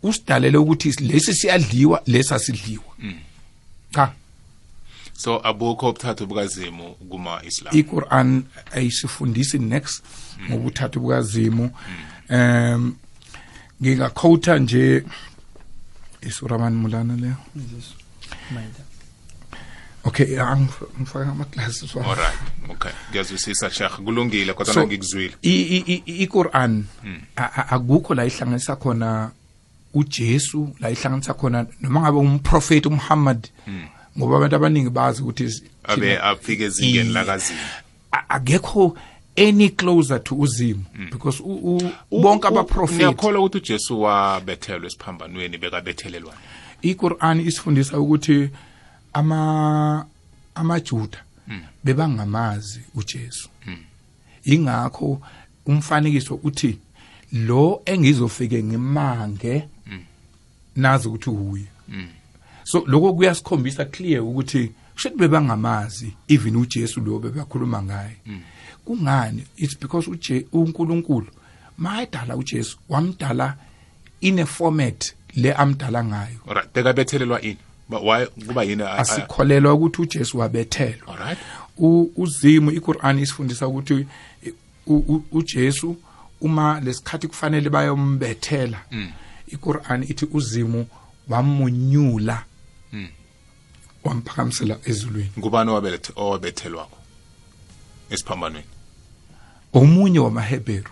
usidalele 0.04 0.58
ukuthi 0.58 0.92
lesi 1.04 1.34
siyadliwa 1.34 2.02
lesi 2.06 2.34
asidliwa. 2.34 2.84
Cha. 3.94 4.12
So 5.18 5.42
abukho 5.44 5.90
ubuthathu 5.90 6.28
bukazimu 6.28 6.94
kuma-islam 7.10 7.74
iQuran 7.78 8.44
ayisifundisi 8.76 9.60
next 9.60 10.04
ngobuthathu 10.50 11.00
bukazimu. 11.00 11.72
Em 12.30 12.94
ngingakhotha 13.82 14.60
nje 14.60 15.04
isura 16.22 16.58
mani 16.58 16.76
mulana 16.76 17.16
leyo 17.16 17.36
okay 20.04 20.38
angif- 20.40 20.88
ngifaka 21.02 21.32
ama-glasses 21.32 21.96
wami. 21.96 22.10
alright 22.10 22.40
okay. 22.70 22.92
Ngiyazwisisa 23.12 23.70
shekh 23.72 23.96
kulungile 23.96 24.54
kodwa 24.54 24.74
So, 24.74 24.88
ngikuzwile. 24.88 25.34
i- 25.42 25.62
i- 25.78 26.04
i- 26.06 26.24
iQuran 26.24 26.86
a- 27.36 27.42
a- 27.44 27.68
akukho 27.76 28.16
la 28.16 28.26
ihlanganisa 28.26 28.76
khona 28.76 29.32
uJesu 29.94 30.76
la 30.80 30.90
ihlanganisa 30.90 31.34
khona 31.34 31.66
noma 31.82 32.02
ngabe 32.02 32.18
umprofeti 32.18 32.88
uMuhammad. 32.88 33.48
Ngoba 34.18 34.38
abantu 34.38 34.56
abaningi 34.56 34.90
bazi 34.90 35.22
ukuthi 35.22 35.44
is- 35.44 35.64
abe 35.84 36.02
thina- 36.16 36.24
afike 36.24 36.64
ezingeni 36.64 37.10
I- 37.10 37.14
lakazimu 37.14 37.60
a- 38.12 38.30
akekho 38.30 38.96
any 39.38 39.70
closer 39.70 40.24
to 40.24 40.36
uzimu 40.36 40.84
because 41.12 41.44
u- 41.44 41.78
u- 41.78 41.92
bonke 42.22 42.48
abaprofeti 42.48 42.96
ngiyakholwa 42.98 43.40
ukuthi 43.40 43.58
ujesu 43.58 44.02
wabethelwa 44.02 44.88
esiphambanweni 44.88 45.58
bekabethelelwani 45.58 46.40
iQuran 46.82 47.40
isifundisa 47.40 48.00
ukuthi 48.00 48.50
ama 49.14 50.06
amaJuda 50.56 51.24
bebangamazi 51.84 52.82
uJesu. 52.96 53.50
Ingakho 54.44 55.22
umfanekiso 55.66 56.40
uthi 56.44 56.78
lo 57.32 57.82
engizofike 57.86 58.64
ngimange 58.64 59.68
nazi 60.76 61.08
ukuthi 61.08 61.30
uhuye. 61.30 61.66
So 62.64 62.84
lokho 62.88 63.14
kuyasikhombisa 63.14 63.86
clear 63.86 64.22
ukuthi 64.22 64.72
kushuthi 64.94 65.18
bebangamazi 65.18 66.14
even 66.28 66.56
uJesu 66.56 67.02
lo 67.02 67.20
bebakhuluma 67.20 67.84
ngaye. 67.84 68.16
Kungani? 68.88 69.44
It's 69.58 69.76
because 69.80 70.08
uje 70.10 70.46
uNkulunkulu. 70.52 71.28
Mayidala 71.78 72.36
uJesu 72.36 72.78
wamdala 72.90 73.56
in 74.22 74.40
a 74.40 74.46
format 74.46 75.14
le 75.36 75.54
amdala 75.54 76.04
ngayo. 76.04 76.40
Alright 76.48 76.74
bekabethelelwa 76.74 77.42
ini? 77.42 77.58
Ba- 77.90 78.00
why 78.00 78.26
kuba 78.26 78.64
yini? 78.64 78.84
Asikholelwa 78.84 79.74
ukuthi 79.74 80.02
uJesu 80.02 80.38
wabethelwa. 80.38 81.08
Alright 81.20 81.38
U- 81.78 82.12
uzimu 82.16 82.72
iQur'an 82.72 83.20
isifundisa 83.20 83.68
ukuthi 83.68 84.08
uJesu 85.32 85.96
uma 86.42 86.80
lesikhathi 86.80 87.28
kufanele 87.28 87.70
bayombethela 87.70 88.82
iQur'an 89.48 90.04
ithi 90.04 90.26
uzimu 90.34 90.88
wamunyula 91.30 92.44
wamphakamisela 94.04 94.78
ezulwini. 94.86 95.32
Ngubani 95.40 95.72
owabethelwako 96.16 96.98
esiphambanweni 98.10 98.66
omunye 99.78 100.20
wamaHebheru 100.20 100.92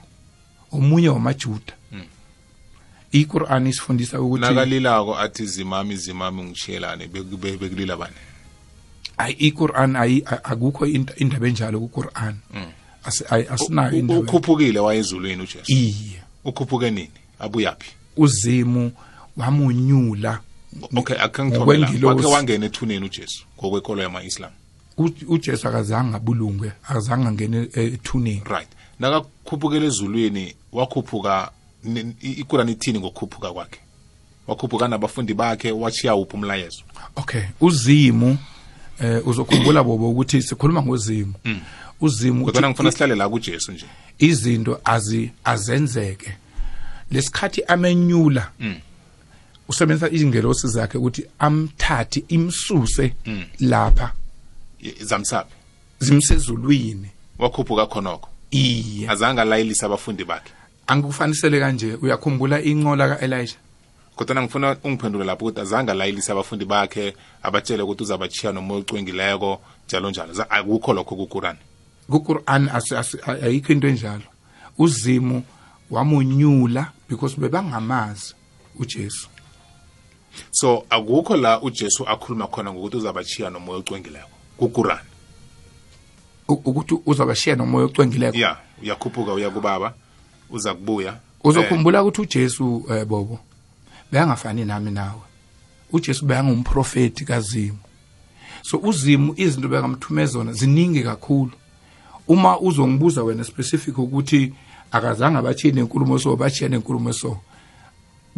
omunye 0.72 1.10
wamaJuda. 1.10 1.74
iQur'an 3.12 3.68
isifundisa 3.68 4.22
ukuthi 4.22 4.42
nakalilako 4.42 5.18
athi 5.18 5.46
zimami 5.46 5.96
zimami 5.98 6.44
ngishiyelane 6.44 7.08
beku- 7.08 7.38
be- 7.38 7.58
bekulila 7.58 7.98
bani? 7.98 8.16
Ayi 9.18 9.34
iQur'an 9.34 9.96
ayi 9.96 10.24
a- 10.26 10.44
akukho 10.44 10.86
into- 10.86 11.14
indaba 11.18 11.48
enjalo 11.48 11.80
kuQur'an. 11.80 12.36
Asi- 13.06 13.24
ayi- 13.30 13.48
asinayo 13.50 13.94
U- 13.96 14.00
indaba. 14.00 14.20
ukhuphukile 14.20 14.80
wayezulwini 14.80 15.44
ujesu? 15.44 15.72
Iye. 15.72 16.22
Ukhuphuke 16.44 16.92
nini? 16.92 17.12
Abuyaphi? 17.40 17.92
Uzimu 18.18 18.92
wamunyula 19.38 20.42
okay 20.96 21.16
akhe 21.18 21.44
ngithomela 21.46 21.88
Ngokwengilosi. 21.88 22.06
wakhe 22.06 22.28
wangena 22.28 22.66
ethuneni 22.66 23.06
ujesu 23.06 23.46
ngokwekolo 23.60 24.02
yama-islam. 24.04 24.52
U- 24.98 25.12
uJesu 25.28 25.68
akazange 25.68 26.16
abulungwe 26.16 26.72
akazange 26.84 27.28
angene 27.28 27.68
ethuneni. 27.74 28.42
Right. 28.46 28.68
Nakakhuphukela 29.00 29.86
ezulwini 29.86 30.56
wakhuphuka 30.72 31.52
ikurani 32.22 32.72
ithini 32.72 33.00
ngokukhuphuka 33.00 33.54
kwakhe? 33.54 33.80
Wakhuphuka 34.48 34.88
nabafundi 34.88 35.34
bakhe 35.34 35.72
wachiya 35.72 36.16
uphi 36.16 36.36
umlayezo? 36.36 36.84
Okay 37.16 37.42
uzimu 37.62 38.38
eh 39.00 39.28
uzokhumbula 39.28 39.84
bobo 39.84 40.10
ukuthi 40.10 40.42
sikhuluma 40.42 40.82
ngozimu. 40.84 41.34
Uzimu 42.02 42.46
kodwana 42.46 42.68
uthi 42.68 42.74
ngifuna 42.74 42.92
sihlale 42.92 43.16
la 43.16 43.30
kujesu 43.30 43.72
nje. 43.72 43.86
izinto 44.20 44.82
azi 44.86 45.32
azenzeke. 45.44 46.38
Lesikhathi 47.12 47.64
amenyula 47.64 48.52
usebenzisa 49.68 50.10
izingelosi 50.10 50.68
zakhe 50.68 50.98
ukuthi 50.98 51.26
amthathe 51.40 52.24
imsuse 52.28 53.14
lapha. 53.60 54.12
I- 54.84 55.04
zamsabi 55.04 55.50
zimsezulwini. 56.00 57.10
Wakhuphuka 57.40 57.86
khonokho. 57.86 58.30
Iye. 58.52 59.10
Azange 59.10 59.42
alayelise 59.42 59.86
abafundi 59.86 60.24
bakhe. 60.26 60.52
Angikufanisele 60.88 61.60
kanje 61.60 61.94
uyakhumbula 62.02 62.62
inqola 62.62 63.16
kaElisha 63.16 63.58
kodwana 64.16 64.42
ngifuna 64.42 64.78
ungiphendule 64.84 65.26
lapho 65.26 65.46
ukuthi 65.46 65.62
azange 65.62 65.92
alayelise 65.92 66.32
abafundi 66.32 66.66
bakhe 66.66 67.14
abatshele 67.44 67.84
ukuthi 67.84 68.04
uzabachiya 68.04 68.52
nomoya 68.54 68.80
ocwengileko 68.80 69.62
njalo 69.88 70.10
njalo. 70.10 70.34
Za- 70.34 70.50
akukho 70.50 70.94
lokho 70.94 71.16
kukurani 71.16 71.60
kuQur'an 72.10 72.70
asi- 72.70 72.96
asi- 72.96 73.18
ayikho 73.44 73.74
into 73.74 73.88
enjalo. 73.88 74.24
Uzimu 74.78 75.44
wamunyula 75.92 76.92
because 77.10 77.36
bebangamazi 77.38 78.34
uJesu. 78.80 79.28
So 80.52 80.86
akukho 80.90 81.38
la 81.38 81.62
ujesu 81.62 82.08
akhuluma 82.08 82.48
khona 82.48 82.74
ngokuthi 82.74 82.98
uzabachiya 82.98 83.50
nomoya 83.50 83.80
ocwengileko 83.80 84.30
kukurani 84.58 85.02
U- 85.02 85.15
ukuthi 86.48 87.00
uzabashiya 87.06 87.56
nomoya 87.56 87.86
ocwengileko. 87.86 88.38
Ya 88.38 88.58
uyakhuphuka 88.82 89.34
uya 89.34 89.50
kubaba 89.50 89.94
uza 90.50 90.74
kubuya 90.74 91.18
uzokhumbula 91.44 92.04
ukuthi 92.04 92.22
uJesu 92.22 92.86
eh, 92.90 93.06
bobo 93.06 93.40
beyangafani 94.12 94.66
nami 94.66 94.92
nawe. 94.92 95.22
uJesu 95.92 96.26
beyangumprofeti 96.26 97.26
kazimu. 97.26 97.78
So 98.62 98.78
uzimu 98.78 99.34
izinto 99.38 99.68
bekamthumeza 99.68 100.32
zona 100.32 100.54
ziningi 100.54 101.04
kakhulu. 101.04 101.52
Uma 102.28 102.60
uzongibuza 102.60 103.24
wena 103.24 103.44
specific 103.44 103.98
ukuthi 103.98 104.54
akazange 104.92 105.38
abachiye 105.38 105.74
nenkulumo 105.74 106.20
so 106.20 106.36
bachiya 106.36 106.70
nenkulumo 106.70 107.14
so 107.14 107.38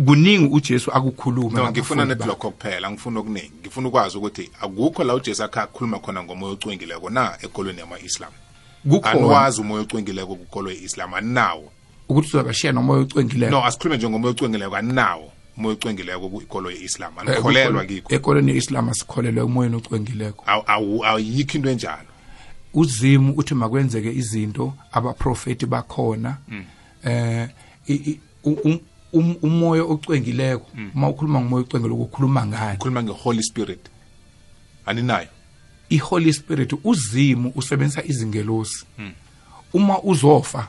kuningi 0.05 0.53
uJesu 0.53 0.91
akukhuluma 0.91 1.59
no 1.59 1.71
ngifuna 1.71 2.05
nabafundi 2.05 2.29
lokho 2.29 2.51
kuphela 2.51 2.91
ngifuna 2.91 3.19
okuningi. 3.19 3.51
Ngifuna 3.61 3.87
ukwazi 3.87 4.17
ukuthi 4.17 4.49
akukho 4.61 5.03
la 5.03 5.13
ujesu 5.15 5.43
akhe 5.43 5.59
akhuluma 5.59 5.99
khona 5.99 6.23
ngomoya 6.23 6.53
ocwengileko 6.53 7.09
na 7.09 7.37
ekolweni 7.41 7.79
yama-islam? 7.79 8.31
Aniwazi 9.03 9.61
umoya 9.61 9.81
ocwengileko 9.81 10.35
kukolo 10.35 10.71
ye-islam 10.71 11.13
aninawo 11.13 11.71
ukuthi 12.09 12.27
uzabashiya 12.27 12.73
nomoya 12.73 13.01
ocwengileko. 13.01 13.51
No 13.51 13.65
asikhulume 13.65 13.97
nje 13.97 14.09
ngomoya 14.09 14.31
ocwengileko. 14.31 14.75
Aninawo 14.75 15.31
umoya 15.57 15.73
ocwengileko 15.73 16.29
kukolo 16.29 16.71
ye-islam 16.71 17.13
Eh, 17.15 17.21
anikholelwa 17.21 17.85
kikho. 17.85 18.15
ekolweni 18.15 18.51
ye-islam 18.51 18.89
asikholelwe 18.89 19.41
umoyeni 19.43 19.75
ocwengileko. 19.75 20.43
Ayikho 21.05 21.57
into 21.57 21.69
enjalo. 21.69 22.07
Uzimu 22.73 23.33
uthi 23.37 23.55
makwenzeke 23.55 24.11
izinto 24.13 24.73
abaprofeti 24.91 25.65
bakhona. 25.65 26.37
Um- 28.43 28.79
umoya 29.13 29.83
ocwengileko 29.83 30.67
uma 30.95 31.09
ukhuluma 31.09 31.39
ngomoya 31.41 31.63
ocwengileko 31.63 32.01
ukhuluma 32.01 32.45
ngani? 32.45 32.77
Khuluma 32.77 33.03
nge-holy 33.03 33.43
spirit. 33.43 33.79
Aninayo. 34.85 35.27
Iholy 35.89 36.33
spirit 36.33 36.73
uzimu 36.83 37.51
usebenzisa 37.55 38.03
izingelosi. 38.03 38.85
Uma 39.73 40.01
uzofa 40.01 40.67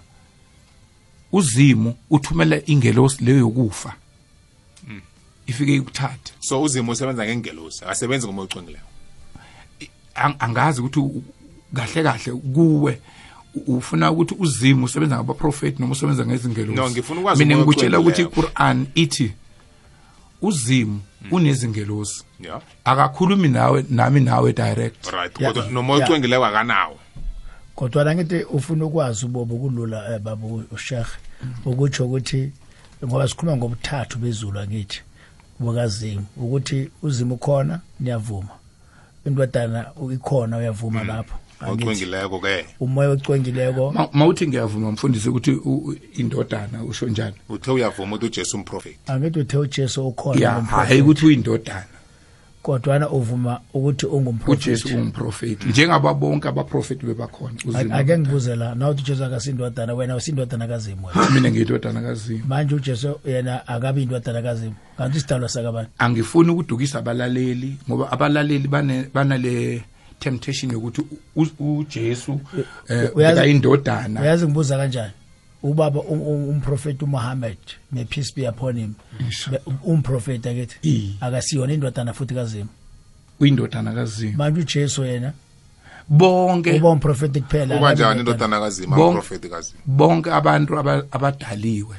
uzimu 1.32 1.94
uthumela 2.10 2.60
ingelosi 2.66 3.24
leyo 3.24 3.38
yokufa. 3.38 3.94
Ifike 5.46 5.74
ikuthathe. 5.76 6.32
So 6.40 6.62
uzimo 6.62 6.92
usebenza 6.92 7.24
ngengelosi 7.24 7.84
akasebenzi 7.84 8.26
ngomoya 8.26 8.44
ocwengileko. 8.44 8.86
Ang- 10.14 10.36
angazi 10.38 10.80
ukuthi 10.80 11.22
kahle 11.74 12.02
kahle 12.02 12.32
kuwe. 12.32 13.00
Ufuna 13.66 14.10
ukuthi 14.10 14.34
uzimu 14.38 14.84
usebenza 14.84 15.16
ngabaprofeti 15.16 15.82
noma 15.82 15.92
usebenza 15.92 16.26
ngezingelosi. 16.26 17.02
Mina 17.36 17.56
ngikutshela 17.56 18.00
ukuthi 18.00 18.22
ocwengileyo. 18.22 18.22
iQur'an 18.22 18.86
ithi 18.94 19.32
uzimu 20.42 21.00
unezingelosi. 21.30 22.24
Ya. 22.40 22.60
Akakhulumi 22.84 23.48
nawe 23.48 23.84
nami 23.90 24.20
nawe 24.20 24.52
direct. 24.52 25.12
Ya. 25.38 25.52
ocwengileko 25.94 26.44
akanawo. 26.44 26.98
Kodwa 27.74 28.14
ngithi 28.14 28.42
ufuna 28.42 28.84
ukwazi 28.84 29.26
ubobo 29.26 29.56
kulula 29.56 30.14
eh, 30.14 30.20
babu 30.20 30.64
ushekhe 30.72 31.18
ukutsho 31.64 32.06
ukuthi 32.06 32.52
ngoba 33.04 33.28
sikhuluma 33.28 33.56
ngobuthathu 33.56 34.18
bezulu 34.18 34.58
angithi 34.58 35.02
bukazimu 35.60 36.26
ukuthi 36.36 36.90
uzimo 37.02 37.34
ukhona 37.34 37.80
niyavuma. 38.00 38.54
Indodana 39.26 39.90
ikhona 40.14 40.56
uyavuma 40.56 41.04
lapho. 41.04 41.34
angithi 41.34 41.47
ocwengileko 41.66 42.38
ke. 42.40 42.66
umoya 42.80 43.10
ocwengileko. 43.10 43.92
Ma- 43.92 44.08
mawuthi 44.12 44.46
ngiyavuma 44.48 44.92
mfundisi 44.92 45.28
ukuthi 45.28 45.50
u- 45.52 45.76
u- 45.76 45.96
indodana 46.16 46.84
usho 46.84 47.06
njani? 47.06 47.34
Uthe 47.48 47.70
uyavuma 47.70 48.16
ukuthi 48.16 48.26
ujesu 48.26 48.56
umprofeti 48.56 48.98
angithi 49.06 49.40
uthe 49.40 49.56
ujesu 49.58 50.08
ukhona 50.08 50.40
ya 50.40 50.50
ungumprofeti. 50.52 50.88
hayi 50.88 51.00
ukuthi 51.02 51.26
uyindodana. 51.26 51.84
Kodwana 52.62 53.08
uvuma 53.10 53.60
ukuthi 53.74 54.06
ujesu 54.06 54.16
ungumprofeti 54.16 54.94
ungumprofeti 54.94 55.66
njengaba 55.68 56.14
bonke 56.14 56.48
abaprofeti 56.48 57.06
bebakhona 57.06 57.54
uzimu 57.64 57.94
ake 57.94 58.18
ngibuze 58.18 58.56
la 58.56 58.74
nawuthi 58.74 59.02
ujesu 59.02 59.24
akasindodana 59.24 59.94
wena 59.94 60.16
usindodana 60.16 60.66
kazimu 60.68 61.06
wena? 61.06 61.30
Mina 61.30 61.50
ngiyindodana 61.50 62.02
kazimu. 62.02 62.44
Manje 62.48 62.74
ujesu 62.74 63.20
yena 63.26 63.68
akabi 63.68 64.02
indodana 64.02 64.42
kazimu. 64.42 64.74
Kanti 64.98 65.18
isidalwa 65.18 65.48
sakabani? 65.48 65.88
Angifuni 65.98 66.50
ukudukisa 66.50 66.98
abalaleli 66.98 67.76
ngoba 67.88 68.12
abalaleli 68.12 68.68
bane- 68.68 69.06
banale 69.14 69.82
temptation 70.18 70.72
yokuthi 70.72 71.00
u- 71.36 71.42
u- 71.58 71.78
uJesu 71.78 72.40
eh 72.88 73.10
Uyazi- 73.14 73.40
uyindodana 73.42 74.20
uyazi 74.20 74.44
ngibuza 74.46 74.76
kanjani? 74.76 75.12
Ubaba 75.62 76.00
um- 76.00 76.22
um- 76.22 76.48
umprofeti 76.48 77.04
uMuhammad 77.04 77.56
may 77.92 78.04
peace 78.04 78.32
be 78.36 78.48
upon 78.48 78.76
him. 78.78 78.94
Be- 79.50 79.60
umprofeti 79.84 80.48
akithi 80.48 80.76
Iye. 80.82 81.10
akasiyona 81.20 81.72
indodana 81.72 82.12
futhi 82.12 82.34
kazimu. 82.34 82.68
Uyindodana 83.40 83.92
kazimu. 83.92 84.36
Manje 84.36 84.60
uJesu 84.60 85.04
yena 85.04 85.32
bonke 86.08 86.72
uba 86.72 86.88
umprofeti 86.90 87.40
kuphela 87.40 87.76
uba 87.76 87.88
akabi 87.88 87.94
njani 88.02 88.20
indodana. 88.20 88.44
indodana 88.46 88.60
kazima 88.60 88.96
Bonke- 88.96 89.08
umprofeti 89.08 89.48
kazima 89.48 89.80
bonke 89.86 90.30
abantu 90.32 90.78
aba- 90.78 91.04
abadaliwe 91.10 91.96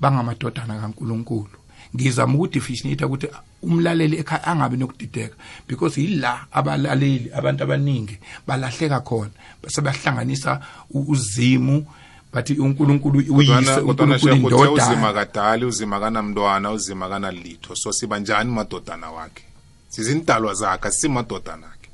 bangamadodana 0.00 0.80
kaNkuluNkulu. 0.80 1.56
Ngizama 1.96 2.34
ukudefiniate 2.34 3.04
ukuthi 3.04 3.26
umlaleli 3.62 4.16
ekhaya 4.18 4.46
angabi 4.46 4.76
nokudideka 4.76 5.36
because 5.68 6.00
yila 6.00 6.46
abalaleli 6.52 7.30
abantu 7.34 7.64
abaningi 7.64 8.18
balahleka 8.46 9.00
khona 9.00 9.30
sebahlanganisa 9.66 10.60
uzimu 10.90 11.86
bathi 12.32 12.54
unkulunkulu 12.54 13.18
uyise 13.34 13.80
unkulunkulu 13.80 14.46
uthe 14.46 14.68
uzima 14.68 15.12
kadali 15.12 15.64
uzima 15.64 16.00
kanamntwana 16.00 16.70
uzima 16.70 17.08
kanalitho 17.08 17.76
so 17.76 17.92
siba 17.92 18.18
njani 18.18 18.50
madodana 18.50 19.10
wakhe? 19.10 19.42
Sizindalwa 19.88 20.54
zakhe 20.54 20.88
asimadodana 20.88 21.66
akhe. 21.66 21.88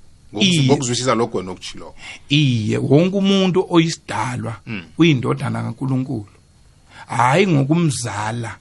Ngokuzwisisa 0.64 1.14
lokho 1.14 1.38
wena 1.38 1.50
okuchiloko 1.50 1.94
iye 2.28 2.78
wonke 2.78 3.16
umuntu 3.16 3.66
oyisidalwa 3.70 4.56
uyindodana 4.98 5.62
kaNkuluNkulu. 5.62 6.34
Hayi 7.06 7.46
ngokumzala. 7.46 8.56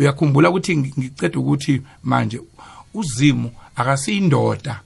Uyakhumbula 0.00 0.48
ukuthi 0.50 0.76
ngi- 0.76 0.94
ngiceda 0.98 1.38
ukuthi 1.38 1.82
manje 2.02 2.40
uzimo 2.94 3.52
akasiyindoda 3.76 4.80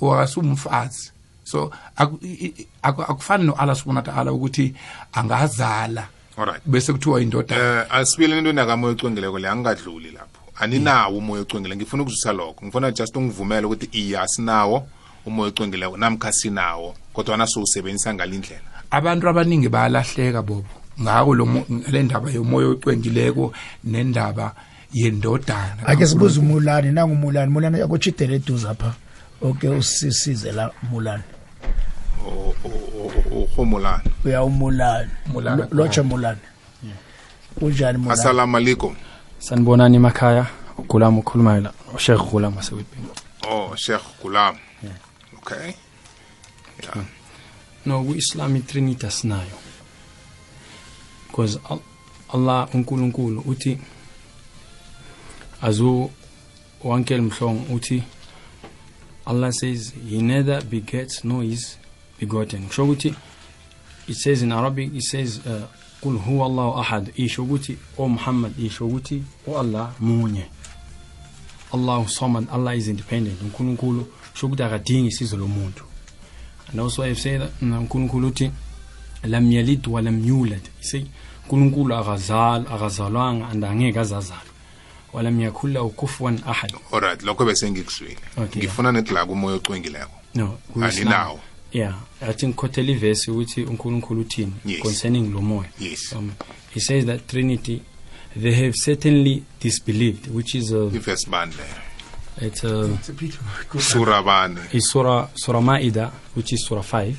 okasumfazi 0.00 1.10
so 1.44 1.70
aku- 1.96 2.18
i- 2.22 2.44
i- 2.46 2.66
aku- 2.82 3.02
akufani 3.02 3.44
no-Allah 3.44 3.76
subhanahu 3.76 4.06
wa 4.06 4.12
ta'ala 4.14 4.32
ukuthi 4.32 4.74
angazala 5.12 6.08
alright. 6.38 6.62
bese 6.66 6.92
kuthiwa 6.92 7.20
indoda 7.22 7.56
eh 7.56 7.86
asibile 7.90 8.38
into 8.38 8.52
nakamoya 8.52 8.92
ocwengileko 8.94 9.38
le 9.38 9.48
angingadluli 9.48 10.10
lapho. 10.10 10.38
Aninawo 10.60 11.18
umoya 11.18 11.42
ocwengile 11.42 11.76
ngifuna 11.76 12.02
ukuzwisa 12.02 12.32
lokho. 12.32 12.64
Ngifuna 12.66 12.92
just 12.92 13.16
ungivumele 13.16 13.66
ukuthi 13.66 13.88
iya 13.92 14.22
asinawo 14.22 14.86
umoya 15.26 15.48
ocwengileko 15.48 15.96
namkha 15.96 16.32
sinawo 16.32 16.94
kodwana 17.12 17.46
siwusebenzisa 17.46 18.14
ngalindlela. 18.14 18.62
Abantu 18.90 19.28
abaningi 19.28 19.68
bayalahleka 19.68 20.42
bobo. 20.42 20.68
Ngako 21.00 21.34
lo 21.34 21.64
le 21.90 22.02
ndaba 22.02 22.30
yomoya 22.30 22.68
ocwengileko 22.68 23.52
nendaba 23.84 24.54
yendodana. 24.92 25.86
Ake 25.86 26.06
sibuze 26.06 26.40
umulani 26.40 26.92
nangumulani 26.92 27.52
mulani 27.52 27.80
akutshidele 27.80 28.36
eduze 28.36 28.68
apha 28.68 28.94
oke 29.42 29.68
usisize 29.68 30.52
la 30.52 30.70
mulani 30.90 31.22
urhumulana 33.30 34.02
uya 34.24 34.42
umulani. 34.44 35.10
Mulani. 35.26 35.62
Lo- 35.62 35.68
lotsha 35.72 36.02
mulani 36.02 36.38
unjani 37.60 37.98
mulani? 37.98 38.20
Assalamu 38.20 38.56
alaikum. 38.56 38.96
Sanibonani 39.38 39.96
emakhaya. 39.96 40.46
Ugulam 40.78 41.18
ukhulumayo 41.18 41.60
la 41.60 41.72
ushekh 41.94 42.30
gulam 42.30 42.56
wasewitbini 42.56 43.06
oh 43.48 43.76
sheikh 43.76 44.00
gulam. 44.22 44.56
Okay. 45.38 45.72
No 47.86 48.02
ku-islam 48.04 48.56
itrinity 48.56 49.06
asinayo 49.06 49.50
because 51.32 51.58
allah 52.28 52.68
unkulunkulu 52.74 53.40
uthi 53.46 53.78
azu 55.62 56.10
wankel 56.84 57.22
mhlong 57.22 57.58
uthi 57.74 58.02
allah 59.26 59.52
says 59.52 59.92
he 60.10 60.22
neither 60.22 60.62
begets 60.64 61.24
nor 61.24 61.44
is 61.44 61.78
begotten 62.20 62.66
kusho 62.66 62.84
ukuthi 62.84 63.14
it 64.08 64.16
says 64.16 64.42
in 64.42 64.52
arabic 64.52 64.94
it 64.94 65.02
says 65.02 65.40
uh, 65.46 65.66
huwa 66.10 66.46
allahu 66.46 66.80
ahad. 66.80 67.12
Isho 67.16 67.42
ukuthi 67.42 67.76
o 67.98 68.08
muhammad 68.08 68.52
isho 68.58 68.86
ukuthi 68.86 69.22
o 69.46 69.58
allah 69.58 69.92
munye. 70.00 70.44
Allahu 71.74 72.08
samad 72.08 72.46
allah 72.52 72.76
is 72.76 72.88
independent 72.88 73.42
unkulunkulu. 73.42 74.06
Sho 74.34 74.46
ukuthi 74.46 74.62
akadingi 74.62 75.08
isizo 75.08 75.36
lomuntu. 75.36 75.84
And 76.70 76.80
also 76.80 77.02
I've 77.02 77.18
said 77.18 77.40
that 77.40 77.50
unkulunkulu 77.62 78.28
uthi 78.28 78.50
lam 79.24 79.52
yalid 79.52 79.86
wa 79.86 80.00
lam 80.00 80.24
yulad. 80.24 80.62
Say 80.80 81.06
unkulunkulu 81.56 81.94
akazala 81.94 82.70
akazalwanga 82.70 83.48
and 83.48 83.64
angeke 83.64 84.00
azazalwa 84.00 84.52
walam 85.12 85.40
yakul 85.40 85.72
lahu 85.72 85.90
kufuwan 85.90 86.40
ahad. 86.46 86.72
Alright 86.92 87.22
lokho 87.22 87.44
bese 87.44 87.70
ngikuzwile 87.70 88.16
Okay. 88.38 88.62
ngifuna 88.62 88.92
yeah. 88.92 89.10
la 89.12 89.24
umoya 89.24 89.56
ocwengileko. 89.56 90.10
No 90.34 90.58
Aninawo. 90.80 91.40
yeah 91.72 91.94
i 92.20 92.32
think 92.34 92.56
khothela 92.56 92.90
ivesi 92.92 93.30
ukuthi 93.30 93.62
unkulunkulu 93.64 94.20
uthini 94.20 94.52
Yes. 94.64 94.80
concerning 94.80 95.32
lo 95.32 95.40
moya. 95.40 95.68
Yes. 95.80 96.12
Um, 96.12 96.32
he 96.74 96.80
says 96.80 97.04
that 97.06 97.26
trinity 97.26 97.82
they 98.40 98.52
have 98.52 98.74
certainly 98.74 99.42
disbelieved 99.60 100.26
which 100.34 100.54
is 100.54 100.72
a, 100.72 100.90
ivesi 100.94 101.30
bani 101.30 101.52
le 101.54 102.46
it's 102.46 102.64
uh, 102.64 102.88
sura 103.78 104.22
bani 104.22 104.60
is 104.72 104.88
surah 104.90 105.28
surah 105.34 105.60
maida 105.62 106.12
which 106.36 106.52
is 106.52 106.64
surah 106.66 106.82
5 106.82 107.14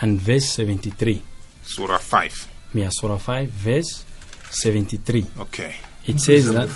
and 0.00 0.20
verse 0.20 0.62
73 0.62 1.20
sura 1.64 1.98
5 1.98 2.30
yeah 2.74 2.90
surah 2.90 3.18
5 3.18 3.46
verse 3.64 4.04
73 4.50 5.24
okay. 5.40 5.70
It 6.06 6.18
says 6.18 6.52
that 6.52 6.68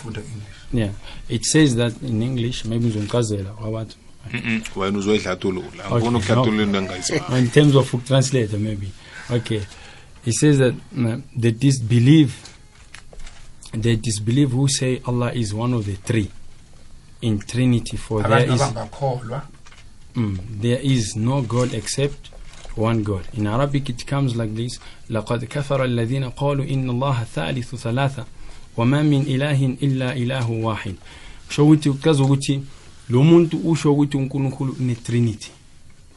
yeah. 0.73 0.91
It 1.29 1.45
says 1.45 1.77
that 1.77 1.93
in 2.03 2.23
english 2.23 2.65
maybe 2.65 2.85
ngizomchazela 2.87 3.53
wabathi 3.63 3.97
Mhm. 4.33 4.63
wena 4.77 4.99
uzoyihlathulula 4.99 5.67
Okay, 5.69 6.09
ngifuna 6.09 6.11
no. 6.11 6.19
ukuhlathulula 6.19 6.63
into 6.63 6.79
engayizwa 6.79 7.39
in 7.39 7.49
terms 7.51 7.75
of 7.77 7.95
translator 8.05 8.59
maybe. 8.59 8.89
Okay. 9.31 9.61
He 10.25 10.33
says 10.33 10.59
that 10.59 10.75
uh, 10.99 11.17
they 11.41 11.53
disbelieve 11.53 12.33
they 13.73 13.97
disbelieve 13.97 14.53
who 14.53 14.69
say 14.69 15.01
allah 15.05 15.33
is 15.35 15.53
one 15.55 15.75
of 15.77 15.85
the 15.85 15.97
three 15.97 16.31
in 17.21 17.39
trinity 17.39 17.97
for 17.97 18.23
there 18.23 18.33
abantu 18.33 18.55
is 18.55 18.61
abangakholwa. 18.63 19.43
Mm, 20.17 20.39
there 20.61 20.81
is 20.83 21.17
no 21.17 21.43
God 21.43 21.75
except 21.75 22.31
one 22.76 23.04
God. 23.04 23.28
In 23.34 23.48
Arabic 23.48 23.90
it 23.90 24.06
comes 24.06 24.36
like 24.36 24.56
this 24.56 24.80
لقد 25.10 25.46
كفر 25.46 25.84
الذين 25.84 26.30
قالوا 26.30 26.66
إن 26.66 26.90
الله 26.90 27.24
ثالث 27.36 27.76
ثلاثة 27.76 28.26
وما 28.78 29.04
من 29.04 29.22
إله 29.22 29.66
إلا 29.84 30.18
إله 30.18 30.52
واحد 30.52 30.96
sho 31.50 31.66
ukuthi 31.66 31.90
uchaza 31.90 32.24
ukuthi 32.24 32.62
lo 33.10 33.24
muntu 33.24 33.58
usho 33.58 33.94
ukuthi 33.94 34.18
unkulunkulu 34.18 34.76
une 34.80 34.96
trinity 34.96 35.52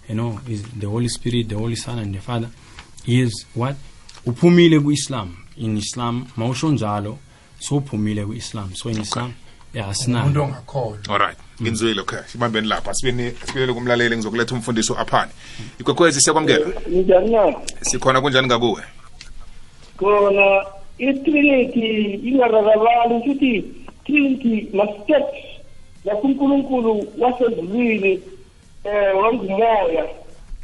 you 0.09 0.14
know 0.14 0.39
is 0.49 0.62
the 0.80 0.87
holy 0.87 1.09
spirit 1.09 1.49
the 1.49 1.55
holy 1.55 1.76
son 1.76 1.99
and 1.99 2.14
the 2.14 2.20
father 2.20 2.49
he 3.05 3.22
is 3.22 3.47
what 3.57 3.76
uphumile 4.26 4.80
ku-islam 4.80 5.37
in 5.57 5.76
islam 5.76 6.26
mawusho 6.37 6.72
njalo 6.72 7.18
so 7.59 7.76
uphumile 7.76 8.24
ku-islam 8.24 8.74
so 8.74 8.91
in 8.91 9.01
islam 9.01 9.33
yeah 9.78 9.93
umuntu 10.07 10.41
ongakholwa 10.43 10.97
alright 11.09 11.38
ngizwile 11.61 12.01
okay. 12.01 12.19
Sibambeni 12.28 12.67
lapha. 12.67 12.93
Sibini 12.93 13.32
sibelele 13.45 13.73
kumlaleli 13.73 14.15
ngizokuletha 14.15 14.55
umfundiso 14.55 14.93
aphane. 14.99 15.32
Ikwekwezi 15.80 16.21
siyakwamukela? 16.21 16.65
Njani 16.88 17.30
na? 17.32 17.53
Sikhona 17.82 18.21
kunjani 18.21 18.47
ngakuwe? 18.47 18.82
Khona 19.97 20.65
itrinity 20.97 22.13
ingararabali 22.30 23.13
ukuthi 23.13 23.63
trinity 24.05 24.67
ma-steps 24.73 25.36
lakunkulunkulu 26.05 27.07
wasezulwini 27.19 28.19
um 28.86 29.17
wangumoya. 29.23 30.05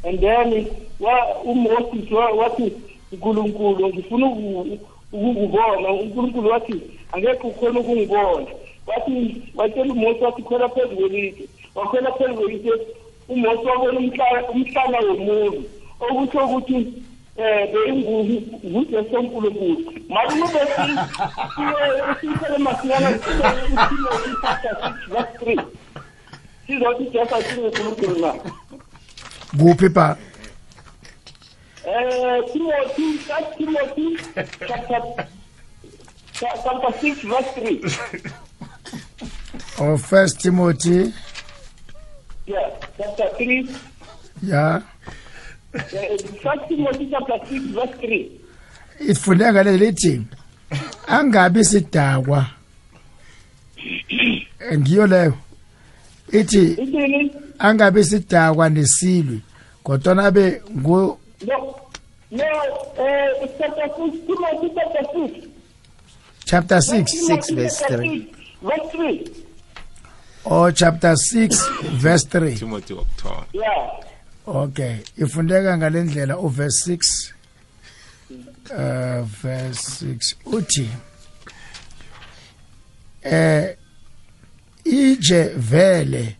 And 0.08 0.20
then 0.20 0.66
wa- 1.00 1.36
umoses 1.44 2.10
wathi 2.38 2.72
unkulunkulu 3.12 3.88
ngifuna 3.88 4.26
uku- 4.26 4.78
ukukubona 5.12 5.88
unkulunkulu 5.92 6.48
wathi 6.50 6.80
angekho 7.12 7.48
ukhona 7.48 7.80
ukungibona 7.80 8.46
wathi 8.86 9.42
watshela 9.54 9.92
umosi 9.92 10.24
wathi 10.24 10.42
khwela 10.42 10.68
phezu 10.68 10.96
kwelitshe 10.96 11.48
wakhwela 11.74 12.12
phezu 12.12 12.34
kwelitshe 12.34 12.70
umosi 13.28 13.66
wabona 13.66 13.98
umhla- 14.00 14.48
umhlana 14.50 14.98
womuntu 14.98 15.64
okusho 16.00 16.44
ukuthi 16.46 16.92
eh 17.36 17.68
beyingujesu 17.72 19.16
unkulunkulu 19.20 19.92
mari 20.08 20.42
ube 20.42 20.60
sisele 22.20 22.58
masinyana 22.58 23.10
utimothy 23.10 24.30
chapter 24.42 24.76
six 24.82 25.08
verse 25.08 25.38
three 25.38 25.60
sizothi 26.66 27.04
jesu 27.04 27.34
asingunkulunkulu 27.34 28.16
na 28.20 28.32
kuphi 29.58 29.90
pa 29.90 30.16
Eh, 31.86 32.42
Timothy, 32.52 33.18
First 33.18 33.58
Timothy, 33.58 34.16
chapter, 34.68 35.02
cha- 36.32 36.56
chapter 36.64 36.92
six, 37.00 37.18
verse 37.20 37.50
three. 37.54 37.80
Or 39.80 39.98
first 39.98 40.40
timothy 40.40 41.12
Yeah, 42.46 42.70
chapter 42.98 43.28
three. 43.36 43.68
ya 44.42 44.82
Uh, 45.74 45.80
First 46.38 46.68
Timothy, 46.68 47.10
chapter 47.10 47.38
six, 47.48 47.64
verse 47.74 47.90
three. 48.00 48.40
ifundeka 49.00 49.52
ngale 49.52 49.76
lithi 49.76 50.22
angabi 51.06 51.64
sidakwa 51.64 52.46
Eh, 54.70 54.78
ngiyo 54.78 55.06
leyo 55.06 55.34
ithi 56.32 56.62
Ithini? 56.72 57.32
angabi 57.58 58.04
sidakwa 58.04 58.68
nesilwi 58.70 59.40
kodwa 59.82 60.24
abe 60.24 60.62
ngu 60.76 61.18
No, 61.46 61.76
no. 62.30 62.44
Uh, 62.96 63.46
chapter 63.58 63.88
six, 63.96 64.12
Timothy, 64.26 64.74
chapter 64.74 65.04
six. 65.14 65.46
chapter 66.44 66.80
6 66.80 67.26
6 67.26 67.50
verse 67.50 67.78
chapter 67.80 67.96
3. 67.98 68.20
six, 68.20 68.36
verse 68.62 68.90
three. 68.92 69.43
Or 70.44 70.72
chapter 70.72 71.16
6 71.16 71.56
verse 71.92 72.24
3 72.28 72.54
timothy 72.54 72.94
wokuthoma 72.94 73.44
Yeah. 73.52 74.00
okay. 74.46 74.96
Ifundeka 75.18 75.76
ngalendlela 75.78 76.38
uverse 76.38 76.96
6 76.96 77.32
uh 78.70 79.22
verse 79.42 80.04
6 80.04 80.36
uthi 80.46 80.88
eh 83.22 83.76
ije 84.84 85.44
vele. 85.56 86.36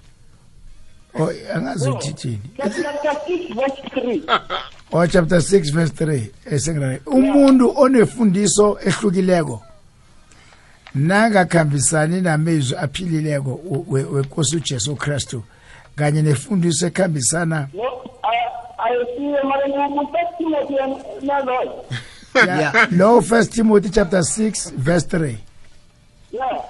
Oh 1.14 1.30
angazi 1.55 1.90
uthithini 1.90 2.40
Chapter 2.57 3.16
six, 3.26 3.55
verse 3.55 3.82
three. 3.90 4.22
o 4.92 5.07
chapter 5.07 5.38
6 5.42 5.70
verse 5.72 5.92
3 6.05 6.30
esengilale 6.46 7.00
umuntu 7.07 7.72
onefundiso 7.80 8.78
ehlukileko 8.84 9.62
nangakhambisani 10.95 12.20
namezwi 12.20 12.76
aphilileko 12.78 13.61
we- 13.88 14.05
wenkosi 14.05 14.57
ujesu 14.57 14.97
kristu 14.97 15.42
kanye 15.97 16.22
nefundiso 16.22 16.86
ekhambisana. 16.86 17.68
No 17.74 17.82
ayisiye 18.78 19.42
mara 19.42 19.88
ngufirst 19.90 20.38
timothy 20.38 21.26
naloyo 21.26 21.84
ya- 22.34 22.88
lo 22.90 23.20
first 23.22 23.53
timothy 23.53 23.88
chapter 23.90 24.20
6 24.20 24.72
verse 24.76 25.07
3 25.18 25.36
ya. 26.32 26.61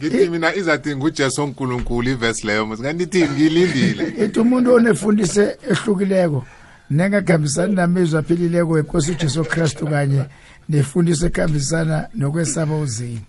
Ngithi 0.00 0.28
mina 0.30 0.54
izathi 0.54 0.96
ngujesu 0.96 1.42
onkulunkulu 1.42 2.10
ivesi 2.10 2.46
leyo 2.46 2.66
msinganithi 2.66 3.28
ngilindile. 3.28 4.24
Ithi 4.24 4.40
umuntu 4.40 4.74
onefundiso 4.74 5.42
ehlukileko 5.70 6.44
nengakhambisani 6.90 7.74
namezwi 7.74 8.18
aphilileko 8.18 8.70
wenkosi 8.72 9.10
ujesu 9.10 9.44
kristu 9.44 9.86
kanye 9.86 10.24
nefundiso 10.68 11.26
ekhambisana 11.26 12.08
nokwesaba 12.14 12.76
uzini. 12.76 13.20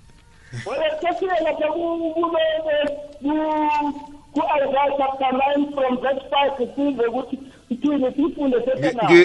Wena 0.65 0.89
kesiye 1.01 1.39
lapha 1.43 1.67
ku-isaiah 4.35 4.91
chapter 4.97 5.31
9 5.31 5.73
from 5.73 5.97
verse 6.01 6.23
5 6.31 6.75
size 6.75 7.05
ukuthi 7.07 7.39
ithini 7.69 8.11
sifunde 8.11 8.57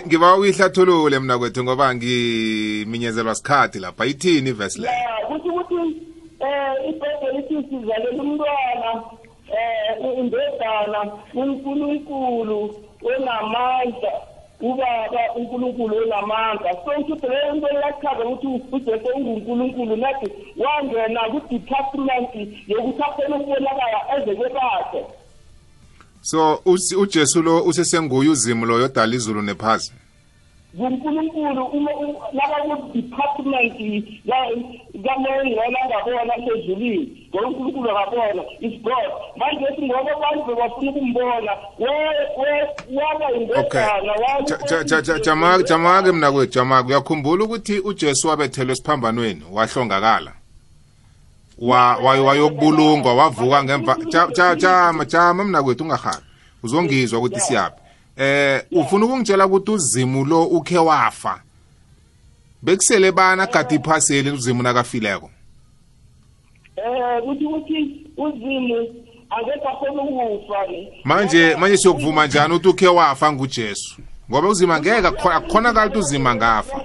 ngiba 0.07 0.37
uyihlathulule 0.37 1.19
mna 1.19 1.39
kwethu 1.39 1.65
ngoba 1.65 1.95
ngiminyezelwa 1.95 3.35
sikhathi 3.35 3.79
lapha. 3.79 4.07
Ithini 4.07 4.51
ivesi 4.51 4.81
leyo 4.81 4.93
kuthi 5.29 5.49
ukuthi 5.49 5.75
um 5.75 6.77
ibhayibheli 6.89 7.39
ithi 7.39 7.69
sizalela 7.69 8.23
umntwana 8.23 8.91
um 10.01 10.19
indodana 10.19 11.13
unkulunkulu 11.35 12.75
onamandla. 13.03 14.13
Ubaba 14.61 15.23
unkulunkulu 15.37 15.97
onamandla 15.97 16.71
so 16.85 16.91
leyo 17.29 17.55
into 17.55 17.69
iyachaza 17.71 18.25
ukuthi 18.25 18.47
ujesu 18.73 19.09
ungunkulunkulu 19.17 19.97
nathi 19.97 20.29
wangena 20.63 21.21
kwi-department 21.31 22.33
yokuthi 22.69 23.03
akhona 23.03 23.37
ukubonakala 23.37 23.99
eze 24.17 24.35
kwebakhe 24.35 25.05
so 26.23 26.63
ujesu 26.99 27.43
lo 27.43 27.65
usesenguye 27.65 28.29
uzimo 28.29 28.67
lo 28.67 28.79
yodala 28.79 29.15
izulu 29.15 29.43
nephasi? 29.43 29.93
Ngunkulunkulu 30.77 31.65
uma 31.65 31.91
u- 31.91 32.17
laba 32.33 32.77
ku-department 32.77 33.75
kamoyingena 35.05 35.79
angabona 35.85 36.35
sezulwini 36.47 37.29
ngoba 37.35 37.49
unkulunkulu 37.49 37.91
akabona 37.91 38.43
is 38.61 38.81
god 38.83 39.11
manje 39.37 39.65
ethi 39.73 39.83
ngoba 39.87 40.11
abantu 40.17 40.45
bebafuna 40.47 40.91
ukumbona 40.91 41.53
we- 41.79 42.27
we- 42.39 42.69
waba 42.97 43.27
okay. 43.27 43.41
indodana 43.41 44.15
Ja- 44.49 44.59
ja- 44.71 44.85
ja- 44.85 45.03
ja- 45.03 45.19
jama- 45.19 45.63
jama-ke 45.63 46.13
mna 46.13 46.33
kwethu 46.33 46.53
jama-ke. 46.55 46.89
Uyakhumbula 46.89 47.45
ukuthi 47.45 47.79
ujesu 47.81 48.29
wabethelwe 48.29 48.73
esiphambanweni 48.73 49.43
wahlongakala. 49.53 50.33
Wa 51.59 51.97
wa- 51.97 52.21
wayokubulungwa 52.23 53.15
wavuka 53.15 53.65
ngemva 53.65 53.97
Ja- 54.13 54.29
ja- 54.37 54.55
jama 54.55 55.05
jama 55.05 55.45
mna 55.45 55.63
kwethu 55.63 55.85
ungahabi 55.85 56.25
uzongizwa 56.63 57.19
ukuthi 57.19 57.41
siyaphi. 57.41 57.80
Eh 58.21 58.63
ufuna 58.73 59.05
ukungitshela 59.07 59.47
ukuthi 59.47 59.71
uzimu 59.71 60.25
lo 60.25 60.45
ukhe 60.45 60.79
wafa? 60.79 61.43
Bekusele 62.63 63.13
bana 63.13 63.47
gadi 63.47 63.75
iphaseli 63.75 64.31
uzimu 64.31 64.63
nakafileko. 64.63 65.31
Um 66.77 67.23
kuthi 67.25 67.45
ukuthi 67.47 68.07
uzimu 68.17 68.95
akhona 69.31 70.03
ukufa 70.03 70.67
manje 71.05 71.57
manje 71.57 71.77
siyokuvuma 71.77 72.27
njani 72.27 72.55
ukuthi 72.55 72.69
ukhe 72.69 72.89
wafa 72.89 73.33
ngujesu? 73.33 74.03
Ngoba 74.31 74.49
uzima 74.49 74.77
angeke 74.77 75.09
akho- 75.09 75.33
akukhonakala 75.33 75.87
ukuthi 75.87 75.99
uzima 75.99 76.35
ngafa 76.35 76.81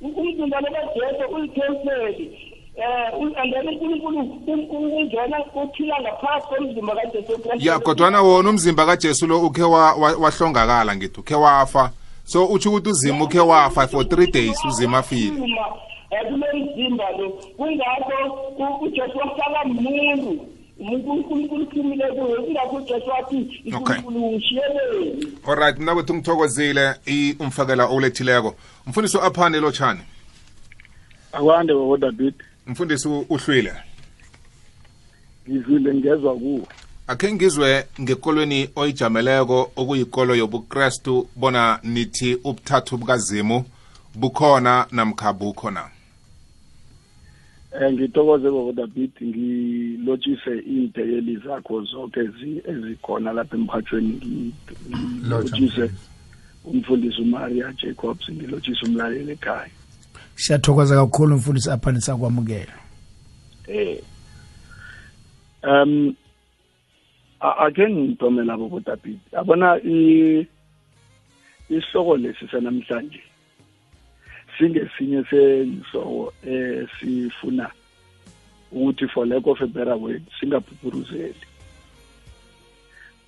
umzimba 0.00 0.60
lekajesu 0.60 1.34
uyikhenseli 1.34 2.43
um 2.76 3.32
and 3.36 3.52
then 3.52 3.68
unkulunkulu 3.68 4.96
ungena 4.96 5.38
uphila 5.54 6.00
ngaphasi 6.00 6.46
komzimba 6.46 6.94
kajesu 6.96 7.40
ya 7.58 7.78
kodwana 7.78 8.22
wona 8.22 8.50
umzimba 8.50 8.86
kajesu 8.86 9.26
lo 9.26 9.40
ukhe 9.40 9.62
wa- 9.62 9.94
wa- 9.94 10.16
wahlongakala 10.16 10.96
ngithi 10.96 11.20
ukhe 11.20 11.34
wafa. 11.34 11.90
So 12.24 12.46
utsho 12.46 12.70
ukuthi 12.70 12.88
uzima 12.88 13.24
ukhe 13.24 13.40
wafa 13.40 13.86
for 13.88 14.08
three 14.08 14.26
days 14.30 14.56
uzima 14.68 14.98
afile. 14.98 15.30
Uma 15.40 15.66
kulo 16.28 16.46
mzimba 16.54 17.10
lo. 17.18 17.30
Kungakho 17.56 18.78
ujesu 18.82 19.18
wahlala 19.18 19.64
muntu 19.64 20.48
ngishiyeleni 24.10 25.26
alright 25.48 25.78
mna 25.78 25.94
kwethu 25.94 26.14
ngithokozile 26.14 26.94
i- 27.06 27.36
umfakela 27.40 27.86
olethileko. 27.86 28.54
Mfundisi 28.86 29.16
u-aphane 29.16 29.60
lotshani. 29.60 30.00
Akwande 31.32 31.74
babodabit 31.74 32.34
mfundisi 32.66 33.08
uhlwile? 33.08 33.72
Ngizwile 35.50 35.94
ngezwa 35.94 36.34
kuwo 36.36 36.66
akhe 37.06 37.32
ngizwe 37.32 37.86
ngekolweni 38.00 38.68
oyijameleko 38.76 39.72
okuyikolo 39.76 40.34
yobukrestu 40.34 41.28
bona 41.36 41.78
nithi 41.82 42.34
ubuthathu 42.44 42.96
bukazimu 42.96 43.64
bukhona 44.14 44.86
namkha 44.92 45.32
bukho 45.32 45.70
na? 45.70 45.90
Um 47.80 47.92
ngithokoze 47.92 48.44
babodabit 48.50 49.22
ngilotshise 49.22 50.58
iintekeli 50.66 51.36
zakho 51.36 51.82
zonke 51.84 52.20
ezi- 52.20 52.62
ezikhona 52.70 53.32
lapha 53.32 53.56
emhathweni 53.56 54.12
Ngi- 54.12 54.52
ngilotshise 55.20 55.90
umfundisi 56.64 57.20
umaria 57.22 57.72
jacobs 57.72 58.30
ngilotshise 58.30 58.86
umlaleli 58.86 59.32
ekhaya. 59.32 59.70
Siyathokoza 60.34 60.96
kakhulu 60.96 61.36
mfundisi 61.36 61.70
aphani 61.70 62.00
sakwamukela. 62.00 62.72
Eh. 63.68 63.98
Um 65.62 66.14
ake 67.40 67.88
ngidome 67.88 68.44
labo 68.44 68.68
bodabit 68.68 69.18
yabona 69.32 69.80
isihloko 71.70 72.16
lesi 72.16 72.48
sanamhlanje 72.48 73.22
singesinye 74.58 75.24
senhloko 75.30 76.32
esifuna 76.42 77.70
ukuthi 78.72 79.08
for 79.08 79.26
lack 79.26 79.46
of 79.46 79.60
a 79.60 79.66
better 79.66 79.96
word 79.96 80.22
singaphupuruzeli 80.40 81.34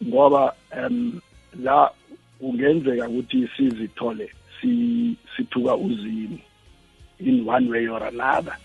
ngoba 0.05 0.55
um 0.87 1.21
la 1.63 1.91
kungenzeka 2.39 3.09
ukuthi 3.09 3.49
sizithole 3.57 4.31
si- 4.61 5.17
sithuka 5.37 5.77
uzimo. 5.77 6.39
In 7.21 7.45
one 7.45 7.71
way 7.71 7.89
or 7.89 8.03
another. 8.03 8.57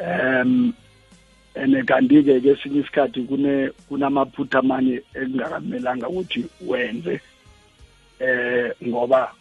Um 0.00 0.74
ene 1.54 1.82
kanti-ke 1.82 2.40
kesinye 2.40 2.80
isikhathi 2.80 3.22
kune 3.26 3.70
kunamaphutha 3.88 4.58
amanye 4.58 5.02
ekungakamelanga 5.14 6.08
ukuthi 6.08 6.44
wenze 6.60 7.20
eh 8.20 8.72
ngoba 8.86 9.32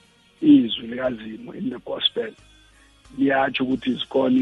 izwi 0.41 0.88
likazimo 0.88 1.53
in 1.53 1.69
the 1.69 1.79
gospel 1.85 2.31
liyatsho 3.17 3.63
ukuthi 3.63 3.93
zikhona 3.93 4.41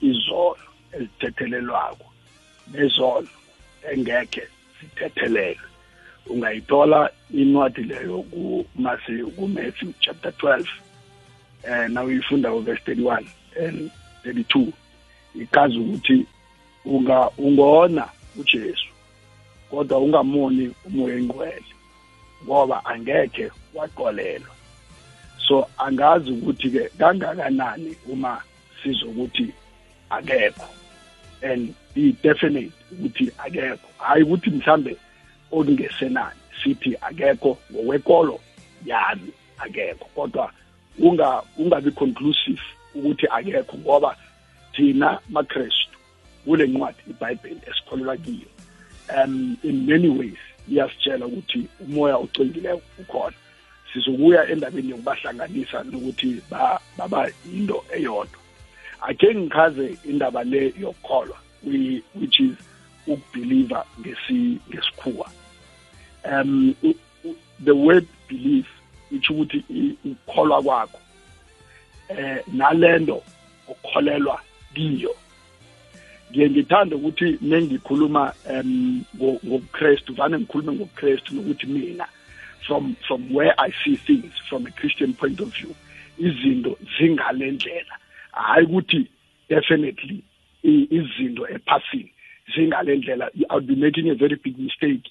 izono 0.00 0.56
ezithethelelwako 0.92 2.06
nezono 2.72 3.28
engekhe 3.90 4.44
zithethelelwe. 4.80 5.68
Ungayithola 6.26 7.10
incwadi 7.30 7.82
leyo 7.82 8.22
kuMatthew 8.22 9.92
chapter 10.00 10.32
12 10.32 10.66
eh 11.68 11.90
nawuyifunda 11.90 12.50
verse 12.50 12.92
31 12.92 13.24
and 13.66 13.90
32 14.24 14.72
ichaza 15.34 15.78
ukuthi 15.78 16.26
unga 16.84 17.30
ungona 17.38 18.08
uJesu 18.36 18.88
kodwa 19.70 19.98
ungamoni 19.98 20.74
umoya 20.86 21.16
engcwele 21.16 21.64
ngoba 22.44 22.84
angekhe 22.84 23.50
waqolelwa. 23.74 24.54
So 25.48 25.68
angazi 25.78 26.30
ukuthi 26.30 26.70
ke 26.70 26.88
kangakanani 26.98 27.96
uma 28.08 28.42
sizokuthi 28.82 29.52
akekho 30.10 30.68
and 31.42 31.74
be 31.94 32.12
definite 32.22 32.72
ukuthi 32.92 33.32
akekho. 33.38 33.88
Hayi 33.98 34.22
ukuthi 34.22 34.50
mhlambe 34.50 34.96
okungesenani 35.52 36.40
sithi 36.62 36.96
akekho 37.00 37.58
ngokwekolo 37.72 38.40
yami 38.86 39.32
akekho 39.58 40.04
kodwa 40.04 40.52
unga 40.98 41.42
ungabi 41.58 41.90
conclusive 41.90 42.60
ukuthi 42.94 43.26
akekho 43.30 43.78
ngoba 43.78 44.16
thina 44.72 45.20
makrestu 45.28 45.98
kule 46.44 46.66
ncwadi 46.66 46.98
ibhayibheli 47.10 47.60
esikholelwa 47.70 48.16
kiyo. 48.16 48.48
Um 49.24 49.56
in 49.62 49.86
many 49.86 50.08
ways 50.08 50.38
iyasitshela 50.68 51.26
ukuthi 51.26 51.66
umoya 51.80 52.16
ocingileyo 52.16 52.80
ukhona. 52.98 53.36
Sizokuya 53.92 54.48
endabeni 54.48 54.90
yokubahlanganisa 54.90 55.82
nokuthi 55.84 56.40
ba- 56.50 56.80
baba 56.98 57.30
yinto 57.52 57.84
eyodwa. 57.96 58.38
Akhe 59.00 59.34
ngichaze 59.34 59.98
indaba 60.04 60.44
le 60.44 60.74
yokukholwa 60.80 61.36
whi- 61.66 62.02
which 62.14 62.40
is 62.40 62.52
ukubeliever 63.06 63.84
ngesi 64.00 64.58
ngesikhuwa. 64.70 65.30
Um 66.24 66.74
u- 66.82 66.94
u- 67.24 67.36
the 67.64 67.72
word 67.72 68.06
belief 68.28 68.66
which 69.14 69.30
ukuthi 69.30 69.64
ukukholwa 70.04 70.62
kwakho 70.62 71.00
eh 72.08 72.42
nalendo 72.52 73.22
ukholelwa 73.68 74.40
kiyo. 74.74 75.16
Ngiye 76.30 76.50
ngithanda 76.50 76.96
ukuthi 76.96 77.38
nengikhuluma 77.40 78.34
um 78.50 79.04
ngobuKristu 79.16 80.14
vane 80.14 80.38
ngikhulume 80.38 80.72
ngobuKristu 80.72 81.34
nokuthi 81.34 81.66
mina 81.66 82.06
from 82.66 82.96
from 83.06 83.34
where 83.34 83.54
I 83.58 83.70
see 83.84 83.96
things 83.96 84.32
from 84.48 84.66
a 84.66 84.70
Christian 84.70 85.14
point 85.14 85.40
of 85.40 85.48
view 85.48 85.74
izinto 86.18 86.78
zingalendlela 86.98 87.98
hayi 88.32 88.66
ukuthi 88.66 89.06
definitely 89.48 90.22
izinto 90.62 91.48
ephasini 91.48 92.12
zingalendlela 92.54 93.30
i 93.34 93.54
would 93.54 93.66
be 93.66 93.74
making 93.74 94.10
a 94.10 94.14
very 94.14 94.36
big 94.36 94.58
mistake 94.58 95.10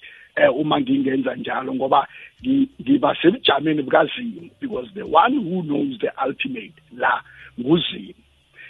uma 0.54 0.80
ngingenza 0.80 1.34
njalo 1.36 1.74
ngoba 1.74 2.08
ngi- 2.42 2.68
ngiba 2.82 3.16
sebujameni 3.22 3.82
bukazimu 3.82 4.50
because 4.60 4.88
the 4.94 5.02
one 5.02 5.36
who 5.36 5.62
knows 5.62 5.98
the 5.98 6.10
ultimate 6.26 6.74
la 6.96 7.22
nguzimu 7.60 8.14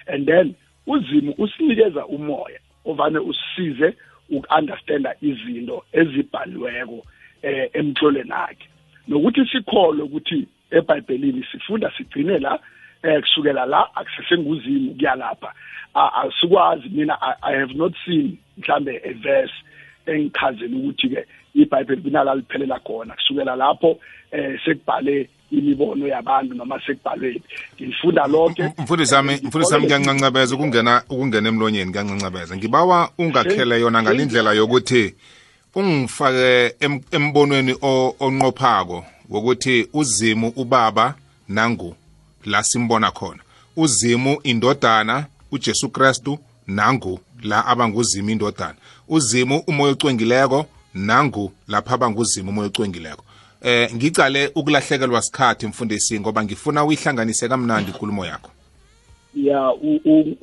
and 0.06 0.26
then 0.26 0.54
uzimu 0.86 1.34
usinikeza 1.38 2.06
umoya 2.06 2.60
ovane 2.84 3.18
usisize 3.18 3.96
ukunderstanda 4.30 5.14
izinto 5.20 5.84
ezibhaliweko 5.92 7.06
eh 7.42 7.70
emhlolweni 7.72 8.32
akhe 8.32 8.68
nokuthi 9.08 9.46
sikholwe 9.46 10.02
ukuthi 10.02 10.48
eBhayibhelini 10.70 11.46
sifunda 11.52 11.92
sigcine 11.96 12.38
la 12.38 12.58
eh 13.02 13.20
kusukela 13.20 13.66
la 13.66 13.96
akusesenguzimu 13.96 14.94
kuyalapha 14.94 15.54
asikwazi 15.94 16.88
mina 16.88 17.18
I, 17.42 17.56
have 17.56 17.74
not 17.74 17.94
seen 18.04 18.38
mhlambe 18.58 19.00
a 19.04 19.12
verse 19.12 19.54
engichazela 20.06 20.76
ukuthi 20.76 21.08
ke 21.08 21.26
iBhayibheli 21.55 22.02
kunala 22.02 22.34
liphelela 22.34 22.78
khona 22.80 23.14
kusukela 23.14 23.57
lapho 23.57 23.98
eh 24.32 24.61
sekubhale 24.64 25.28
imibono 25.50 26.07
yabantu 26.07 26.55
noma 26.55 26.80
sekubhalwe 26.86 27.40
ngifunda 27.82 28.26
lonke 28.26 28.72
mfundisi 28.78 29.14
wami 29.14 29.34
mfundisi 29.42 29.74
wami 29.74 29.86
kuyancancabeza 29.86 30.55
ukungena 30.55 31.02
ukungena 31.11 31.48
emlonyeni 31.48 31.90
kuyancancabeza 31.92 32.57
ngibawa 32.57 33.11
ungakhele 33.18 33.80
yona 33.80 34.02
ngalindlela 34.02 34.52
yokuthi 34.52 35.14
ungifake 35.74 36.74
em- 36.80 37.00
embonweni 37.11 37.76
o- 37.82 38.16
onqophako 38.20 39.05
wokuthi 39.30 39.88
uzimu 39.92 40.52
ubaba 40.57 41.14
nangu 41.48 41.96
la 42.44 42.62
simbona 42.62 43.11
khona. 43.11 43.40
Uzimu 43.76 44.38
indodana 44.42 45.26
uJesu 45.52 45.88
Kristu 45.88 46.38
nangu 46.66 47.20
la 47.42 47.66
abanguzimu 47.66 48.30
indodana. 48.30 48.74
Uzimu 49.09 49.59
umoya 49.66 49.92
ocwengileko 49.92 50.66
nangu 50.95 51.53
lapha 51.68 51.95
abanguzimu 51.95 52.51
umoya 52.51 52.66
ocwengileko. 52.68 53.24
Eh 53.62 53.95
ngicale 53.95 54.51
ukulahlekelwa 54.55 55.22
sikhathi 55.22 55.66
mfundisi 55.66 56.20
ngoba 56.20 56.45
ngifuna 56.45 56.84
uyihlanganise 56.84 57.49
kamnandi 57.49 57.90
inkulumo 57.90 58.26
yakho. 58.26 58.51
Ya 59.34 59.72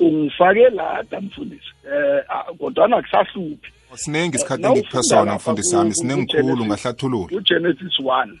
ungifake 0.00 0.68
lada 0.70 1.20
mfundisi. 1.20 1.72
Eh 1.86 2.24
ah, 2.28 2.44
kodwa 2.58 2.98
akusahluphi. 2.98 3.72
Siningi 3.94 4.36
isikhathi 4.36 4.66
ufunda 4.66 5.02
sona 5.02 5.34
mfundisi 5.34 5.76
ku- 5.76 5.94
sinengikhulu 5.94 6.66
ngahlathulula 6.66 7.36
uGenesis 7.36 7.98
1 8.00 8.38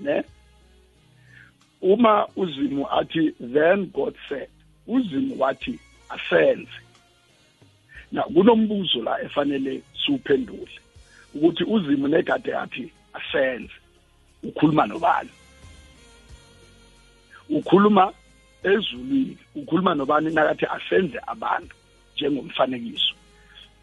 ne? 0.00 0.24
Uma 1.82 2.26
uzimu 2.36 2.86
athi 2.90 3.32
then 3.52 3.86
God 3.94 4.14
said 4.28 4.48
uzimu 4.86 5.34
wathi 5.40 5.78
asenze. 6.08 6.70
Na 8.12 8.22
kunombuzo 8.22 9.02
la 9.02 9.20
efanele 9.22 9.82
siwuphendule. 10.06 10.70
Ukuthi 11.36 11.64
uzimu 11.64 12.08
negade 12.08 12.54
athi 12.56 12.92
asenze 13.14 13.72
ukhuluma 14.42 14.86
nobani? 14.86 15.30
Ukhuluma 17.50 18.12
ezulwini 18.64 19.38
ukhuluma 19.54 19.94
nobani 19.94 20.30
nakathi 20.34 20.66
asenze 20.66 21.18
abantu 21.26 21.74
njengomfanekiso? 22.16 23.14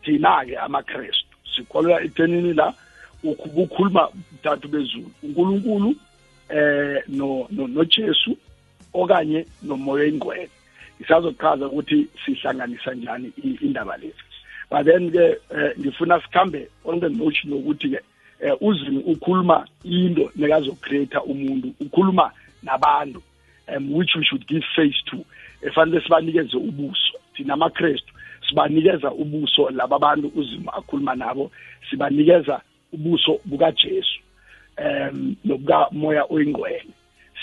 Thina-ke 0.04 0.58
amakrestu 0.58 1.38
sikholwa 1.56 2.01
ekuthenini 2.04 2.54
la 2.54 2.74
ukhu- 3.24 3.49
kukhuluma 3.49 4.10
mthathu 4.34 4.68
bezulu 4.68 5.12
unkulunkulu 5.24 5.95
eh 6.49 7.04
no 7.08 7.47
no- 7.51 7.68
nojesu 7.68 8.38
okanye 8.93 9.45
nomoya 9.64 10.06
ingcwele 10.06 10.49
isazochaza 10.99 11.68
ukuthi 11.68 12.08
sihlanganisa 12.26 12.93
njani 12.93 13.32
indaba 13.62 13.97
lezi. 13.97 14.32
But 14.74 14.86
then 14.88 15.11
ke 15.11 15.38
eh, 15.53 15.74
ngifuna 15.78 16.19
sikhambe 16.21 16.67
on 16.84 16.99
the 16.99 17.09
notion 17.09 17.51
yokuthi 17.53 17.89
ke 17.89 17.99
eh, 18.41 18.57
uzimu 18.61 18.99
ukhuluma 18.99 19.67
into 19.84 20.32
nekazocreate 20.36 21.17
umuntu 21.17 21.74
ukhuluma 21.80 22.32
nabantu 22.63 23.21
um, 23.67 23.93
which 23.93 24.15
we 24.15 24.26
should 24.26 24.47
give 24.47 24.63
face 24.76 24.97
to. 25.11 25.24
Efanele 25.61 26.01
sibanikeze 26.01 26.57
ubuso 26.57 27.19
thina 27.36 27.53
amakrestu 27.53 28.13
sibanikeza 28.49 29.11
ubuso 29.11 29.69
laba 29.69 29.99
bantu 29.99 30.32
uzimu 30.36 30.69
akhuluma 30.69 31.15
nabo 31.15 31.51
sibanikeza 31.89 32.61
ubuso 32.93 33.39
bukajesu 33.45 34.19
um 34.78 35.36
nobukamoya 35.45 36.26
oyingcwele. 36.30 36.89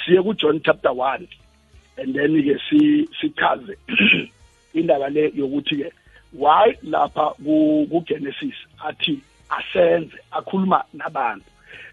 Siye 0.05 0.23
kujohn 0.23 0.61
chapter 0.65 0.91
1 0.91 1.29
and 1.99 2.15
then 2.15 2.43
ke 2.43 2.59
si 2.69 3.09
sichaze 3.21 3.77
indaba 4.75 5.09
le 5.09 5.31
yokuthi 5.35 5.77
ke 5.77 5.93
why 6.33 6.77
lapha 6.83 7.35
ku 7.45 7.87
ku 7.91 8.05
Genesis 8.07 8.55
athi 8.85 9.21
asenze 9.51 10.17
akhuluma 10.33 10.85
nabantu. 10.95 11.45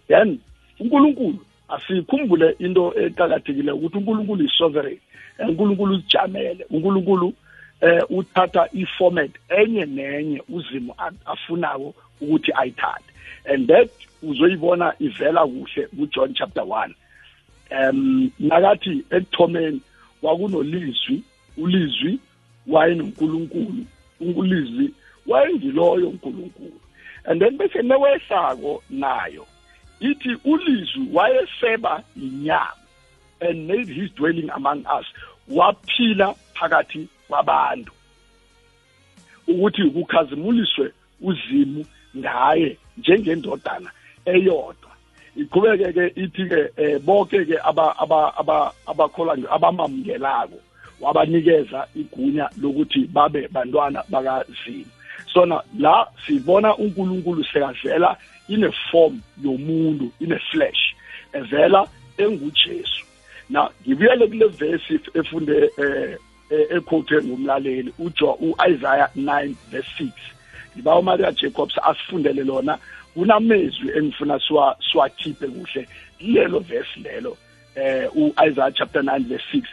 Then 0.08 0.40
uNkulunkulu 0.80 1.40
asikhumbule 1.70 2.56
into 2.60 2.94
eqhakathekile 2.96 3.72
ukuthi 3.72 3.98
uNkulunkulu 3.98 4.46
is 4.46 4.58
sovereign 4.58 5.00
uNkulunkulu 5.40 5.96
uzijamele 5.96 6.66
uNkulunkulu 6.70 7.34
eh 7.82 8.02
uthatha 8.10 8.70
iformat 8.74 9.32
enye 9.50 9.86
nenye 9.86 10.42
uzimo 10.50 10.96
a- 10.98 11.12
afunako 11.32 11.94
ukuthi 12.22 12.52
ayithathe. 12.56 13.12
And 13.46 13.68
that 13.68 13.90
uzoyibona 14.24 14.94
ivela 15.00 15.48
kuhle 15.48 15.88
kuJohn 15.88 16.34
chapter 16.34 16.64
1 16.64 16.94
um 17.72 18.32
nakathi 18.40 19.04
ekuthomeni 19.12 19.82
kwakunolizwi 20.22 21.24
ulizwi 21.58 22.20
wayenunkulunkulu. 22.68 23.86
Unkulunkulu 24.22 24.94
wayengiloyo 25.28 26.10
unkulunkulu. 26.10 26.80
And 27.26 27.42
then 27.42 27.58
bese 27.58 27.82
newehlako 27.82 28.84
nayo 28.90 29.48
ithi 30.00 30.38
ulizwi 30.46 31.08
wayeseba 31.14 32.04
inyama 32.16 32.74
and 33.42 33.68
made 33.68 33.88
his 33.88 34.12
dwelling 34.16 34.50
among 34.50 34.86
us 34.86 35.06
waphila 35.50 36.36
phakathi 36.54 37.08
kwabantu. 37.28 37.92
Ukuthi 39.48 39.90
kukhazimuliswe 39.90 40.94
uzimu 41.22 41.86
ngaye 42.18 42.78
njengendodana 42.98 43.92
eyodwa. 44.26 44.92
Iqhubeke 45.36 45.94
ke 45.94 46.12
ithi 46.16 46.50
ke 46.50 46.70
eh, 46.78 47.00
bonke 47.02 47.46
ke 47.46 47.58
aba 47.64 48.00
aba 48.00 48.38
aba 48.38 48.74
abakholwa 48.86 49.36
nje 49.36 49.48
abamamkelako 49.50 50.60
wabanikeza 51.02 51.88
igunya 51.96 52.50
lokuthi 52.62 53.08
babe 53.08 53.48
bantwana 53.48 54.04
bakazimu. 54.10 54.86
Sona 55.34 55.62
la 55.80 56.08
sibona 56.26 56.76
uNkulunkulu 56.78 57.44
sekavela 57.44 58.18
ine 58.48 58.72
form 58.92 59.22
yomuntu 59.44 60.12
ine 60.20 60.40
flesh 60.52 60.96
evela 61.34 61.88
enguJesu. 62.18 63.06
Na 63.50 63.70
ngibuyele 63.82 64.28
kule 64.28 64.48
verse 64.48 65.00
efunde 65.14 65.72
eh 65.80 66.18
equoted 66.50 67.26
ngumlaleli 67.26 67.94
uJo 68.00 68.32
uIsaiah 68.32 69.10
9 69.16 69.56
verse 69.72 70.04
6 70.04 70.12
ngibawa 70.76 71.00
uMaria 71.00 71.32
Jacobs 71.32 71.78
asifundele 71.84 72.44
lona 72.44 72.78
kunamezwi 73.14 73.98
engifuna 73.98 74.40
siwa 74.40 74.78
siwakhiphe 74.92 75.48
kuhle 75.48 75.88
lelo 76.20 76.60
verse 76.60 77.00
lelo 77.00 77.38
eh 77.76 78.10
uIsaiah 78.16 78.74
chapter 78.74 79.02
9 79.02 79.20
verse 79.20 79.46
6 79.54 79.58
eh 79.58 79.64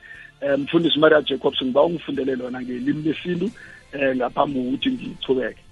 mfundisi 0.59 0.99
Maria 0.99 1.23
Jacobs 1.23 1.63
ngibawa 1.63 1.87
ungifundele 1.87 2.37
lona 2.37 2.63
ngelimi 2.63 3.03
lesintu 3.03 3.51
eh 3.93 4.17
ngaphambi 4.17 4.61
kokuthi 4.61 4.91
ngichubeke 4.91 5.63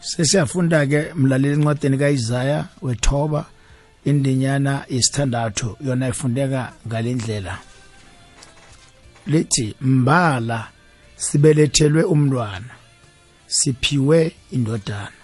sesiyafunda 0.00 0.86
ke 0.86 1.12
mlaleli 1.14 1.54
encwadini 1.54 1.98
kaIsaya 1.98 2.68
wethoba 2.82 3.46
indinyana 4.04 4.84
yesithandathu 4.88 5.76
yona 5.86 6.08
ifundeka 6.08 6.72
ngalendlela 6.86 7.58
lithi 9.26 9.74
mbala 9.80 10.68
sibelethelwe 11.16 12.02
umntwana 12.02 12.72
siphiwe 13.46 14.32
indodana. 14.50 15.18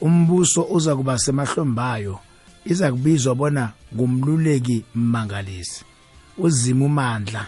Umbuso 0.00 0.62
uza 0.62 0.96
kuba 0.96 1.18
semahlombayo 1.18 2.18
iza 2.64 2.92
kubizwa 2.92 3.34
bona 3.34 3.72
ngumluleki 3.94 4.84
mangalisi 4.94 5.84
uzimu 6.38 6.88
mandla 6.88 7.46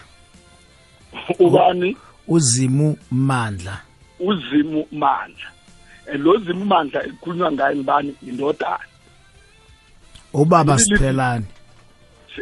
ubani? 1.39 1.97
Uzimu 2.27 2.97
mandla. 3.11 3.81
Uzimu 4.19 4.87
mandla. 4.91 5.49
Eh, 6.07 6.19
lo 6.19 6.37
zimu 6.37 6.65
mandla 6.65 7.03
ekukhulunywa 7.05 7.51
ngaye 7.51 7.75
ngibani 7.75 8.15
indodana. 8.27 8.85
Ubaba 10.33 10.79
siphelani. 10.79 11.45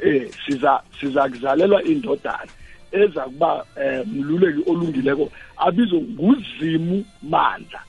Eh 0.03 0.29
siza 0.45 0.81
siza 0.99 1.29
kuzalelwa 1.29 1.83
indodana 1.83 2.51
eza 2.91 3.21
kuba 3.21 3.65
eh, 3.81 4.07
mluleki 4.07 4.69
olungileko 4.69 5.31
abizwe 5.57 6.01
nguzimu 6.01 7.05
mandla. 7.23 7.81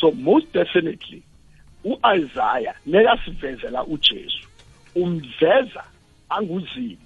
So 0.00 0.10
most 0.10 0.46
definitely 0.52 1.22
uIsaiah 1.84 2.74
nekasivezela 2.86 3.84
uJesu 3.84 4.48
umveza 4.94 5.84
anguzimu. 6.28 7.01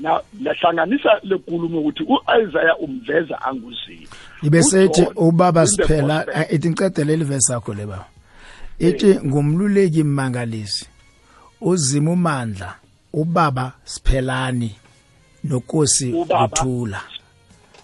Na 0.00 0.20
lahlanganisa 0.42 1.20
lekulumo 1.22 1.80
ukuthi 1.80 2.02
uIsaiah 2.02 2.80
umveza 2.80 3.42
anguzimu 3.42 4.06
ibesethi 4.42 5.00
uJohn 5.02 5.14
ubaba 5.16 5.60
in 5.62 5.66
the 5.66 5.72
siphela 5.72 6.24
gospel- 6.24 6.40
eh, 6.40 6.46
ithi 6.54 6.68
ngicede 6.70 7.04
leli 7.04 7.24
verse 7.24 7.52
yakho 7.52 7.74
leba 7.74 8.04
ithi 8.78 9.14
ngumluleki 9.26 10.02
mangalisi 10.04 10.86
uzima 11.60 12.10
umandla 12.12 12.74
ubaba 13.12 13.72
siphelani 13.84 14.74
nokosi 15.44 16.12
Ubaba 16.12 16.48
kuthula 16.48 17.00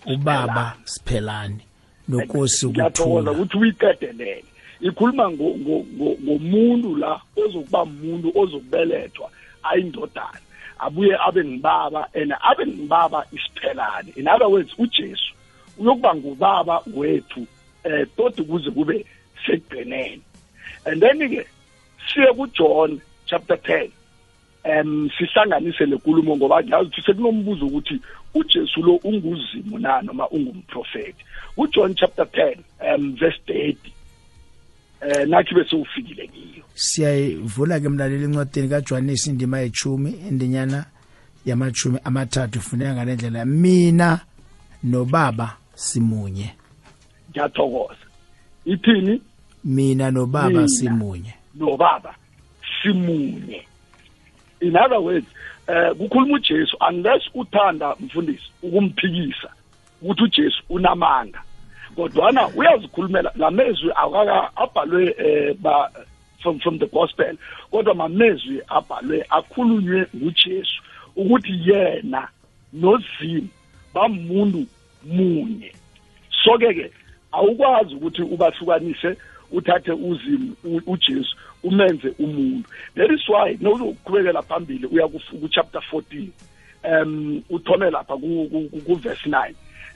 ubaba 0.07 0.77
siphelani 0.85 1.61
nokosi 2.09 2.67
ngiyathokoza 2.67 3.31
kuthula 3.31 3.33
ukuthi 3.33 3.59
uyiqedelele 3.59 4.45
ikhuluma 4.81 5.31
ngo- 5.31 5.57
ngo- 5.59 5.85
ngo- 5.97 6.17
ngomuntu 6.25 6.97
la 6.97 7.21
ozokuba 7.37 7.83
umuntu 7.83 8.33
ozokubelethwa 8.41 9.31
ayindodana. 9.63 10.39
Abuye 10.78 11.16
abe 11.27 11.44
ngibaba 11.44 12.09
and 12.15 12.32
abe 12.32 12.66
ngibaba 12.66 13.24
isiphelane. 13.32 14.16
In 14.16 14.28
other 14.28 14.48
words 14.48 14.73
ujesu 14.78 15.35
uyokuba 15.78 16.15
ngubaba 16.15 16.82
wethu 16.94 17.47
eh 17.85 18.07
todi 18.16 18.43
kuze 18.43 18.70
kube 18.70 19.07
sekugcineni. 19.47 20.23
And 20.85 21.03
then-ke 21.03 21.47
siye 22.09 22.32
kujohn 22.32 23.01
chapter 23.27 23.57
10 23.57 23.90
um 24.65 25.11
sihlanganise 25.19 25.86
le 25.86 25.97
nkulumo 25.97 26.36
ngoba 26.36 26.62
ngiyazi 26.62 26.89
ukuthi 26.89 27.03
sekunombuzo 27.03 27.66
ukuthi 27.66 28.01
ujesu 28.35 28.82
lo 28.82 28.94
unguzimu 28.97 29.78
na 29.78 30.03
noma 30.03 30.28
ungumprofethi? 30.28 31.24
Ujohn 31.57 31.94
chapter 31.94 32.24
10 32.24 32.59
um 32.97 33.15
verse 33.16 33.40
30 33.47 33.77
eh 35.01 35.28
nathi 35.28 35.55
bese 35.55 35.77
ufikile 35.77 36.27
kiyo. 36.27 36.64
Siyayivula 36.74 37.81
ke 37.81 37.89
mlaleli 37.89 38.24
incwadini 38.24 38.68
kaJohannes 38.68 39.27
indima 39.27 39.59
yechumi 39.59 40.10
indinyana 40.10 40.85
yamachumi 41.47 41.98
amathathu. 42.05 42.59
Ifuneka 42.59 42.94
ngalendlela 42.94 43.44
mina 43.44 44.20
nobaba 44.82 45.56
simunye. 45.74 46.55
Ngiyathokoza. 47.31 48.06
Ithini 48.64 49.23
mina 49.64 50.10
nobaba 50.10 50.68
simunye. 50.68 51.35
nobaba 51.55 52.14
simunye. 52.82 53.62
In 54.60 54.77
other 54.77 54.98
words 54.98 55.27
eh 55.68 55.94
kukhuluma 55.98 56.35
uJesu 56.35 56.77
unless 56.90 57.23
uthanda 57.35 57.97
mfundisi 58.01 58.51
ukumphikisa 58.62 59.48
ukuthi 60.02 60.23
uJesu 60.23 60.62
unamanga. 60.68 61.43
Kodwana 61.97 62.48
uyazikhulumela 62.48 63.32
lamezwi 63.36 63.90
akaka 63.94 64.56
abhalwe 64.56 65.14
eh 65.18 65.55
ba 65.60 65.90
from 66.43 66.59
from 66.60 66.78
the 66.78 66.86
gospel 66.86 67.36
kodwa 67.70 67.94
mamezwi 67.94 68.60
abhalwe 68.68 69.24
akhulunywe 69.31 70.06
nguJesu 70.16 70.82
ukuthi 71.16 71.52
yena 71.70 72.28
nozimu 72.73 73.48
bamuntu 73.94 74.66
munye. 75.05 75.73
Soke 76.44 76.74
ke 76.74 76.90
awukwazi 77.32 77.94
ukuthi 77.94 78.23
ubahlukanise 78.23 79.16
uthathe 79.52 79.93
uzimu 79.93 80.56
uJesu 80.86 81.36
umenze 81.64 82.09
umuntu. 82.18 82.68
That 82.94 83.10
is 83.10 83.28
why 83.28 83.56
nokuqhubekela 83.60 84.43
phambili 84.43 84.86
uya 84.86 85.09
ku 85.09 85.20
ku- 85.40 85.48
chapter 85.48 85.81
14 85.93 86.28
um 86.85 87.43
uthome 87.51 87.90
lapha 87.90 88.14
ku 88.16 88.48
ku- 88.51 88.68
ku- 88.70 88.81
ku 88.86 88.94
verse 88.94 89.27
9 89.28 89.55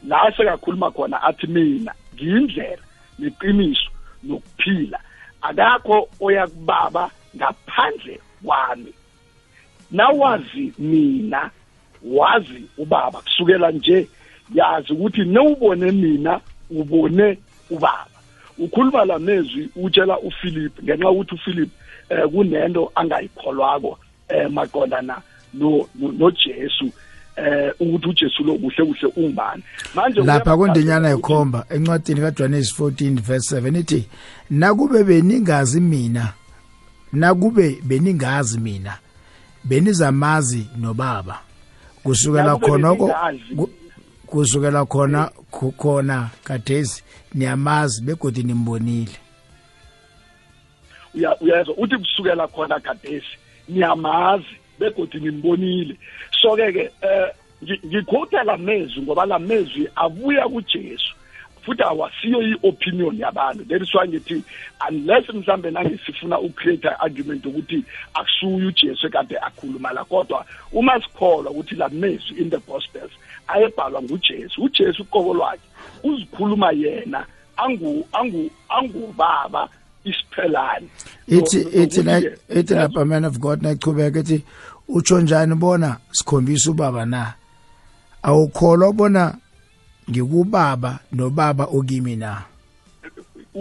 la 0.08 0.32
sekakhuluma 0.36 0.90
khona 0.90 1.22
athi 1.22 1.46
mina 1.46 1.92
ngiyindlela 2.14 2.82
neqiniso 3.18 3.90
nokuphila. 4.22 4.98
Akakho 5.42 6.08
oya 6.20 6.46
kubaba 6.46 7.10
ngaphandle 7.36 8.20
kwami. 8.44 8.92
Nawazi 9.90 10.72
mina 10.78 11.50
wazi 12.04 12.64
ubaba. 12.78 13.20
Kusukela 13.20 13.70
nje 13.70 14.08
yazi 14.54 14.92
ukuthi 14.92 15.24
newubone 15.24 15.92
mina 15.92 16.40
ubone 16.70 17.38
ubaba. 17.70 18.06
Ukhuluma 18.58 19.04
la 19.04 19.18
mezwi 19.18 19.68
utshela 19.76 20.18
uPhilip 20.18 20.82
ngenxa 20.82 21.10
ukuthi 21.10 21.34
uPhilip 21.34 21.70
eh 22.10 22.28
kunento 22.28 22.92
angayikholwako 22.94 23.98
eh 24.28 24.50
maqondana 24.50 25.22
no 25.54 25.88
no- 25.94 26.12
noJesu. 26.12 26.92
Eh 27.46 27.72
ukuthi 27.80 28.08
uJesu 28.08 28.44
lo 28.44 28.54
kuhle 28.54 28.84
kuhle 28.84 29.12
ungubani. 29.16 29.62
Manje 29.94 30.20
lapha 30.20 30.50
ukuthi- 30.54 31.18
ikhomba 31.18 31.66
encwadini 31.70 32.20
kaJohannes 32.20 32.72
14 32.80 33.20
verse 33.20 33.56
7 33.60 33.76
ithi 33.78 34.06
nakube 34.50 35.04
beningazi 35.04 35.80
mina 35.80 36.32
nakube 37.12 37.78
beningazi 37.82 38.58
mina 38.60 38.98
benizamazi 39.64 40.66
nobaba. 40.76 41.38
Kusukela 42.02 42.56
ku- 43.56 43.70
kusukela 44.26 44.84
khona 44.86 45.30
khona 45.76 46.30
kadezi 46.44 47.02
niyamazi 47.34 48.02
begodi 48.02 48.42
nimbonile. 48.42 49.16
Uya- 51.14 51.36
uyezwa 51.40 51.74
uthi 51.76 51.96
kusukela 51.98 52.48
khona 52.48 52.78
gadesi 52.78 53.26
niyamazi. 53.68 54.44
Begodi 54.80 55.20
nimbonile 55.20 55.94
so 56.40 56.56
ke 56.56 56.72
ke 56.72 56.84
eh 57.02 57.28
ngi- 57.62 57.80
ngikhutha 57.86 58.42
la 58.44 58.56
mezwi 58.56 59.02
ngoba 59.02 59.26
la 59.26 59.38
mezwi 59.38 59.88
abuya 59.96 60.48
kuJesu 60.48 61.14
futhi 61.60 61.82
awasiyo 61.82 62.42
i-opinion 62.42 63.18
yabantu. 63.18 63.68
That 63.68 63.82
is 63.82 63.94
why 63.94 64.08
ngithi 64.08 64.42
unless 64.88 65.28
mhlambe 65.28 65.70
nangesifuna 65.70 66.40
ucreate 66.40 66.88
argument 66.88 67.46
ukuthi 67.46 67.84
akusuye 68.14 68.66
uJesu 68.66 69.06
ekade 69.06 69.38
akhuluma 69.38 69.92
la 69.92 70.04
kodwa 70.04 70.44
uma 70.72 71.00
sikholwa 71.02 71.50
ukuthi 71.50 71.74
la 71.74 71.88
mezwi 71.88 72.38
in 72.40 72.50
the 72.50 72.58
gospels 72.58 73.12
ayebhalwa 73.48 74.02
nguJesu 74.02 74.62
uJesu 74.62 75.02
uqobo 75.02 75.34
lwakhe 75.34 75.68
uzikhuluma 76.02 76.72
yena 76.72 77.26
angu 77.56 78.08
angu 78.12 78.50
angubaba 78.68 79.68
isiphelane. 80.04 80.88
Ithi 81.26 81.60
ithi 81.60 82.02
nokuthi-ke, 82.02 82.58
ithi 82.58 82.74
lapha 82.74 83.04
man 83.04 83.24
of 83.24 83.38
god 83.38 83.62
nachubeka 83.62 84.20
ithi 84.20 84.44
utsho 84.88 85.20
njani 85.20 85.54
bona 85.54 85.96
sikhombisa 86.12 86.70
ubaba 86.70 87.06
na? 87.06 87.34
Awukholwa 88.22 88.92
bona 88.92 89.34
ngikubaba 90.10 90.98
nobaba 91.12 91.64
okimi 91.64 92.16
na? 92.16 92.42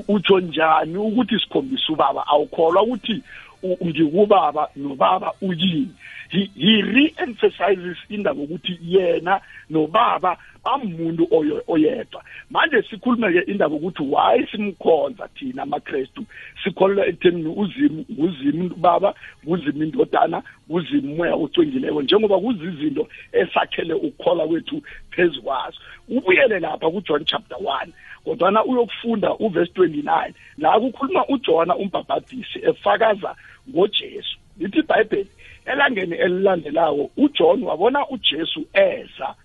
Utsho 0.07 0.39
njani 0.39 0.97
ukuthi 0.97 1.39
sikhombisa 1.39 1.93
ubaba? 1.93 2.27
Awukholwa 2.27 2.83
ukuthi 2.83 3.23
ngikubaba 3.63 4.69
nobaba 4.75 5.33
uyini 5.41 5.91
he, 6.29 6.51
he 6.55 6.81
re-emphasizes 6.81 7.97
indaba 8.09 8.41
ukuthi 8.41 8.79
yena 8.81 9.41
nobaba 9.69 10.37
bamuntu 10.63 11.27
oyedwa. 11.67 12.23
Manje 12.49 12.81
sikhulume-ke 12.89 13.51
indaba 13.51 13.75
ukuthi 13.75 14.03
why 14.03 14.45
simkhonza 14.51 15.27
thina 15.27 15.63
amakrestu 15.63 16.25
sikholelwa 16.63 17.07
ekuthenini 17.07 17.47
uzimu 17.47 18.05
nguzimu 18.11 18.69
baba 18.77 19.13
kuzimu 19.45 19.83
indodana 19.83 20.43
kuzimu 20.67 21.13
umoya 21.13 21.35
ocwengileko 21.35 22.01
njengoba 22.01 22.39
kuzizinto 22.39 23.07
esakhele 23.31 23.93
ukukholwa 23.93 24.47
kwethu 24.47 24.81
phezu 25.11 25.41
kwazo. 25.41 25.79
Ubuyele 26.09 26.59
lapha 26.59 26.89
kujohn 26.89 27.25
chapter 27.25 27.57
1 27.57 27.87
kodwana 28.23 28.65
uyokufunda 28.65 29.33
uverse 29.33 29.71
29 29.75 30.33
la 30.57 30.79
kukhuluma 30.79 31.27
ujona 31.27 31.75
umbhabhadisi 31.75 32.59
efakaza 32.61 33.35
ngojesu. 33.69 34.37
Lithi 34.59 34.79
ibhayibheli 34.79 35.29
elangeni 35.71 36.15
elilandelayo 36.15 37.09
uJohn 37.17 37.63
wabona 37.63 38.07
uJesu 38.09 38.65
eza. 38.73 39.35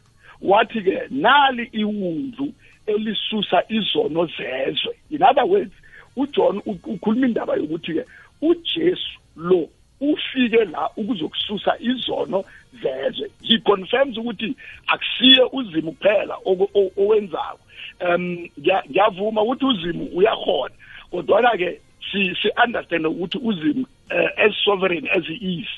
Wathi-ke 0.42 1.02
nali 1.10 1.68
iwundlu 1.72 2.52
elisusa 2.86 3.62
izono 3.68 4.26
zezwe. 4.26 4.94
In 5.10 5.22
other 5.22 5.44
words 5.44 5.72
uJohn 6.16 6.60
ukhuluma 6.66 7.26
indaba 7.26 7.54
yokuthi-ke 7.56 8.04
uJesu 8.42 9.18
lo 9.36 9.68
ufike 10.00 10.64
la 10.64 10.90
ukuzokususa 10.96 11.76
izono 11.80 12.44
zezwe. 12.82 13.30
He 13.42 13.58
confirms 13.58 14.18
ukuthi 14.18 14.56
akusiye 14.86 15.42
uzimu 15.52 15.92
kuphela 15.92 16.34
oku- 16.44 16.70
o- 16.74 16.92
owenzako. 17.02 17.58
Um 18.00 18.48
ngiya- 18.60 18.84
ngiyavuma 18.90 19.42
ukuthi 19.42 19.64
uzimu 19.64 20.04
uyahona 20.14 20.74
kodwana-ke 21.10 21.80
si 22.12 22.34
si 22.42 22.48
understand 22.66 23.06
ukuthi 23.06 23.38
uzimu 23.38 23.86
uh, 24.10 24.44
as 24.44 24.52
sovereign 24.64 25.08
as 25.16 25.24
he 25.26 25.34
is 25.34 25.68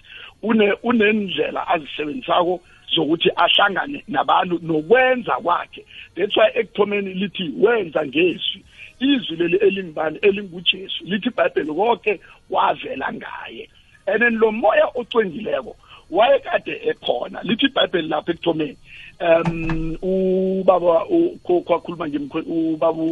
une 0.42 0.72
unendlela 0.82 1.68
azisebenzisako 1.68 2.60
zokuthi 2.94 3.30
ahlangane 3.36 4.04
nabantu 4.08 4.58
nokwenza 4.62 5.32
kwakhe. 5.42 5.84
That's 6.14 6.36
why 6.36 6.50
ekuthomeni 6.54 7.14
lithi 7.14 7.52
wenza 7.58 8.06
ngezwi. 8.06 8.64
Izwi 9.00 9.36
leli 9.36 9.56
elingibani 9.56 10.18
elingujesu 10.22 11.04
lithi 11.04 11.28
ibhayibheli 11.28 11.74
konke 11.74 12.20
wavela 12.50 13.12
ngaye. 13.12 13.68
And 14.06 14.22
then 14.22 14.38
lo 14.38 14.52
moya 14.52 14.86
ocwengileko 14.94 15.76
wayekade 16.10 16.80
ekhona. 16.84 17.42
Lithi 17.42 17.66
ibhayibheli 17.66 18.08
lapha 18.08 18.32
ekuthomeni 18.32 18.76
um 19.20 19.96
ubaba 20.02 21.06
kwakhuluma 21.42 22.08
ngemkho 22.08 22.38
ubaba 22.38 23.02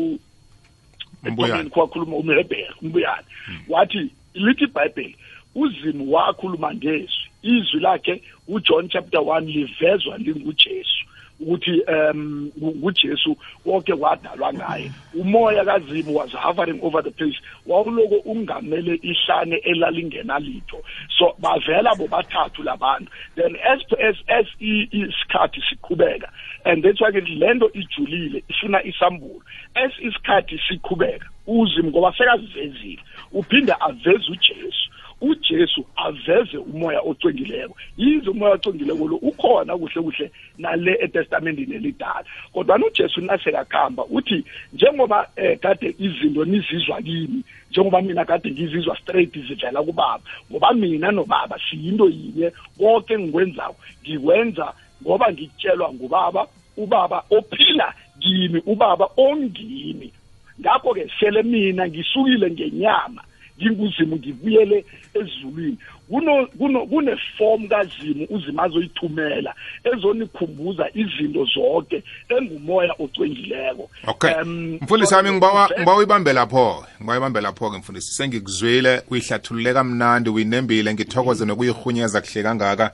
ekuthomeni 1.25 1.71
kwakhuluma 1.71 2.17
umhebheri 2.17 2.75
umbuyane. 2.83 3.27
Wathi 3.69 4.11
lithi 4.35 4.65
ibhayibheli 4.65 5.17
uzimu 5.55 6.13
wakhuluma 6.13 6.75
ngezwi 6.75 7.29
izwi 7.43 7.81
lakhe 7.81 8.23
uJohn 8.49 8.89
chapter 8.89 9.21
1 9.21 9.41
livezwa 9.47 10.19
linguJesu 10.19 11.05
ukuthi 11.41 11.81
um 11.81 12.51
nguJesu 12.63 13.37
wonke 13.65 13.93
kwadalwa 13.97 14.53
ngaye. 14.55 14.91
Umoya 15.15 15.65
kazimu 15.65 16.15
was 16.17 16.31
hovering 16.33 16.79
over 16.83 17.03
the 17.03 17.11
place 17.11 17.37
wawuloko 17.67 18.15
ungamele 18.25 18.95
ihlane 19.03 19.57
elalingena 19.57 20.39
litho. 20.39 20.83
So 21.19 21.35
bavela 21.39 21.95
bobathathu 21.95 22.63
labantu. 22.63 23.11
Then 23.35 23.57
as 23.57 23.81
as 23.99 24.17
as 24.29 24.47
i- 24.61 24.89
isikhathi 24.93 25.61
siqhubeka 25.69 26.29
and 26.65 26.85
that's 26.85 27.01
why 27.01 27.11
ke 27.13 27.21
lento 27.21 27.69
ijulile 27.75 28.45
ifuna 28.49 28.83
isambulo. 28.85 29.43
As 29.75 29.93
isikhathi 30.01 30.61
siqhubeka 30.69 31.27
uzimu 31.47 31.91
ngoba 31.91 32.15
sekazivezile 32.17 32.99
uphinde 33.33 33.75
aveze 33.81 34.31
uJesu. 34.31 34.91
uJesu 35.25 35.85
aveze 35.97 36.59
umoya 36.59 37.01
ocwengileko. 37.01 37.77
Yize 37.97 38.31
umoya 38.31 38.55
ocwengileko 38.55 39.09
lo 39.09 39.17
ukhona 39.17 39.79
kuhle 39.79 40.03
kuhle 40.03 40.31
nale 40.59 40.99
etestamentini 41.01 41.75
elidala. 41.75 42.25
Kodwa 42.53 42.77
uJesu 42.77 43.21
nasekakhamba 43.21 44.05
uthi 44.05 44.45
njengoba 44.73 45.29
eh, 45.37 45.59
kade 45.59 45.95
izinto 45.99 46.45
nizizwa 46.45 47.03
kimi 47.03 47.43
njengoba 47.71 48.03
mina 48.03 48.25
kade 48.25 48.51
ngizizwa 48.51 48.97
straight 48.97 49.39
zivela 49.49 49.83
kubaba 49.83 50.21
ngoba 50.51 50.73
mina 50.73 51.11
nobaba 51.11 51.59
siyinto 51.71 52.09
yinye 52.09 52.53
konke 52.79 53.15
engikwenzako 53.15 53.77
ngikwenza 54.03 54.73
ngoba 55.03 55.33
ngikutshelwa 55.33 55.93
ngubaba 55.93 56.47
ubaba 56.77 57.25
ophila 57.31 57.95
kimi 58.21 58.63
ubaba 58.67 59.09
ongimi. 59.17 60.13
Ngakho 60.61 60.95
ke 60.95 61.11
sele 61.21 61.43
mina 61.43 61.89
ngisukile 61.89 62.51
ngenyama 62.51 63.23
nginguzimu 63.61 64.17
ngibuyele 64.17 64.85
ezulwini. 65.15 65.79
Kuno 66.09 66.47
kuno 66.47 66.87
kuneform 66.87 67.69
kazimu 67.69 68.27
uzima 68.31 68.63
azoyithumela 68.63 69.55
ezonikhumbuza 69.85 70.89
izinto 70.95 71.45
zonke 71.45 72.03
engumoya 72.29 72.95
ocwengileko. 72.99 73.91
Okay. 74.07 74.31
Em, 74.31 74.75
mfundisi 74.83 75.15
wami 75.15 75.31
ngibawa 75.33 75.67
Ve- 75.69 75.75
ngibawa 75.77 75.99
uyibambe 75.99 76.33
lapho 76.33 76.85
ngibawa 76.97 77.13
uyibambe 77.19 77.41
lapho-ke 77.41 77.79
mfundisi? 77.79 78.15
Sengikuzwile 78.15 79.03
uyihlathulule 79.11 79.73
kamnandi 79.73 80.31
uyinembile 80.31 80.95
ngithokoze 80.95 81.45
nokuyihunyeza 81.45 82.21
kuhle 82.21 82.43
kangaka. 82.43 82.91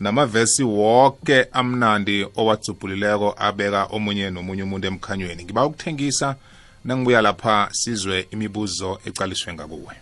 Namavesi 0.00 0.62
woke 0.62 1.46
amnandi 1.52 2.26
owadzubhulileko 2.36 3.34
abeka 3.38 3.84
omunye 3.90 4.30
nomunye 4.30 4.62
umuntu 4.62 4.86
emkhanyweni. 4.86 5.44
Ngiba 5.44 5.66
ukuthengisa 5.66 6.36
nangibuya 6.84 7.22
lapha 7.22 7.68
sizwe 7.72 8.26
imibuzo 8.30 8.98
ecaliswe 9.06 9.54
ngakuwe. 9.54 9.94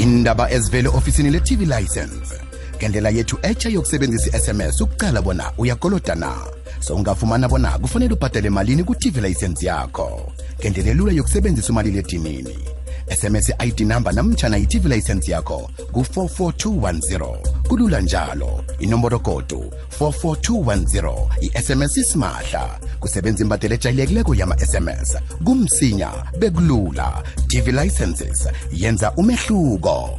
Indaba 0.00 0.50
ezivele 0.50 0.88
ofisini 0.88 1.30
le-tv 1.30 1.64
license. 1.64 2.34
Ngendlela 2.76 3.10
yethu 3.10 3.38
etsha 3.42 3.68
yokusebenzisa 3.68 4.36
i-sms 4.36 4.80
ukuqala 4.80 5.22
bona 5.22 5.52
uyakoloda 5.58 6.14
na. 6.14 6.32
So 6.80 6.96
ungafumana 6.96 7.48
bona 7.48 7.78
kufanele 7.78 8.14
ubhadale 8.14 8.50
malini 8.50 8.84
ku-tv 8.84 9.20
license 9.20 9.66
yakho. 9.66 10.32
Ngendlela 10.60 10.90
elula 10.90 11.12
yokusebenzisa 11.12 11.72
umaliledinini 11.72 12.79
sms 13.16 13.52
i-id 13.58 13.80
number 13.80 14.14
namtshana 14.14 14.58
i-tv 14.58 14.88
license 14.88 15.32
yakho 15.32 15.70
ku-44210 15.92 17.36
kulula 17.68 18.00
njalo. 18.00 18.64
Inomboro 18.78 19.18
kodu 19.18 19.72
44210 20.00 21.26
i-sms 21.40 21.96
isimahla 21.96 22.78
kusebenza 23.00 23.42
imbadela 23.44 23.74
ejayelekileko 23.74 24.34
yama-sms 24.34 25.16
kumsinya 25.44 26.10
bekulula. 26.38 27.22
Tv 27.48 27.72
licenses 27.72 28.48
yenza 28.72 29.12
umehluko 29.12 30.18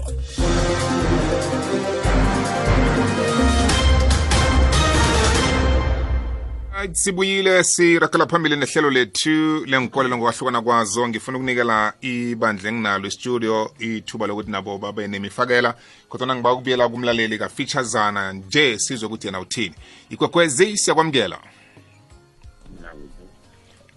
sibuyile 6.93 7.63
sirakela 7.63 8.25
phambili 8.25 8.55
nehlelo 8.55 8.89
lethu 8.89 9.65
lenkolelo 9.65 10.17
ngokwahlukana 10.17 10.61
kwazo. 10.61 11.07
Ngifuna 11.07 11.37
ukunikela 11.37 11.93
ibandla 12.01 12.69
enginalo 12.69 13.07
istudio 13.07 13.71
ithuba 13.79 14.27
lokuthi 14.27 14.51
nabo 14.51 14.77
babe 14.77 15.07
nemifakela. 15.07 15.75
Kodwa 16.09 16.35
ngiba 16.35 16.53
ukubuyela 16.53 16.89
kumlaleli 16.89 17.37
kafeaturesana 17.37 18.33
nje 18.33 18.79
sizwe 18.79 19.07
ukuthi 19.07 19.27
yena 19.27 19.39
uthini. 19.39 19.75
Ikwekwezi 20.09 20.77
siyakwamukela. 20.77 21.39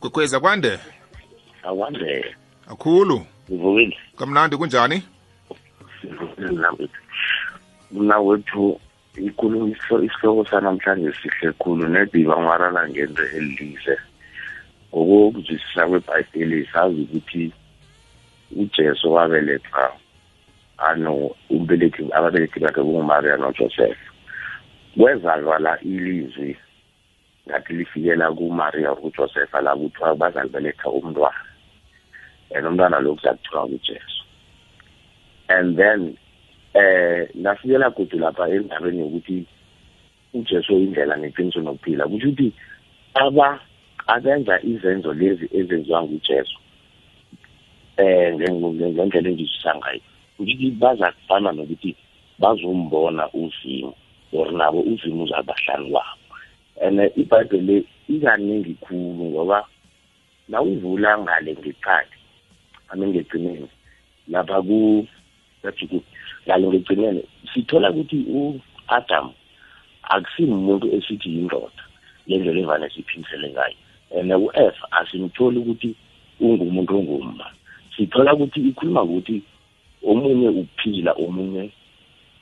Kwekwezi 0.01 0.36
akwande? 0.36 0.78
Akwande. 1.62 2.36
Akhulu. 2.66 3.27
Ngivukile 3.51 3.98
kamnandi 4.19 4.56
kunjani? 4.56 5.02
Mna 7.93 8.19
wethu 8.19 8.81
ikulu 9.16 9.68
isihloko 9.68 10.44
sanamhlanje 10.50 11.12
sihle 11.22 11.52
khulu. 11.52 11.88
Nediba 11.88 12.36
ngwarala 12.36 12.88
ngento 12.88 13.22
elize 13.36 13.96
ngokokuzwisisa 14.90 15.86
kwebhayibheli 15.88 16.68
sazi 16.72 17.00
ukuthi 17.02 17.52
ujesu 18.56 19.12
wabeletha 19.12 19.92
ano 20.78 21.30
umbelethi 21.50 22.02
ababelethi 22.12 22.60
bakhe 22.60 22.82
kungumaria 22.82 23.36
nojoseph. 23.36 23.98
Kwezalwala 24.96 25.80
ilizwi 25.80 26.56
ngathi 27.48 27.72
lifikela 27.72 28.32
kumaria 28.32 28.94
kujosepha 28.94 29.60
la 29.60 29.76
kuthiwa 29.76 30.16
bazalibeletha 30.16 30.88
umntwana. 30.90 31.44
And 32.54 32.66
umntwana 32.66 33.00
lo 33.00 33.14
kuzakuthiwa 33.14 33.66
kujesu 33.66 34.14
and 35.48 35.76
then 35.76 36.16
eh 36.74 37.28
nafikela 37.34 37.90
kude 37.90 38.16
lapha 38.18 38.48
endabeni 38.48 39.01
yokuthi 39.01 39.46
ujesu 40.34 40.72
indlela 40.72 41.16
neqiniso 41.16 41.60
nokuphila 41.60 42.09
kusho 42.09 42.28
ukuthi 42.28 42.52
aba 43.14 43.60
abenza 44.06 44.62
izenzo 44.62 45.12
lezi 45.14 45.48
ezenziwa 45.52 46.02
ngujesu. 46.02 46.59
Eh 47.96 48.34
ngendlela 48.34 49.28
engizwisa 49.30 49.74
ngayo 49.78 50.01
ukuthi 50.38 50.70
baza 50.70 51.12
kufana 51.12 51.52
nokuthi 51.52 51.96
bazombona 52.38 53.30
uzimu 53.32 53.94
or 54.32 54.52
nabo 54.52 54.80
uzimu 54.80 55.24
uzabahlani 55.24 55.90
kwabo 55.90 56.24
and 56.82 57.01
ibhayibheli 57.16 57.86
ikaningi 58.09 58.74
khulu 58.74 59.24
ngoba 59.30 59.64
nawuvula 60.48 61.18
ngale 61.18 61.52
ngeqadi 61.55 62.18
ame 62.88 63.06
ngegcineni 63.06 63.68
lapha 64.28 64.62
ku 64.62 65.06
ngale 66.46 66.66
ngegcineni 66.66 67.22
sithola 67.54 67.90
ukuthi 67.90 68.16
u-adam 68.28 69.32
akusimuntu 70.02 70.86
esithi 70.96 71.28
yindoda 71.34 71.82
ngendlela 72.28 72.60
evane 72.60 72.90
siphimisele 72.90 73.48
ngayo. 73.50 73.76
And 74.16 74.32
u-f 74.32 74.76
asimtholi 74.90 75.58
ukuthi 75.58 75.94
ungumuntu 76.40 76.98
ongumma. 76.98 77.46
Sithola 77.96 78.34
ukuthi 78.34 78.60
ikhuluma 78.60 79.02
ukuthi 79.02 79.42
omunye 80.02 80.48
ukuphila 80.48 81.12
omunye 81.12 81.70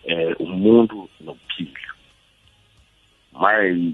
eh 0.04 0.34
umuntu 0.40 1.08
nokuphila. 1.20 1.90
Maye 3.32 3.92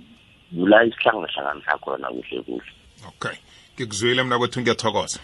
vula 0.52 0.85
isihlangahlangano 0.85 1.62
sakho 1.64 1.90
yona 1.90 2.09
kuhle 2.09 2.43
kuhle. 2.43 2.72
Okay. 3.09 3.36
Ngikuzwile 3.74 4.22
mna 4.22 4.39
kwethu 4.39 4.60
ngiyathokoza. 4.60 5.20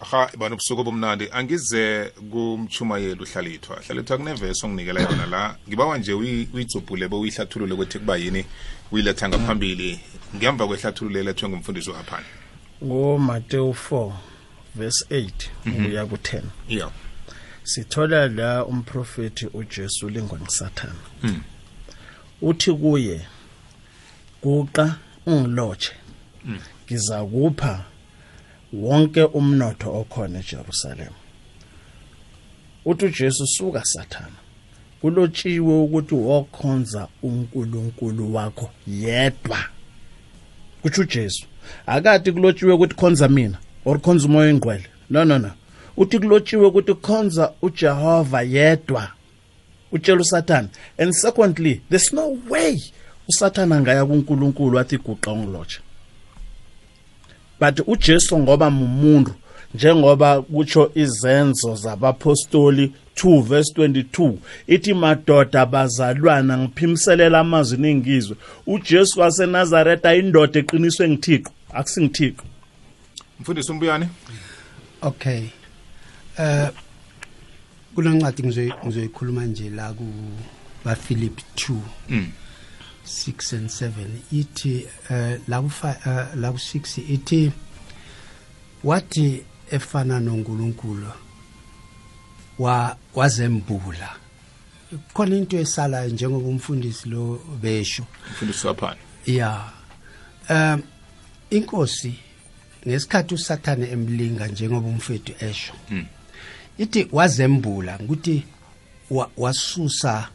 Aha. 0.00 0.30
Bani 0.38 0.54
ubusuku 0.54 0.80
obumnandi. 0.80 1.28
Angize 1.32 2.04
kumchumayeli 2.30 3.22
uhlalithwa. 3.22 3.76
Hlalithwa 3.86 4.16
kuneveso 4.18 4.66
onginikela 4.66 5.00
yona 5.00 5.26
la. 5.26 5.56
Ngibawa 5.68 5.98
nje 5.98 6.12
uyi- 6.12 6.48
uyitsubhule 6.54 7.08
bewuyihlathulule 7.08 7.74
ukuthi 7.74 7.98
kuba 7.98 8.16
yini? 8.16 8.44
Uyiletha 8.92 9.28
ngaphambili. 9.28 10.00
Ngemva 10.36 10.66
kwehlathululo 10.66 11.20
elethwe 11.20 11.48
ngumfundisi 11.48 11.90
waphana 11.90 12.26
ngoMateyu 12.84 13.74
4 13.90 14.12
verse 14.74 15.04
8 15.10 15.30
ukuya 15.66 16.04
ku10 16.04 16.42
yeah 16.68 16.90
sithola 17.64 18.28
la 18.28 18.64
umprofeti 18.64 19.46
uJesu 19.46 20.08
lingwa 20.08 20.38
ngisathana 20.40 20.94
uthi 22.42 22.72
kuye 22.72 23.26
kuqa 24.40 24.96
ungilotshe. 25.26 25.92
Ngizakupha 26.86 27.84
wonke 28.82 29.22
umnotho 29.22 30.00
okhona 30.00 30.38
eJerusalem. 30.38 31.14
Uthi 32.84 33.04
uJesu 33.04 33.46
suka 33.46 33.84
sathana 33.84 34.46
kulotshiwe 35.00 35.80
ukuthi 35.80 36.14
wokhonza 36.14 37.08
uNkulunkulu 37.22 38.34
wakho 38.34 38.70
yedwa. 38.86 39.58
Kutsho 40.82 41.00
uJesu 41.00 41.46
akati 41.86 42.32
kulotshiwe 42.32 42.72
ukuthi 42.72 42.94
khonza 42.94 43.28
mina 43.28 43.58
or 43.84 44.00
khonza 44.00 44.26
umoya 44.26 44.46
oyingcwele. 44.46 44.86
No 45.10 45.24
no 45.24 45.38
no. 45.38 45.50
Uthi 45.96 46.18
kulotshiwe 46.18 46.66
ukuthi 46.66 46.94
khonza 46.94 47.52
ujehova 47.62 48.42
yedwa. 48.42 49.08
Utshela 49.92 50.20
usathane 50.20 50.68
and 50.98 51.14
secondly 51.14 51.80
there's 51.90 52.12
no 52.12 52.38
way 52.48 52.80
usathane 53.28 53.74
angaya 53.74 54.06
kunkulunkulu 54.06 54.78
athi 54.78 54.98
guqa 54.98 55.32
ungilotsha 55.32 55.80
but 57.60 57.80
ujesu 57.86 58.38
ngoba 58.38 58.70
mumuntu 58.70 59.34
njengoba 59.74 60.42
kutsho 60.42 60.90
izenzo 60.94 61.74
zabapostoli 61.74 62.92
2 63.16 63.42
verse 63.42 63.72
22 63.82 64.32
ithi 64.66 64.94
madoda 64.94 65.66
bazalwana 65.66 66.58
ngiphimiselela 66.58 67.38
amazwi 67.40 67.78
ningizwe 67.78 68.36
ujesu 68.66 69.20
wasenazaretha 69.20 70.14
indoda 70.14 70.60
eqiniswe 70.60 71.08
ngithixo 71.08 71.50
akusingithixo. 71.72 72.42
Mfundisi 73.40 73.72
umbuyane? 73.72 74.08
Okay. 75.02 75.42
Eh 76.38 76.68
kulencwadi 77.94 78.42
ngizoyi- 78.42 78.74
ngizoyikhuluma 78.86 79.44
nje 79.44 79.70
la 79.70 79.92
ku 79.92 80.04
baphilip 80.84 81.38
2 81.56 81.72
Mm. 82.08 82.26
6 83.06 83.52
and 83.56 83.68
7 83.70 83.92
ithi 84.32 84.86
eh 85.10 85.38
la 85.48 85.58
eh, 86.06 86.26
la 86.36 86.52
ku 86.52 86.58
6 86.58 87.02
ithi 87.14 87.52
wathi 88.84 89.42
efana 89.70 90.20
noNkulunkulu 90.20 91.06
wa 92.58 92.96
wazembula. 93.14 94.16
Khona 95.14 95.36
into 95.36 95.58
esalayo 95.58 96.08
njengoba 96.10 96.48
umfundisi 96.48 97.08
lo 97.08 97.40
besho. 97.62 98.04
Mfundisi 98.32 98.66
waphana 98.66 98.96
ya 99.26 99.70
um 100.50 100.82
inkosi 101.50 102.14
ngesikhathi 102.88 103.34
usathane 103.34 103.86
emlinga 103.90 104.46
njengoba 104.48 104.88
umfethu 104.88 105.32
esho 105.44 105.72
Mm. 105.90 106.06
ithi 106.78 107.08
wazembula 107.12 107.98
ukuthi 107.98 108.44
wa- 109.10 109.30
wasusa 109.36 110.28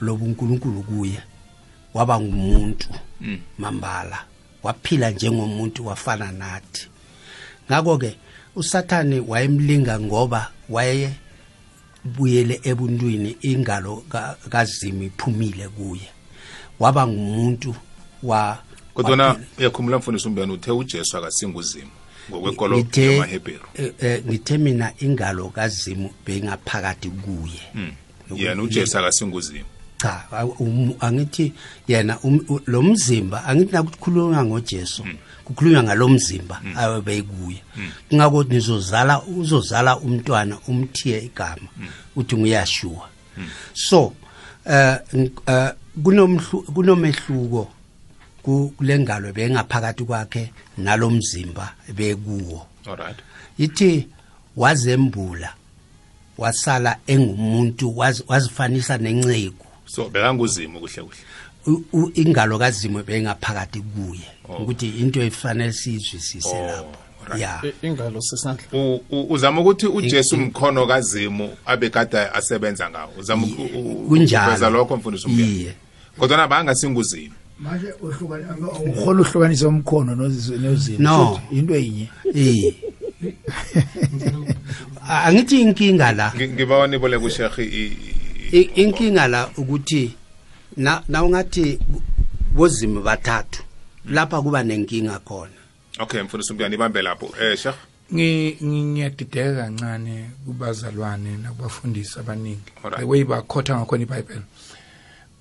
lobunkulunkulu 0.00 0.82
kuye. 0.82 1.18
Waba 1.94 2.20
ngumuntu 2.20 2.88
Mm. 3.20 3.38
mambala. 3.58 4.24
Waphila 4.62 5.10
njengomuntu 5.10 5.86
wafana 5.86 6.32
nathi. 6.32 6.88
Ngakho 7.70 7.98
ke 7.98 8.16
usathane 8.56 9.20
wayemlinga 9.20 10.00
ngoba 10.00 10.50
waye 10.68 11.10
buyele 12.04 12.60
ebuntwini 12.62 13.36
ingalo 13.42 14.04
ka- 14.08 14.36
kazimu 14.48 15.02
iphumile 15.02 15.68
kuye. 15.68 16.08
Waba 16.78 17.06
ngumuntu 17.06 17.74
wa 18.22 18.58
kodwana 18.94 19.36
uyakhumula 19.58 19.98
mfundisi 19.98 20.28
umbuyane 20.28 20.52
uthe 20.52 20.70
ujesu 20.70 21.16
akasinguzimu 21.18 21.90
ngokwekolo 22.30 22.78
ngithe 22.78 23.12
yamaheberu. 23.14 23.66
eh, 23.74 23.92
eh, 24.00 24.22
ngithe 24.26 24.58
mina 24.58 24.92
ingalo 24.98 25.48
kazimu 25.48 26.10
bengaphakathi 26.26 27.08
kuye. 27.10 27.60
Mm. 27.74 27.92
Yena 28.34 28.62
ujesu 28.62 28.98
akasinguzimu 28.98 29.64
cha 30.02 30.24
angithi 31.00 31.52
yena 31.88 32.18
um- 32.24 32.60
lo 32.66 32.82
mzimba 32.82 33.44
angithi 33.44 33.72
nakukhulunywa 33.72 34.44
ngojesu 34.44 35.04
kukhulunywa 35.44 35.82
ngalo 35.82 36.08
mzimba 36.08 36.60
abeyikuye 36.76 37.62
kungako 38.08 38.44
nizozala 38.44 39.22
uzozala 39.22 39.96
umntwana 39.98 40.58
umthiye 40.68 41.24
igama 41.24 41.68
uthi 42.16 42.36
nguyashua. 42.36 43.08
So 43.74 44.12
eh 44.66 44.98
eh, 45.46 45.72
kunomhlu- 46.02 46.64
kunomehluko 46.72 47.70
ku- 48.42 48.72
kule 48.76 48.98
ngalo 48.98 49.32
bengaphakathi 49.32 50.04
kwakhe 50.04 50.52
nalo 50.78 51.10
mzimba 51.10 51.74
bekuwo. 51.94 52.66
Alright 52.86 53.16
ithi 53.58 54.08
wazembula 54.56 55.54
wasala 56.38 56.96
engumuntu 57.06 57.90
waz- 57.96 58.22
wazifanisa 58.28 58.98
nenceku 58.98 59.66
so 59.86 60.08
bekanguzimu 60.08 60.80
kuhle 60.80 61.02
kuhle. 61.02 61.18
U- 61.66 61.84
u- 61.92 62.10
ingalo 62.14 62.58
kazimu 62.58 63.02
bengaphakathi 63.02 63.80
kuye. 63.80 64.20
Oh. 64.48 64.62
ukuthi 64.62 64.88
into 64.88 65.22
efanele 65.22 65.72
siyizwisise 65.72 66.48
Oh, 66.48 66.66
lapho. 66.66 66.96
right. 67.28 67.40
ya. 67.42 67.62
Ingalo 67.82 68.20
sesandla 68.20 68.64
U- 68.72 69.00
u- 69.10 69.26
uzama 69.32 69.60
ukuthi 69.60 69.86
ujesu 69.86 70.36
mkhono 70.36 70.86
kazimu 70.86 71.50
abekade 71.66 72.18
asebenza 72.18 72.90
ngawo? 72.90 73.12
Uzama 73.18 73.46
u- 73.46 73.50
u- 73.78 73.92
u- 73.92 74.08
kunjalo. 74.08 74.44
ukuveza 74.46 74.70
lokho 74.70 74.96
mfundisi 74.96 75.26
umbuyane 75.26 75.52
iye. 75.54 75.74
Kodwana 76.18 76.48
bangasinguzimu 76.48 77.34
manje 77.58 77.92
uhola 78.96 79.20
uhlukanisa 79.20 79.68
umkhono 79.68 80.14
nozi- 80.14 80.58
nozimo 80.58 80.98
No. 80.98 81.40
Futhi 81.40 81.58
into 81.58 81.74
enye 81.74 82.08
eh 82.34 82.74
angithi 85.08 85.60
inkinga 85.60 86.12
la. 86.12 86.32
Ngi- 86.36 86.48
ngibawa 86.48 86.86
niboleka 86.86 87.24
ushekhi 87.24 87.62
i- 87.62 87.96
I- 88.52 88.70
inkinga 88.82 89.28
la 89.28 89.50
ukuthi 89.56 90.14
na 90.76 91.02
na 91.08 91.24
ungathi 91.24 91.78
bozimo 92.54 93.00
bathathu 93.02 93.62
lapha 94.08 94.42
kuba 94.42 94.62
nenkinga 94.62 95.18
khona. 95.18 95.52
Okay 95.98 96.22
mfundisi 96.22 96.52
umbuyane 96.52 96.74
ibambe 96.74 97.02
lapho. 97.02 97.30
Eh 97.40 97.56
shekh 97.58 97.74
Ngi- 98.12 98.56
ngi- 98.62 98.84
ngiyadideka 98.84 99.54
kancane 99.62 100.30
kubazalwane 100.46 101.36
nakubafundisi 101.42 102.18
abaningi. 102.18 102.70
Alright. 102.84 103.00
the 103.00 103.04
way 103.06 103.24
bakhotha 103.24 103.76
ngakhona 103.76 104.02
ibhayibheli. 104.02 104.44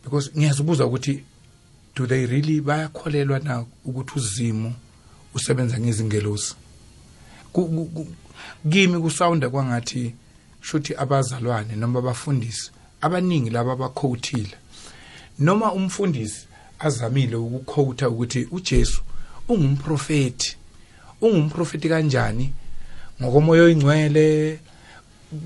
Because 0.04 0.32
ngiyazibuza 0.38 0.86
ukuthi 0.86 1.24
do 1.96 2.06
they 2.08 2.26
really 2.26 2.62
bayakholelwa 2.62 3.40
na 3.40 3.66
ukuthi 3.86 4.14
uzimo 4.16 4.74
usebenza 5.34 5.80
ngezingelosi? 5.80 6.56
Ku- 7.54 7.68
ku- 7.70 7.86
ku- 7.86 8.08
kimi 8.72 9.00
kusawunda 9.00 9.50
kwangathi 9.50 10.14
shuthi 10.62 10.96
abazalwane 10.96 11.76
noma 11.76 12.00
abafundisi 12.00 12.72
abaningi 13.02 13.50
laba 13.50 13.72
abakhowuthile. 13.74 14.56
Noma 15.40 15.74
umfundisi 15.74 16.48
azamile 16.80 17.36
ukukhowutha 17.36 18.10
ukuthi 18.10 18.48
uJesu 18.52 19.02
ungumprofeti 19.50 20.58
ungumprofeti 21.22 21.90
kanjani 21.90 22.54
ngokomoya 23.22 23.64
oyingcwele 23.64 24.60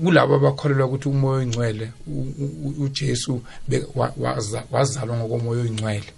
kulabo 0.04 0.34
abakholelwa 0.34 0.86
ukuthi 0.86 1.08
umoya 1.08 1.38
oyingcwele 1.38 1.92
u- 2.06 2.34
u- 2.64 2.74
uJesu 2.84 3.42
be- 3.68 3.86
wa- 3.94 4.14
waza- 4.18 4.64
wazalwa 4.70 5.16
ngokomoya 5.16 5.60
oyingcwele. 5.62 6.12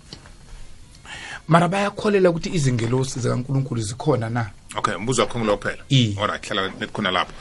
Mara 1.49 1.69
bayakholela 1.69 2.31
ukuthi 2.31 2.51
izingelosi 2.55 3.20
zikaNkuluNkulu 3.20 3.81
zikhona 3.83 4.31
na? 4.31 4.51
Okay 4.77 4.94
mbuzo 4.97 5.23
wakho 5.23 5.39
ngilo 5.39 5.57
phela 5.57 5.82
Iye. 5.89 6.16
alright 6.20 6.49
hlala 6.49 6.70
nekhona 6.81 7.11
lapho. 7.11 7.32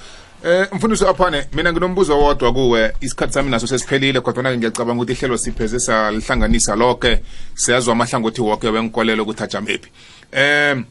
Eh 0.43 0.67
mfundisi 0.73 1.05
aphane 1.05 1.47
mina 1.53 1.71
nginombuzo 1.73 2.19
wodwa 2.19 2.53
kuwe. 2.53 2.93
Isikhathi 3.01 3.33
sami 3.33 3.49
naso 3.49 3.67
sesiphelile 3.67 4.21
kodwa 4.21 4.43
ngiyacabanga 4.57 5.01
ukuthi 5.03 5.11
ihlelo 5.13 5.37
sipheze 5.37 5.79
salihlanganisa 5.79 6.75
lonke 6.75 7.19
siyazwa 7.55 7.93
amahlangothi 7.93 8.41
wonke 8.41 8.67
wenkolelo 8.67 9.23
ukuthi 9.23 9.43
ajamephi. 9.43 9.89
Em 10.31 10.85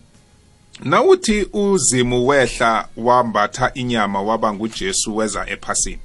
nawuthi 0.84 1.46
uzimu 1.52 2.26
wehla 2.26 2.88
wambatha 2.96 3.70
inyama 3.74 4.22
waba 4.22 4.52
ngujesu 4.52 5.16
weza 5.16 5.46
ephasini. 5.50 5.98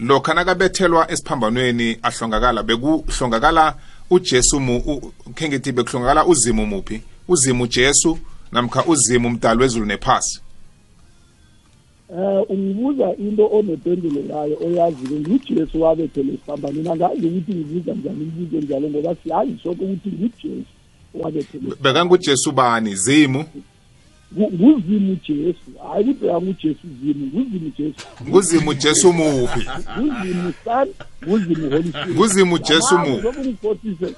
Lokha 0.00 0.34
nakabethelwa 0.34 1.10
esiphambanweni 1.10 1.98
ahlongakala 2.02 2.62
bekuhlongakala 2.62 3.74
ujesu 4.10 4.60
mu 4.60 4.76
u- 4.78 5.12
khe 5.34 5.48
ngithi 5.48 5.72
bekuhlongakala 5.72 6.24
uzimu 6.26 6.66
muphi? 6.66 7.02
Uzimu 7.28 7.66
jesu 7.66 8.18
namkha 8.52 8.84
uzimu 8.86 9.30
mdali 9.30 9.60
wezulu 9.60 9.86
nephasi? 9.86 10.40
Eh 12.18 12.50
ungibuza 12.50 13.16
into 13.16 13.48
onependulo 13.52 14.20
yayo 14.34 14.58
oyaziyo 14.66 15.20
ngujesu 15.20 15.82
wabethele 15.82 16.32
esiphambanweni 16.32 16.88
angazi 16.88 17.26
ukuthi 17.26 17.52
ngibuza 17.54 17.92
njani 17.94 18.22
imibuzo 18.22 18.56
njalo 18.60 18.90
ngoba 18.90 19.14
siyazi 19.22 19.58
sonke 19.62 19.84
ukuthi 19.84 20.08
ngujesu 20.08 20.64
owabethele 21.14 21.74
bekangujesu 21.82 22.52
bani 22.52 22.96
zimu? 22.96 23.44
Nguzimu 24.38 25.16
jesu. 25.28 25.70
Hayi 25.92 26.04
ukuthi 26.04 26.20
bekangujesu 26.20 26.86
zimu. 27.02 27.26
Nguzimu 27.26 27.72
jesu. 27.78 28.06
Nguzimu 28.28 28.74
jesu 28.74 29.12
muphi 29.12 29.66
nguzimu 29.98 30.52
son 30.64 30.88
nguzimu 31.26 31.70
holy 31.70 31.88
spirit. 31.88 32.16
Nguzimu 32.16 32.58
jesu 32.58 32.94
Ngamazwi 32.94 33.10
muphi 33.10 33.22
lokhu 33.22 33.40
ngifotise 33.40 34.14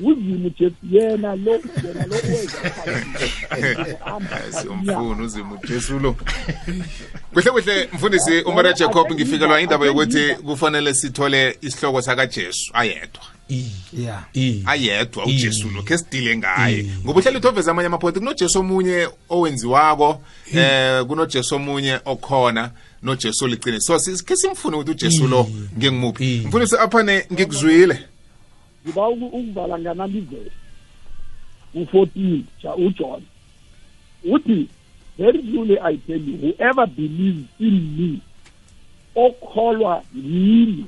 nguzimu 0.00 0.50
jesu. 0.58 0.74
Yena 0.90 1.36
lo 1.36 1.52
yena 1.52 2.06
lo 2.06 2.16
umfuni 4.72 5.22
uzimu 5.24 5.58
jesu 5.68 5.98
lo. 5.98 6.16
Kuhle 7.32 7.50
kuhle 7.50 7.88
mfundisi 7.92 8.42
umara 8.42 8.72
jacob 8.72 9.12
ngifikelwa 9.12 9.60
indaba 9.60 9.86
yokuthi 9.86 10.34
kufanele 10.34 10.94
sithole 10.94 11.58
isihloko 11.62 12.02
sakajesu 12.02 12.70
ayedwa. 12.74 13.33
Ya 13.92 14.24
ayedwa 14.66 15.26
ujesu 15.26 15.70
lo 15.70 15.82
khe 15.82 15.98
sidile 15.98 16.36
ngaye. 16.38 16.86
Ngoba 17.04 17.20
uhleli 17.20 17.36
uthoveza 17.36 17.70
amanye 17.70 17.86
amaphoti 17.86 18.18
kunojesu 18.18 18.58
omunye 18.60 19.08
owenziwako 19.28 20.22
eh 20.54 21.04
kunojesu 21.06 21.54
omunye 21.54 22.00
okhona 22.04 22.70
nojesu 23.02 23.44
olicine 23.44 23.80
so 23.80 23.98
si- 23.98 24.24
khe 24.24 24.36
simfune 24.36 24.76
ukuthi 24.76 24.90
ujesu 24.90 25.26
lo 25.28 25.46
ngengimuphi. 25.78 26.42
Mfundisi 26.46 26.76
aphane 26.76 27.26
ngikuzwile. 27.32 27.98
Ngiba 28.86 29.08
uku- 29.08 29.26
ukuvala 29.26 29.78
nganami 29.78 30.18
ivesi 30.18 30.50
u-14 31.74 32.40
ja 32.62 32.74
uJohn. 32.76 33.22
Uthi 34.24 34.68
very 35.18 35.42
truly 35.42 35.78
i 35.82 35.96
tell 35.96 36.28
you 36.28 36.36
whoever 36.36 36.86
believes 36.86 37.44
in 37.60 37.74
me 37.98 38.18
okholwa 39.14 40.02
yimi 40.14 40.84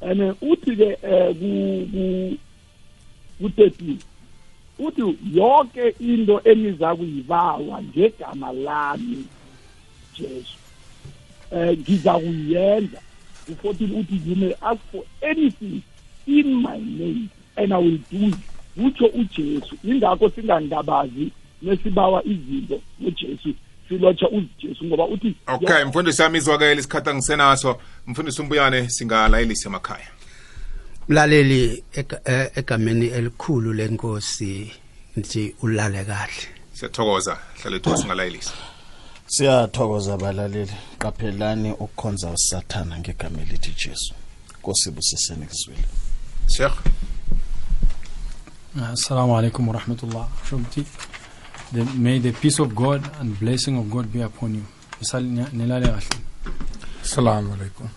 and 0.00 0.20
uthi 0.40 0.76
ke 0.76 0.88
eh, 1.02 1.32
ku 1.38 1.50
ku 1.92 2.04
ku-13 3.38 3.96
uthi 4.78 5.02
yonke 5.32 5.94
into 6.00 6.40
eniza 6.44 6.94
kuyibawa 6.96 7.82
ngegama 7.82 8.52
lami 8.52 9.24
jesu. 10.18 10.58
Um 11.52 11.72
ngiza 11.72 12.12
kuyenza 12.18 13.00
u-14 13.48 14.00
uthi 14.00 14.20
you 14.26 14.36
may 14.36 14.54
ask 14.60 14.80
for 14.92 15.04
anything 15.22 15.82
in 16.26 16.54
my 16.62 16.78
name 16.78 17.30
and 17.56 17.72
i 17.72 17.78
will 17.78 17.98
do 18.10 18.28
it. 18.28 18.34
Kutsho 18.76 19.06
ujesu 19.06 19.76
ingakho 19.84 20.30
singangabazi 20.30 21.30
nesibawa 21.62 22.24
izinto 22.24 22.80
ngojesu 23.02 23.54
silotsha 23.88 24.28
ujesu 24.28 24.84
ngoba 24.84 25.04
uthi 25.06 25.36
okay 25.46 25.84
mfundisi 25.84 26.22
yami 26.22 26.38
izwakele 26.38 26.80
isikhathi 26.80 27.10
angisenaso. 27.10 27.80
Mfundisi 28.06 28.42
umbuyane 28.42 28.88
singalayelisa 28.90 29.68
emakhaya. 29.68 30.06
Mlaleli 31.08 31.84
ega- 31.94 32.20
eh, 32.24 32.50
egameni 32.54 33.06
elikhulu 33.06 33.72
lenkosi 33.72 34.72
nje 35.16 35.54
ulale 35.62 36.04
kahle. 36.04 36.48
Siyathokoza 36.72 37.38
hlale 37.62 37.76
ethu 37.76 37.96
singalayelisa. 37.96 38.52
Siyathokoza 39.26 40.14
abalaleli 40.14 40.72
qaphelani 40.98 41.70
ukukhonza 41.72 42.30
usathana 42.30 42.98
ngegama 42.98 43.40
elithi 43.42 43.70
jesu. 43.88 44.14
Nkosi 44.58 44.90
busiseni 44.90 45.46
kuzwile. 45.46 45.84
Sheikh. 46.48 46.72
Assalamu 48.92 49.38
alaikum 49.38 49.68
wa 49.68 49.74
rahmatullah. 49.74 50.28
The, 51.72 51.84
may 51.98 52.18
the 52.18 52.32
peace 52.32 52.58
of 52.60 52.74
God 52.74 53.02
and 53.20 53.38
blessing 53.40 53.76
of 53.78 53.90
God 53.90 54.12
be 54.12 54.20
upon 54.22 54.54
you. 54.54 54.62
Nilale 55.52 55.86
kahle. 55.86 56.06
assalamu 57.04 57.52
alaikum 57.54 57.88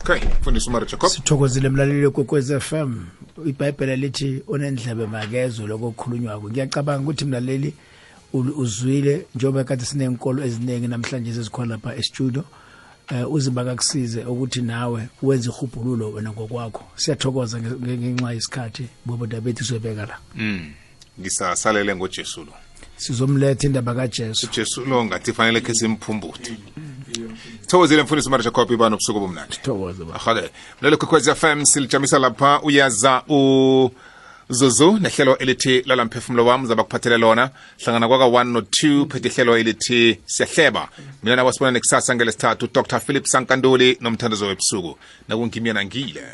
okay 0.00 0.28
mfundisi 0.40 0.68
umar 0.68 0.86
jacob 0.86 1.10
sithokozile 1.10 1.68
mlaleli 1.68 2.10
kwekwez 2.10 2.58
FM 2.58 3.04
ibhayibheli 3.46 3.96
lithi 3.96 4.42
onendlebe 4.48 5.06
makezwe 5.06 5.66
lokho 5.66 5.86
okukhulunywako 5.86 6.50
ngiyacabanga 6.50 7.02
ukuthi 7.02 7.24
mlaleli 7.24 7.74
uzwile 8.32 9.26
njengoba 9.34 9.64
kade 9.64 9.84
sinenkolo 9.84 10.44
eziningi 10.44 10.88
namhlanje 10.88 11.30
ezikhona 11.30 11.74
lapha 11.74 11.96
e-studio. 11.96 12.44
Uh, 13.10 13.32
uziba 13.34 13.64
kakusize 13.64 14.24
ukuthi 14.24 14.62
nawe 14.62 15.08
wenze 15.22 15.48
ihubhululo 15.50 16.12
wena 16.12 16.30
ngokwakho 16.32 16.84
siyathokoza 16.96 17.58
nge- 17.58 17.76
nge- 17.82 17.98
ngenxa 17.98 18.32
yesikhathi 18.32 18.86
bobo 19.06 19.26
dabethu 19.26 19.64
soyibeka 19.64 20.06
la 20.06 20.18
mm 20.34 20.72
ngisasalele 21.20 21.96
ngojesu 21.96 22.40
lo 22.44 22.52
sizomletha 23.02 23.66
indaba 23.66 23.94
kaJesu. 23.94 24.46
ujesu 24.46 24.84
lo 24.84 25.04
ngathi 25.04 25.32
fanele 25.32 25.60
khe 25.60 25.74
simphumbuthe 25.74 26.52
thokozile 27.66 28.02
mfundisi 28.02 28.28
umar 28.28 28.42
jacob 28.42 28.70
iba 28.70 28.88
nobusuku 28.90 29.20
bomnandi 29.20 29.56
thokoza 29.62 30.04
ba 30.04 30.14
ahake. 30.14 30.50
Mlelo 30.80 30.96
kwekwez 30.96 31.30
fm 31.34 31.64
silijamisa 31.64 32.18
lapha 32.18 32.60
uyaza 32.62 33.22
uzuzu 33.28 34.98
nehlelo 35.00 35.38
elithi 35.38 35.82
lala 35.86 36.04
mphefumulo 36.04 36.46
wami 36.46 36.66
zaba 36.66 36.84
kuphathele 36.84 37.18
lona. 37.18 37.50
Hlangana 37.84 38.08
kwaka 38.08 38.24
1 38.24 38.52
no2 38.52 39.06
phethe 39.06 39.28
ihlelo 39.28 39.58
elithi 39.58 40.18
siyahleba. 40.26 40.88
Mina 41.22 41.36
nabo 41.36 41.52
sibona 41.52 41.70
nekusasa 41.70 42.14
ngelesithathu 42.14 42.68
dr. 42.74 43.00
Philip 43.00 43.26
sankanduli 43.26 43.98
nomthandazo 44.00 44.46
webusuku. 44.46 44.98
Nakungimyena 45.28 45.84
ngile. 45.84 46.24